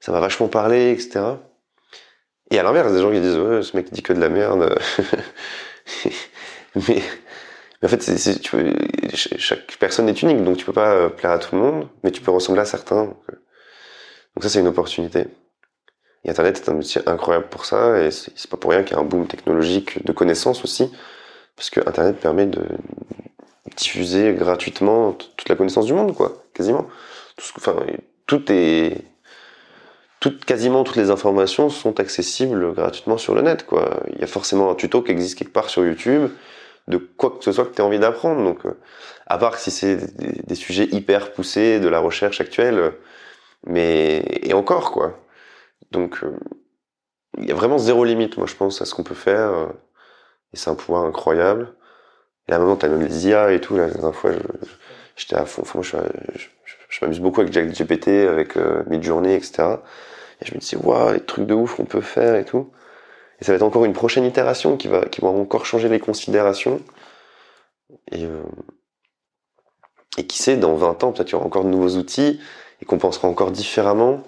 [0.00, 1.20] ça m'a vachement parlé, etc.
[2.50, 4.76] Et à l'inverse, des gens qui disent ouais, ce mec dit que de la merde.
[6.88, 7.02] mais,
[7.82, 8.02] en fait,
[9.14, 12.10] chaque personne est unique, donc tu peux pas euh, plaire à tout le monde, mais
[12.10, 13.04] tu peux ressembler à certains.
[13.04, 13.36] Donc, euh,
[14.34, 15.26] donc ça, c'est une opportunité.
[16.24, 18.98] Et Internet est un outil incroyable pour ça, et c'est pas pour rien qu'il y
[18.98, 20.92] a un boom technologique de connaissances aussi,
[21.56, 22.62] parce que Internet permet de
[23.76, 26.86] diffuser gratuitement toute la connaissance du monde, quoi, quasiment.
[27.56, 27.76] Enfin,
[28.26, 29.04] tout est,
[30.20, 34.02] tout, quasiment toutes les informations sont accessibles gratuitement sur le net, quoi.
[34.12, 36.30] Il y a forcément un tuto qui existe quelque part sur YouTube
[36.88, 38.42] de quoi que ce soit que tu as envie d'apprendre.
[38.44, 38.76] Donc, euh,
[39.26, 39.96] à part si c'est
[40.46, 42.92] des, sujets hyper poussés de la recherche actuelle,
[43.66, 45.18] mais et encore quoi.
[45.92, 46.36] Donc, euh,
[47.38, 49.50] il y a vraiment zéro limite, moi je pense, à ce qu'on peut faire.
[49.50, 49.66] euh,
[50.52, 51.74] et c'est un pouvoir incroyable.
[52.48, 53.76] Et là maintenant, t'as même les IA et tout.
[53.76, 54.32] La dernière fois,
[55.16, 55.62] j'étais à fond.
[55.74, 55.96] Moi, je,
[57.02, 58.56] m'amuse beaucoup avec GPT, avec
[58.88, 59.76] Midjourney, etc.
[60.42, 62.70] Et je me disais, waouh, les trucs de ouf qu'on peut faire et tout.
[63.40, 66.00] Et ça va être encore une prochaine itération qui va, qui va encore changer les
[66.00, 66.80] considérations.
[68.12, 68.42] Et, euh,
[70.18, 72.40] et qui sait, dans 20 ans, peut-être qu'il y aura encore de nouveaux outils
[72.82, 74.22] et qu'on pensera encore différemment.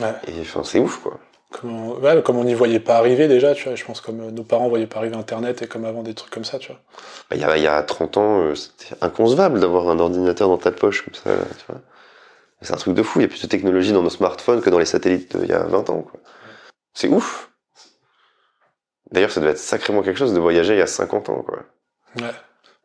[0.00, 0.12] Ouais.
[0.28, 1.18] Et enfin, c'est ouf, quoi.
[1.50, 4.20] Comme on, ouais, comme on n'y voyait pas arriver déjà, tu vois, je pense comme
[4.20, 6.68] euh, nos parents voyaient pas arriver Internet et comme avant des trucs comme ça, tu
[6.68, 6.80] vois.
[7.30, 10.58] Bah, Il y, a, y a 30 ans, euh, c'était inconcevable d'avoir un ordinateur dans
[10.58, 11.80] ta poche comme ça, là, tu vois.
[12.60, 13.20] C'est un truc de fou.
[13.20, 15.52] Il y a plus de technologie dans nos smartphones que dans les satellites il y
[15.52, 16.20] a 20 ans, quoi.
[16.94, 17.50] C'est ouf.
[19.12, 21.60] D'ailleurs, ça devait être sacrément quelque chose de voyager il y a 50 ans, quoi.
[22.20, 22.32] Ouais.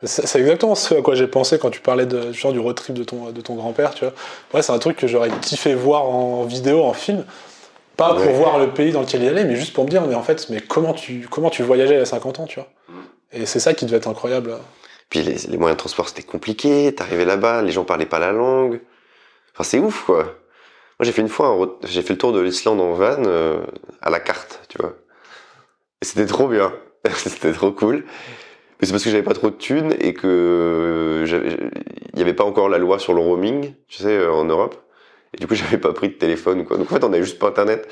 [0.05, 2.93] C'est exactement ce à quoi j'ai pensé quand tu parlais de, genre du road trip
[2.93, 4.13] de ton, de ton grand-père, tu vois.
[4.53, 7.25] Ouais, c'est un truc que j'aurais kiffé voir en vidéo, en film.
[7.95, 10.15] Pas pour voir le pays dans lequel il allait, mais juste pour me dire, mais
[10.15, 12.69] en fait, mais comment tu, comment tu voyageais il y a 50 ans, tu vois.
[13.31, 14.57] Et c'est ça qui devait être incroyable.
[15.09, 16.93] Puis les, les moyens de transport, c'était compliqué.
[16.93, 18.81] T'arrivais là-bas, les gens parlaient pas la langue.
[19.53, 20.23] Enfin, c'est ouf, quoi.
[20.23, 20.33] Moi,
[21.01, 23.61] j'ai fait une fois, j'ai fait le tour de l'Islande en van, euh,
[24.01, 24.95] à la carte, tu vois.
[26.01, 26.73] Et c'était trop bien.
[27.15, 28.05] c'était trop cool.
[28.79, 31.57] Mais c'est parce que j'avais pas trop de thunes et que j'avais-
[32.13, 34.75] il y avait pas encore la loi sur le roaming, tu sais, euh, en Europe.
[35.33, 36.77] Et du coup, j'avais pas pris de téléphone quoi.
[36.77, 37.87] Donc en fait, on avait juste pas internet.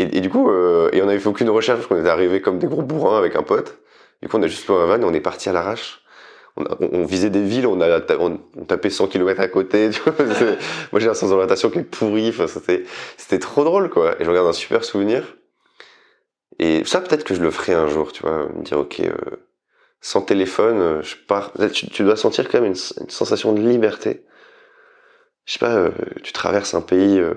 [0.00, 2.58] Et, du coup, euh, et on avait fait aucune recherche parce qu'on était arrivé comme
[2.60, 3.78] des gros bourrins avec un pote.
[4.22, 6.02] Du coup, on a juste loué un van et on est parti à l'arrache.
[6.80, 9.90] On, visait des villes, on a on, on tapait 100 km à côté.
[9.90, 10.14] Tu vois,
[10.92, 12.28] moi, j'ai un sens d'orientation qui est pourri.
[12.28, 12.84] Enfin, c'était,
[13.16, 14.20] c'était trop drôle, quoi.
[14.20, 15.36] Et je regarde un super souvenir.
[16.58, 19.14] Et ça, peut-être que je le ferai un jour, tu vois, me dire, ok, euh,
[20.00, 21.52] sans téléphone, euh, je pars.
[21.72, 24.24] Tu, tu dois sentir quand même une, une sensation de liberté.
[25.48, 25.90] Je sais pas, euh,
[26.22, 27.32] tu traverses un pays, euh,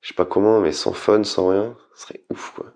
[0.00, 2.66] je sais pas comment, mais sans phone, sans rien, ce serait ouf, quoi.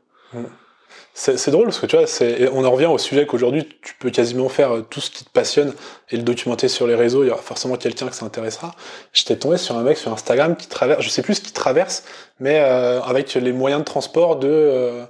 [1.15, 2.07] C'est drôle parce que tu vois,
[2.53, 5.31] on en revient au sujet qu'aujourd'hui tu peux quasiment faire euh, tout ce qui te
[5.31, 5.75] passionne
[6.11, 7.25] et le documenter sur les réseaux.
[7.25, 8.73] Il y aura forcément quelqu'un que ça intéressera.
[9.13, 12.05] J'étais tombé sur un mec sur Instagram qui traverse, je sais plus ce qu'il traverse,
[12.39, 15.05] mais euh, avec les moyens de transport de euh,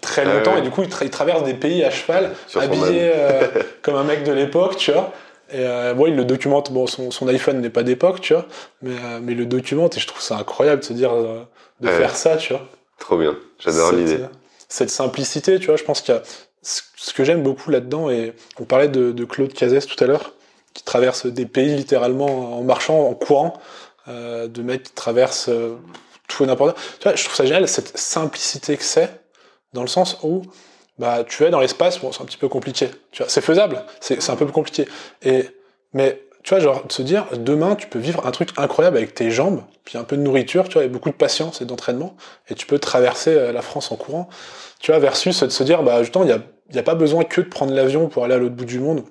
[0.00, 0.58] très Ah longtemps ouais.
[0.60, 3.46] et du coup il, tra- il traverse des pays à cheval, Sur habillé euh,
[3.82, 5.12] comme un mec de l'époque, tu vois.
[5.52, 6.72] Et euh, bon, il le documente.
[6.72, 8.46] Bon, son, son iPhone n'est pas d'époque, tu vois,
[8.82, 11.42] mais euh, mais il le documente et je trouve ça incroyable de se dire euh,
[11.80, 11.96] de Ouais.
[11.98, 12.62] faire ça, tu vois.
[12.98, 13.36] Trop bien.
[13.58, 14.20] J'adore l'idée.
[14.68, 16.22] Cette simplicité, tu vois, je pense qu'il y a
[16.62, 20.32] ce que j'aime beaucoup là-dedans, et on parlait de, de Claude Cazès tout à l'heure,
[20.72, 23.60] qui traverse des pays littéralement en marchant, en courant,
[24.08, 25.76] euh, de mecs qui traversent euh,
[26.28, 26.82] tout et n'importe quoi.
[26.98, 29.10] Tu vois, je trouve ça génial, cette simplicité que c'est,
[29.72, 30.42] dans le sens où
[30.98, 32.88] bah, tu es dans l'espace, bon, c'est un petit peu compliqué.
[33.10, 34.88] Tu vois, c'est faisable, c'est un peu plus compliqué.
[35.22, 35.48] Et,
[35.92, 39.14] mais tu vois, genre, de se dire, demain, tu peux vivre un truc incroyable avec
[39.14, 42.16] tes jambes, puis un peu de nourriture, tu vois, et beaucoup de patience et d'entraînement,
[42.48, 44.28] et tu peux traverser euh, la France en courant.
[44.78, 47.40] Tu vois, versus de se dire, bah, justement, il y a, a pas besoin que
[47.40, 49.04] de prendre l'avion pour aller à l'autre bout du monde,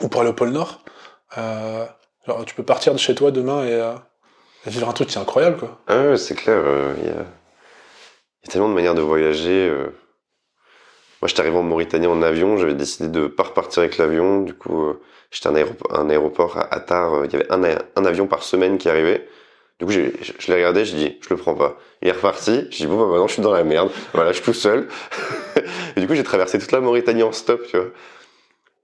[0.00, 0.82] ou pour aller au pôle Nord.
[1.36, 1.84] Euh,
[2.26, 3.92] genre, tu peux partir de chez toi demain et, euh,
[4.66, 5.82] et vivre un truc qui est incroyable, quoi.
[5.86, 6.64] Ah ouais, c'est clair.
[6.96, 7.26] Il y, a...
[8.48, 9.70] tellement de manières de voyager.
[11.20, 12.56] Moi, j'étais arrivé en Mauritanie en avion.
[12.56, 14.40] J'avais décidé de pas repartir avec l'avion.
[14.40, 14.94] Du coup,
[15.34, 17.14] j'étais à un, aéropo- un aéroport à Attar.
[17.14, 19.28] euh, Il y avait un, avion par semaine qui arrivait.
[19.80, 20.00] Du coup, je,
[20.38, 20.84] je l'ai regardé.
[20.84, 21.76] Je dis, je le prends pas.
[22.02, 22.66] Il est reparti.
[22.70, 23.90] Je dis, bon, bah, maintenant, je suis dans la merde.
[24.14, 24.88] Voilà, je suis tout seul.
[25.96, 27.86] Et du coup, j'ai traversé toute la Mauritanie en stop, tu vois.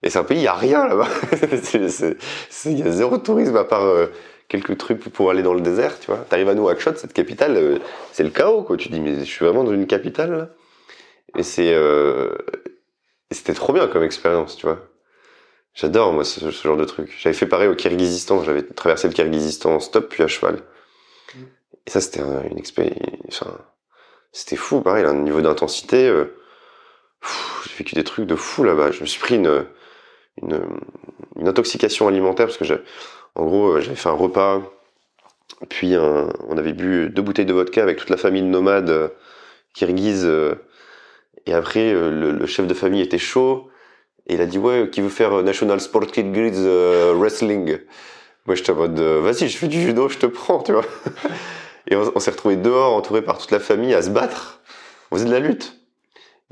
[0.03, 1.09] Et c'est un pays, il y a rien là-bas.
[2.67, 4.07] Il y a zéro tourisme à part euh,
[4.49, 6.25] quelques trucs pour aller dans le désert, tu vois.
[6.29, 7.79] T'arrives à Nouakchott, cette capitale, euh,
[8.13, 8.77] c'est le chaos, quoi.
[8.77, 10.49] Tu te dis, mais je suis vraiment dans une capitale.
[11.37, 11.73] Et c'est,
[13.31, 14.90] c'était trop bien comme expérience, tu vois.
[15.81, 17.11] J'adore, moi, ce, ce genre de truc.
[17.19, 18.43] J'avais fait pareil au Kyrgyzstan.
[18.45, 20.61] J'avais traversé le Kyrgyzstan en stop, puis à cheval.
[21.87, 22.97] Et ça, c'était un- une expérience,
[23.29, 23.57] enfin,
[24.33, 26.37] c'était fou, pareil, un niveau d'intensité, euh,
[27.65, 28.91] j'ai vécu des trucs de fou là-bas.
[28.91, 29.65] Je me suis pris une,
[30.43, 30.61] une,
[31.37, 32.79] une intoxication alimentaire parce que j'ai,
[33.35, 34.63] en gros, euh, j'avais fait un repas,
[35.71, 38.91] puis un- on avait bu deux bouteilles de vodka avec toute la famille de nomades
[38.91, 39.09] euh,
[39.75, 40.55] kirghizes, euh,
[41.47, 43.71] et après, le, le chef de famille était chaud,
[44.31, 47.79] et il a dit, ouais, qui veut faire euh, National Sport Kirghiz euh, Wrestling?
[48.47, 50.85] Moi, j'étais en mode, euh, vas-y, je fais du judo, je te prends, tu vois.
[51.89, 54.61] Et on, s'est retrouvés dehors, entourés par toute la famille, à se battre.
[55.11, 55.77] On faisait de la lutte.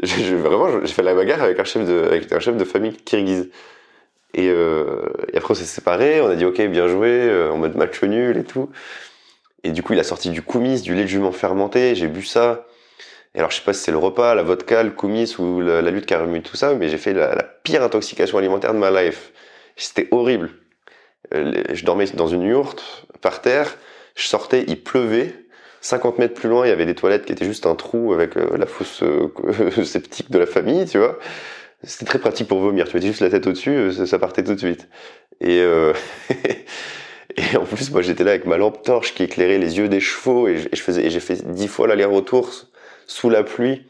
[0.02, 3.48] Vraiment, j'ai fait la bagarre avec un chef de, avec un chef de famille kirghize.
[4.34, 7.76] Et, euh, et après, on s'est séparés, on a dit, ok, bien joué, en mode
[7.76, 8.70] match nul et tout.
[9.62, 12.24] Et du coup, il a sorti du kumis, du lait de jument fermenté, j'ai bu
[12.24, 12.66] ça.
[13.38, 15.80] Et alors, je sais pas si c'est le repas, la vodka, le kumis ou la,
[15.92, 19.30] lutte qui tout ça, mais j'ai fait la, pire intoxication alimentaire de ma life.
[19.76, 20.50] C'était horrible.
[21.32, 23.76] Euh, je dormais dans une yourte, par terre,
[24.16, 25.32] je sortais, il pleuvait.
[25.82, 28.36] 50 mètres plus loin, il y avait des toilettes qui étaient juste un trou avec
[28.36, 29.30] euh, la fosse euh,
[29.84, 31.16] septique de la famille, tu vois.
[31.84, 32.88] C'était très pratique pour vomir.
[32.88, 34.88] Tu mettais juste la tête au-dessus, ça, partait tout de suite.
[35.40, 35.58] Et,
[37.36, 40.00] et en plus, moi, j'étais là avec ma lampe torche qui éclairait les yeux des
[40.00, 42.50] chevaux et je faisais, et j'ai fait dix fois l'aller-retour
[43.08, 43.82] sous la pluie.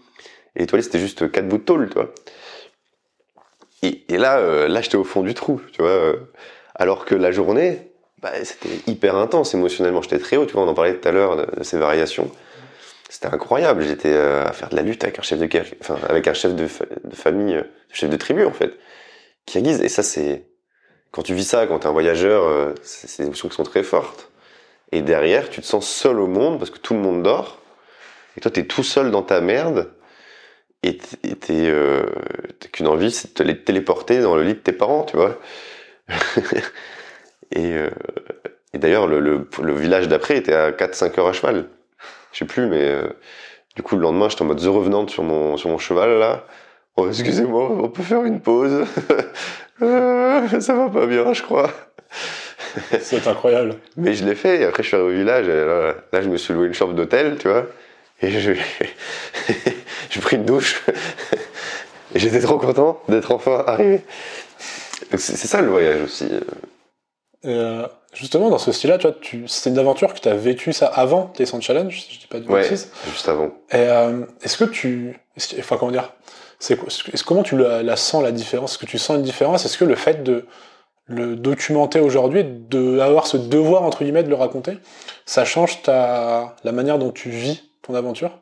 [0.56, 2.10] Et toilettes, c'était juste quatre bouts de tôle, tu vois.
[3.82, 5.90] Et, là, euh, là, j'étais au fond du trou, tu vois.
[5.90, 6.16] euh,
[6.74, 7.92] Alors que la journée,
[8.22, 10.02] bah, c'était hyper intense émotionnellement.
[10.02, 12.30] J'étais très haut, tu vois, on en parlait tout à l'heure de, ces variations.
[13.08, 13.84] C'était incroyable.
[13.84, 15.48] J'étais euh, à faire de la lutte avec un chef de,
[15.80, 16.64] enfin, avec un chef de,
[17.04, 17.62] de famille,
[17.92, 18.72] chef de tribu en fait,
[19.46, 19.80] kirghize.
[19.80, 20.46] Et ça, c'est
[21.12, 24.30] quand tu vis ça, quand t'es un voyageur, c'est des émotions qui sont très fortes.
[24.92, 27.57] Et derrière, tu te sens seul au monde parce que tout le monde dort.
[28.38, 29.90] Et toi, t'es tout seul dans ta merde.
[30.84, 32.04] Et t'es euh,
[32.60, 35.16] t'as qu'une envie, c'est de te les téléporter dans le lit de tes parents, tu
[35.16, 35.40] vois.
[37.50, 37.90] et euh,
[38.72, 41.66] et d'ailleurs, le, le, le village d'après était à 4-5 heures à cheval.
[42.30, 43.08] Je sais plus, mais euh,
[43.74, 46.44] du coup, le lendemain, j'étais en mode The Revenant sur mon, sur mon cheval, là.
[46.94, 48.86] Oh, excusez-moi, on peut faire une pause.
[49.80, 51.70] Euh, ça va pas bien, je crois.
[52.98, 53.76] C'est incroyable.
[53.96, 56.28] Mais je l'ai fait, et après, je suis arrivé au village, et là, là, je
[56.28, 57.66] me suis loué une chambre d'hôtel, tu vois.
[58.22, 58.52] Et je,
[60.10, 60.82] j'ai pris une douche.
[62.14, 64.00] Et j'étais trop content d'être enfin arrivé.
[65.16, 66.26] C'est ça le voyage aussi.
[67.44, 70.86] Euh, justement, dans ce style-là, tu tu, c'est une aventure que tu as vécu ça
[70.86, 72.90] avant tes Sand Challenge, si je dis pas de Ouais, bêtises.
[73.12, 73.50] juste avant.
[73.74, 76.12] Euh, est-ce que tu, que- enfin comment dire,
[76.58, 76.78] c'est
[77.24, 79.64] comment tu la, la sens la différence Est-ce que tu sens une différence?
[79.66, 80.46] Est-ce que le fait de
[81.06, 84.78] le documenter aujourd'hui, de avoir ce devoir entre guillemets de le raconter,
[85.26, 88.38] ça change ta la manière dont tu vis ton aventure?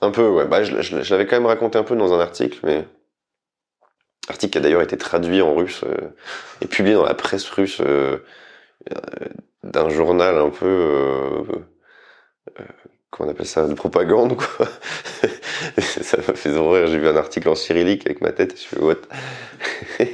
[0.00, 0.46] Un peu, ouais.
[0.46, 2.86] Bah, je, je- l'avais quand même raconté un peu dans un article, mais
[4.28, 6.14] article qui a d'ailleurs été traduit en russe euh,
[6.60, 8.18] et publié dans la presse russe euh,
[8.92, 8.96] euh,
[9.62, 11.42] d'un journal un peu euh,
[13.10, 14.66] comment on appelle ça, de propagande, quoi.
[15.78, 16.86] ça m'a fait rire.
[16.86, 18.52] J'ai vu un article en cyrillique avec ma tête.
[18.54, 18.96] Et je fais what?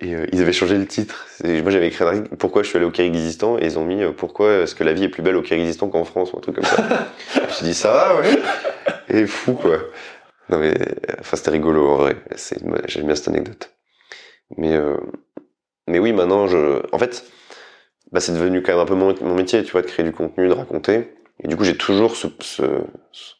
[0.00, 1.26] Et euh, ils avaient changé le titre.
[1.44, 2.04] Moi, j'avais écrit
[2.38, 4.92] pourquoi je suis allé au Kyrgyzstan et ils ont mis euh, pourquoi est-ce que la
[4.92, 6.76] vie est plus belle au Kyrgyzstan qu'en France ou un truc comme ça.
[7.34, 8.38] je me suis dit ça va, ouais.
[9.08, 9.78] Et fou quoi.
[10.50, 10.74] Non mais,
[11.18, 12.16] enfin c'était rigolo en vrai.
[12.86, 13.70] J'aime bien cette anecdote.
[14.56, 14.96] Mais euh,
[15.88, 17.24] mais oui, maintenant je, en fait,
[18.12, 20.12] bah c'est devenu quand même un peu mon, mon métier, tu vois, de créer du
[20.12, 21.12] contenu, de raconter.
[21.42, 22.62] Et du coup, j'ai toujours ce, ce,
[23.12, 23.32] ce,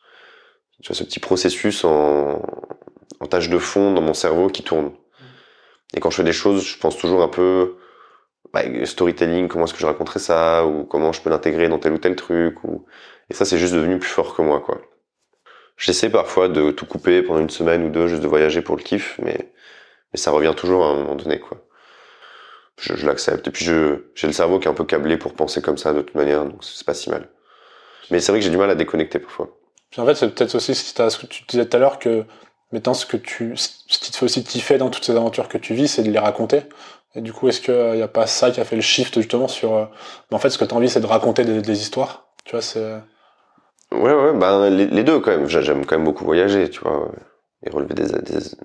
[0.82, 2.42] tu vois, ce petit processus en,
[3.20, 4.92] en tâche de fond dans mon cerveau qui tourne.
[5.94, 7.76] Et quand je fais des choses, je pense toujours un peu
[8.52, 11.92] bah, storytelling, comment est-ce que je raconterais ça, ou comment je peux l'intégrer dans tel
[11.92, 12.62] ou tel truc.
[12.64, 12.84] Ou...
[13.30, 14.80] Et ça, c'est juste devenu plus fort que moi, quoi.
[15.76, 18.82] J'essaie parfois de tout couper pendant une semaine ou deux, juste de voyager pour le
[18.82, 19.52] kiff, mais,
[20.12, 21.64] mais ça revient toujours à un moment donné, quoi.
[22.80, 23.46] Je, je l'accepte.
[23.46, 26.02] Et puis, j'ai le cerveau qui est un peu câblé pour penser comme ça de
[26.02, 27.28] toute manière, donc c'est pas si mal.
[28.10, 29.56] Mais c'est vrai que j'ai du mal à déconnecter parfois.
[29.96, 32.24] En fait, c'est peut-être aussi ce que tu disais tout à l'heure que
[32.72, 35.58] maintenant, ce que tu, ce qui te fait aussi kiffer dans toutes ces aventures que
[35.58, 36.62] tu vis, c'est de les raconter.
[37.14, 39.48] Et du coup, est-ce qu'il n'y a pas ça qui a fait le shift justement
[39.48, 39.86] sur, euh,
[40.30, 42.28] en fait, ce que tu as envie, c'est de raconter des, histoires.
[42.44, 43.00] Tu vois, c'est.
[43.90, 45.48] Ouais, ouais, ben les, deux quand même.
[45.48, 47.10] J'aime quand même beaucoup voyager, tu vois,
[47.64, 48.08] et relever des,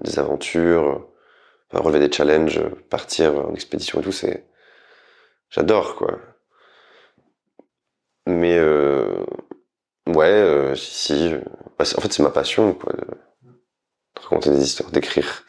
[0.01, 1.07] des, aventures,
[1.71, 4.45] relever des challenges, partir en expédition et tout, c'est,
[5.49, 6.19] j'adore quoi.
[8.27, 9.25] Mais euh,
[10.07, 11.35] ouais, euh, si, si.
[11.77, 12.93] Bah, en fait, c'est ma passion, quoi,
[14.23, 15.43] raconter des histoires, d'écrire.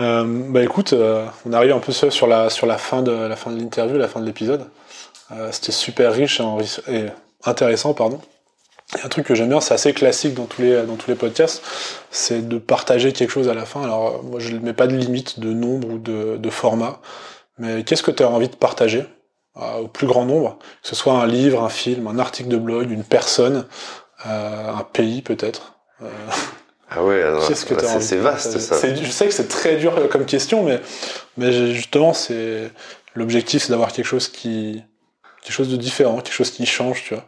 [0.00, 3.36] Euh, bah écoute, euh, on arrive un peu sur la sur la fin de la
[3.36, 4.66] fin de l'interview, la fin de l'épisode.
[5.32, 6.40] Euh, C'était super riche
[6.88, 7.06] et, et,
[7.44, 8.20] intéressant, pardon.
[8.98, 11.14] Et un truc que j'aime bien, c'est assez classique dans tous les dans tous les
[11.16, 11.62] podcasts,
[12.10, 13.82] c'est de partager quelque chose à la fin.
[13.82, 17.00] Alors moi, je ne mets pas de limite de nombre ou de, de format,
[17.58, 19.04] mais qu'est-ce que tu as envie de partager
[19.54, 22.90] au plus grand nombre, que ce soit un livre, un film, un article de blog,
[22.90, 23.66] une personne,
[24.24, 25.74] un pays peut-être.
[26.94, 27.22] Ah ouais,
[27.54, 28.94] c'est bah, vaste ça.
[28.94, 30.80] Je sais que c'est très dur comme question, mais,
[31.36, 32.70] mais justement, c'est
[33.14, 34.82] l'objectif, c'est d'avoir quelque chose qui,
[35.42, 37.26] quelque chose de différent, quelque chose qui change, tu vois.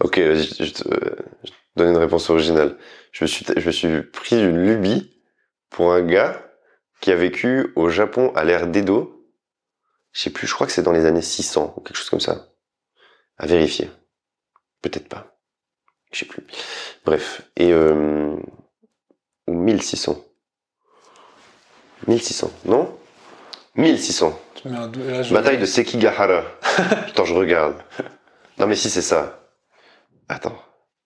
[0.00, 0.88] Ok, je, je, te,
[1.44, 2.76] je te donne une réponse originale.
[3.12, 5.12] Je me suis, je me suis pris une lubie
[5.70, 6.42] pour un gars
[7.00, 9.26] qui a vécu au Japon à l'ère d'Edo.
[10.12, 12.20] Je sais plus, je crois que c'est dans les années 600 ou quelque chose comme
[12.20, 12.48] ça.
[13.38, 13.90] À vérifier.
[14.82, 15.38] Peut-être pas.
[16.12, 16.44] Je sais plus.
[17.04, 17.42] Bref.
[17.56, 18.36] Et euh,
[19.52, 20.16] ou 1600.
[22.08, 22.98] 1600, non?
[23.76, 24.38] 1600.
[24.64, 24.88] Là,
[25.30, 26.44] Bataille de Sekigahara.
[26.78, 27.74] Attends, je regarde.
[28.58, 29.48] Non mais si c'est ça.
[30.28, 30.56] Attends.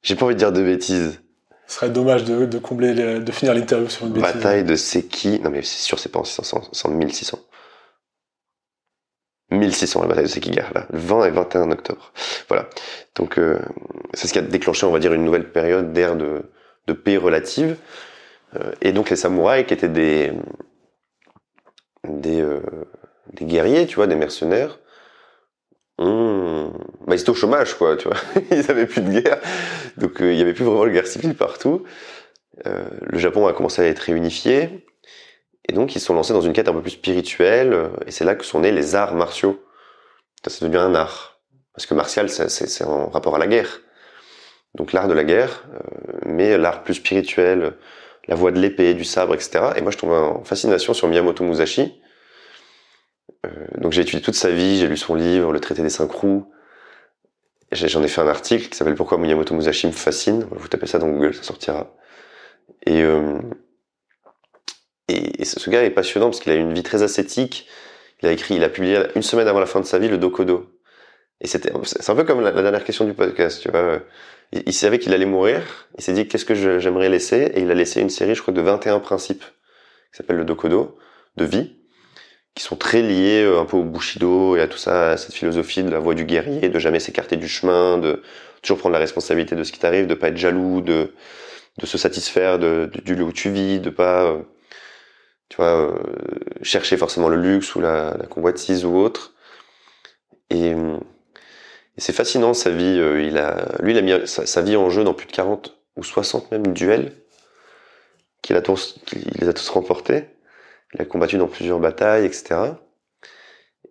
[0.03, 1.21] J'ai pas envie de dire de bêtises.
[1.67, 4.35] Ce serait dommage de, de combler, les, de finir l'interview sur une bêtise.
[4.35, 5.41] Bataille de Seki.
[5.41, 7.39] Non mais c'est sûr, c'est pas en 600, c'est en 1600.
[9.51, 10.87] 1600, la bataille de Sekigahara.
[10.91, 12.13] Le 20 et 21 octobre.
[12.49, 12.69] Voilà.
[13.15, 13.61] Donc, euh,
[14.13, 16.43] c'est ce qui a déclenché, on va dire, une nouvelle période d'ère de,
[16.89, 17.77] de paix relative.
[18.57, 20.33] Euh, et donc les samouraïs qui étaient des
[22.05, 22.61] des, euh,
[23.43, 24.79] guerriers, tu vois, des mercenaires,
[25.99, 27.97] bah, ils étaient au chômage, quoi,
[28.51, 29.41] ils avaient plus de guerre,
[29.97, 31.85] donc euh, il y avait plus vraiment de guerre civile partout.
[32.65, 34.87] Le Japon a commencé à être réunifié,
[35.69, 38.25] et donc ils se sont lancés dans une quête un peu plus spirituelle, et c'est
[38.25, 39.63] là que sont nés les arts martiaux.
[40.43, 41.41] Ça, c'est devenu un art,
[41.75, 43.81] parce que martial, c'est en rapport à la guerre.
[44.75, 45.65] Donc l'art de la guerre,
[46.25, 47.75] mais l'art plus spirituel,
[48.29, 49.73] la voix de l'épée, du sabre, etc.
[49.77, 52.01] Et moi, je tombe en fascination sur Miyamoto Musashi.
[53.45, 56.11] Euh, donc j'ai étudié toute sa vie, j'ai lu son livre, Le traité des cinq
[56.11, 56.51] roues.
[57.73, 60.47] J'en ai fait un article qui s'appelle Pourquoi Miyamoto Musashi me fascine.
[60.51, 61.95] Vous tapez ça dans Google, ça sortira.
[62.85, 63.39] Et, euh,
[65.43, 67.69] ce gars est passionnant parce qu'il a une vie très ascétique.
[68.23, 70.19] Il a écrit, il a publié une semaine avant la fin de sa vie le
[70.19, 70.73] Dokodo.
[71.41, 74.01] Et c'était, c'est un peu comme la, la, dernière question du podcast, tu vois.
[74.53, 75.61] Il, savait qu'il allait mourir.
[75.99, 78.55] Il s'est dit qu'est-ce que j'aimerais laisser, et il a laissé une série, je crois,
[78.55, 79.45] de 21 principes
[80.13, 80.97] qui s'appelle le Dokodo
[81.37, 81.77] de vie,
[82.55, 85.35] qui sont très liés euh, un peu au Bushido et à tout ça, à cette
[85.35, 88.23] philosophie de la voie du guerrier, de jamais s'écarter du chemin, de
[88.63, 91.13] toujours prendre la responsabilité de ce qui t'arrive, de pas être jaloux, de
[91.79, 94.43] de se satisfaire de, du lieu où tu vis, de pas euh,
[95.49, 95.99] tu vois euh,
[96.63, 99.35] chercher forcément le luxe ou la, la convoitise ou autre.
[100.51, 100.75] Et
[101.97, 102.99] et c'est fascinant sa vie.
[102.99, 105.77] Euh, il a, lui, il a mis sa, vie en jeu dans plus de 40
[105.97, 107.13] ou 60 même duels.
[108.43, 110.27] Qu'il a tous, il les a tous remportés.
[110.95, 112.75] Il a combattu dans plusieurs batailles, etc.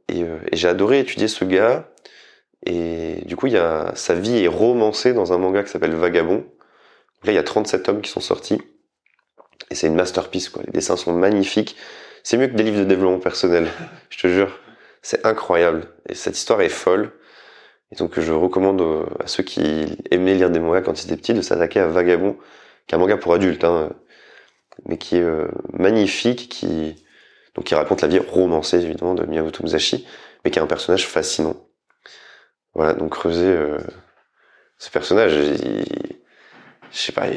[0.08, 1.90] Et, euh, et j'ai adoré étudier ce gars.
[2.66, 5.94] Et du coup, il y a, sa vie est romancée dans un manga qui s'appelle
[5.94, 6.46] Vagabond.
[7.24, 8.62] Là, il y a 37 tomes qui sont sortis.
[9.72, 10.64] Et c'est une masterpiece, quoi.
[10.66, 11.76] Les dessins sont magnifiques.
[12.24, 13.68] C'est mieux que des livres de développement personnel,
[14.10, 14.60] je te jure.
[15.02, 15.88] C'est incroyable.
[16.10, 17.12] Et cette histoire est folle.
[17.92, 18.82] Et donc je recommande
[19.20, 19.62] à ceux qui
[20.12, 22.38] aimaient lire des mangas quand ils étaient petits de s'attaquer à Vagabond,
[22.88, 23.92] qui est un manga pour adultes, hein,
[24.86, 25.26] mais qui est
[25.74, 26.96] magnifique, qui
[27.56, 30.06] donc qui raconte la vie romancée évidemment de Miyamoto Musashi,
[30.44, 31.56] mais qui est un personnage fascinant.
[32.74, 33.56] Voilà, donc creuser
[34.78, 37.28] ce personnage, je sais pas,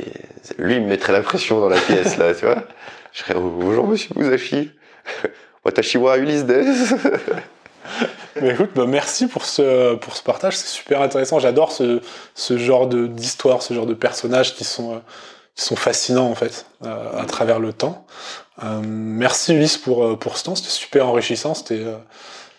[0.59, 2.65] lui il me mettrait la pression dans la pièce là, tu vois.
[3.13, 4.73] Je serais bonjour Monsieur Musashi,
[5.65, 6.45] watashi wa Ulysse
[8.41, 11.39] Mais écoute, bah merci pour ce, pour ce partage, c'est super intéressant.
[11.39, 12.01] J'adore ce,
[12.35, 14.99] ce genre d'histoire, ce genre de personnages qui sont, euh,
[15.55, 18.07] qui sont fascinants en fait, euh, à travers le temps.
[18.63, 21.55] Euh, merci Ulysse pour, pour ce temps, c'était super enrichissant.
[21.55, 21.85] C'était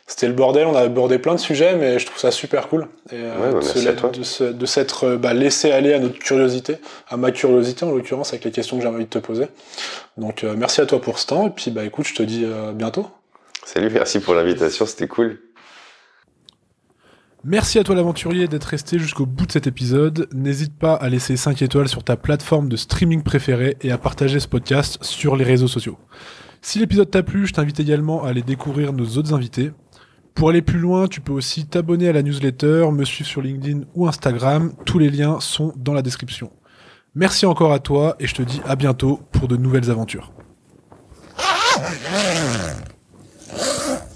[0.09, 2.87] c'était le bordel, on a abordé plein de sujets, mais je trouve ça super cool.
[3.11, 6.77] Et, euh, bah, de, de s'être euh, bah, laissé aller à notre curiosité,
[7.09, 9.45] à ma curiosité en l'occurrence, avec les questions que j'ai envie de te poser.
[10.17, 12.43] Donc euh, merci à toi pour ce temps, et puis bah écoute, je te dis
[12.73, 13.07] bientôt.
[13.71, 15.37] Salut, merci pour l'invitation, c'était cool.
[17.43, 20.27] Merci à toi l'aventurier d'être resté jusqu'au bout de cet épisode.
[20.33, 24.39] N'hésite pas à laisser 5 étoiles sur ta plateforme de streaming préférée et à partager
[24.39, 25.99] ce podcast sur les réseaux sociaux.
[26.63, 29.69] Si l'épisode t'a plu, je t'invite également à aller découvrir nos autres invités.
[30.33, 33.81] Pour aller plus loin, tu peux aussi t'abonner à la newsletter, me suivre sur LinkedIn
[33.93, 34.73] ou Instagram.
[34.87, 36.51] Tous les liens sont dans la description.
[37.13, 40.33] Merci encore à toi et je te dis à bientôt pour de nouvelles aventures.
[43.51, 44.01] Ugh.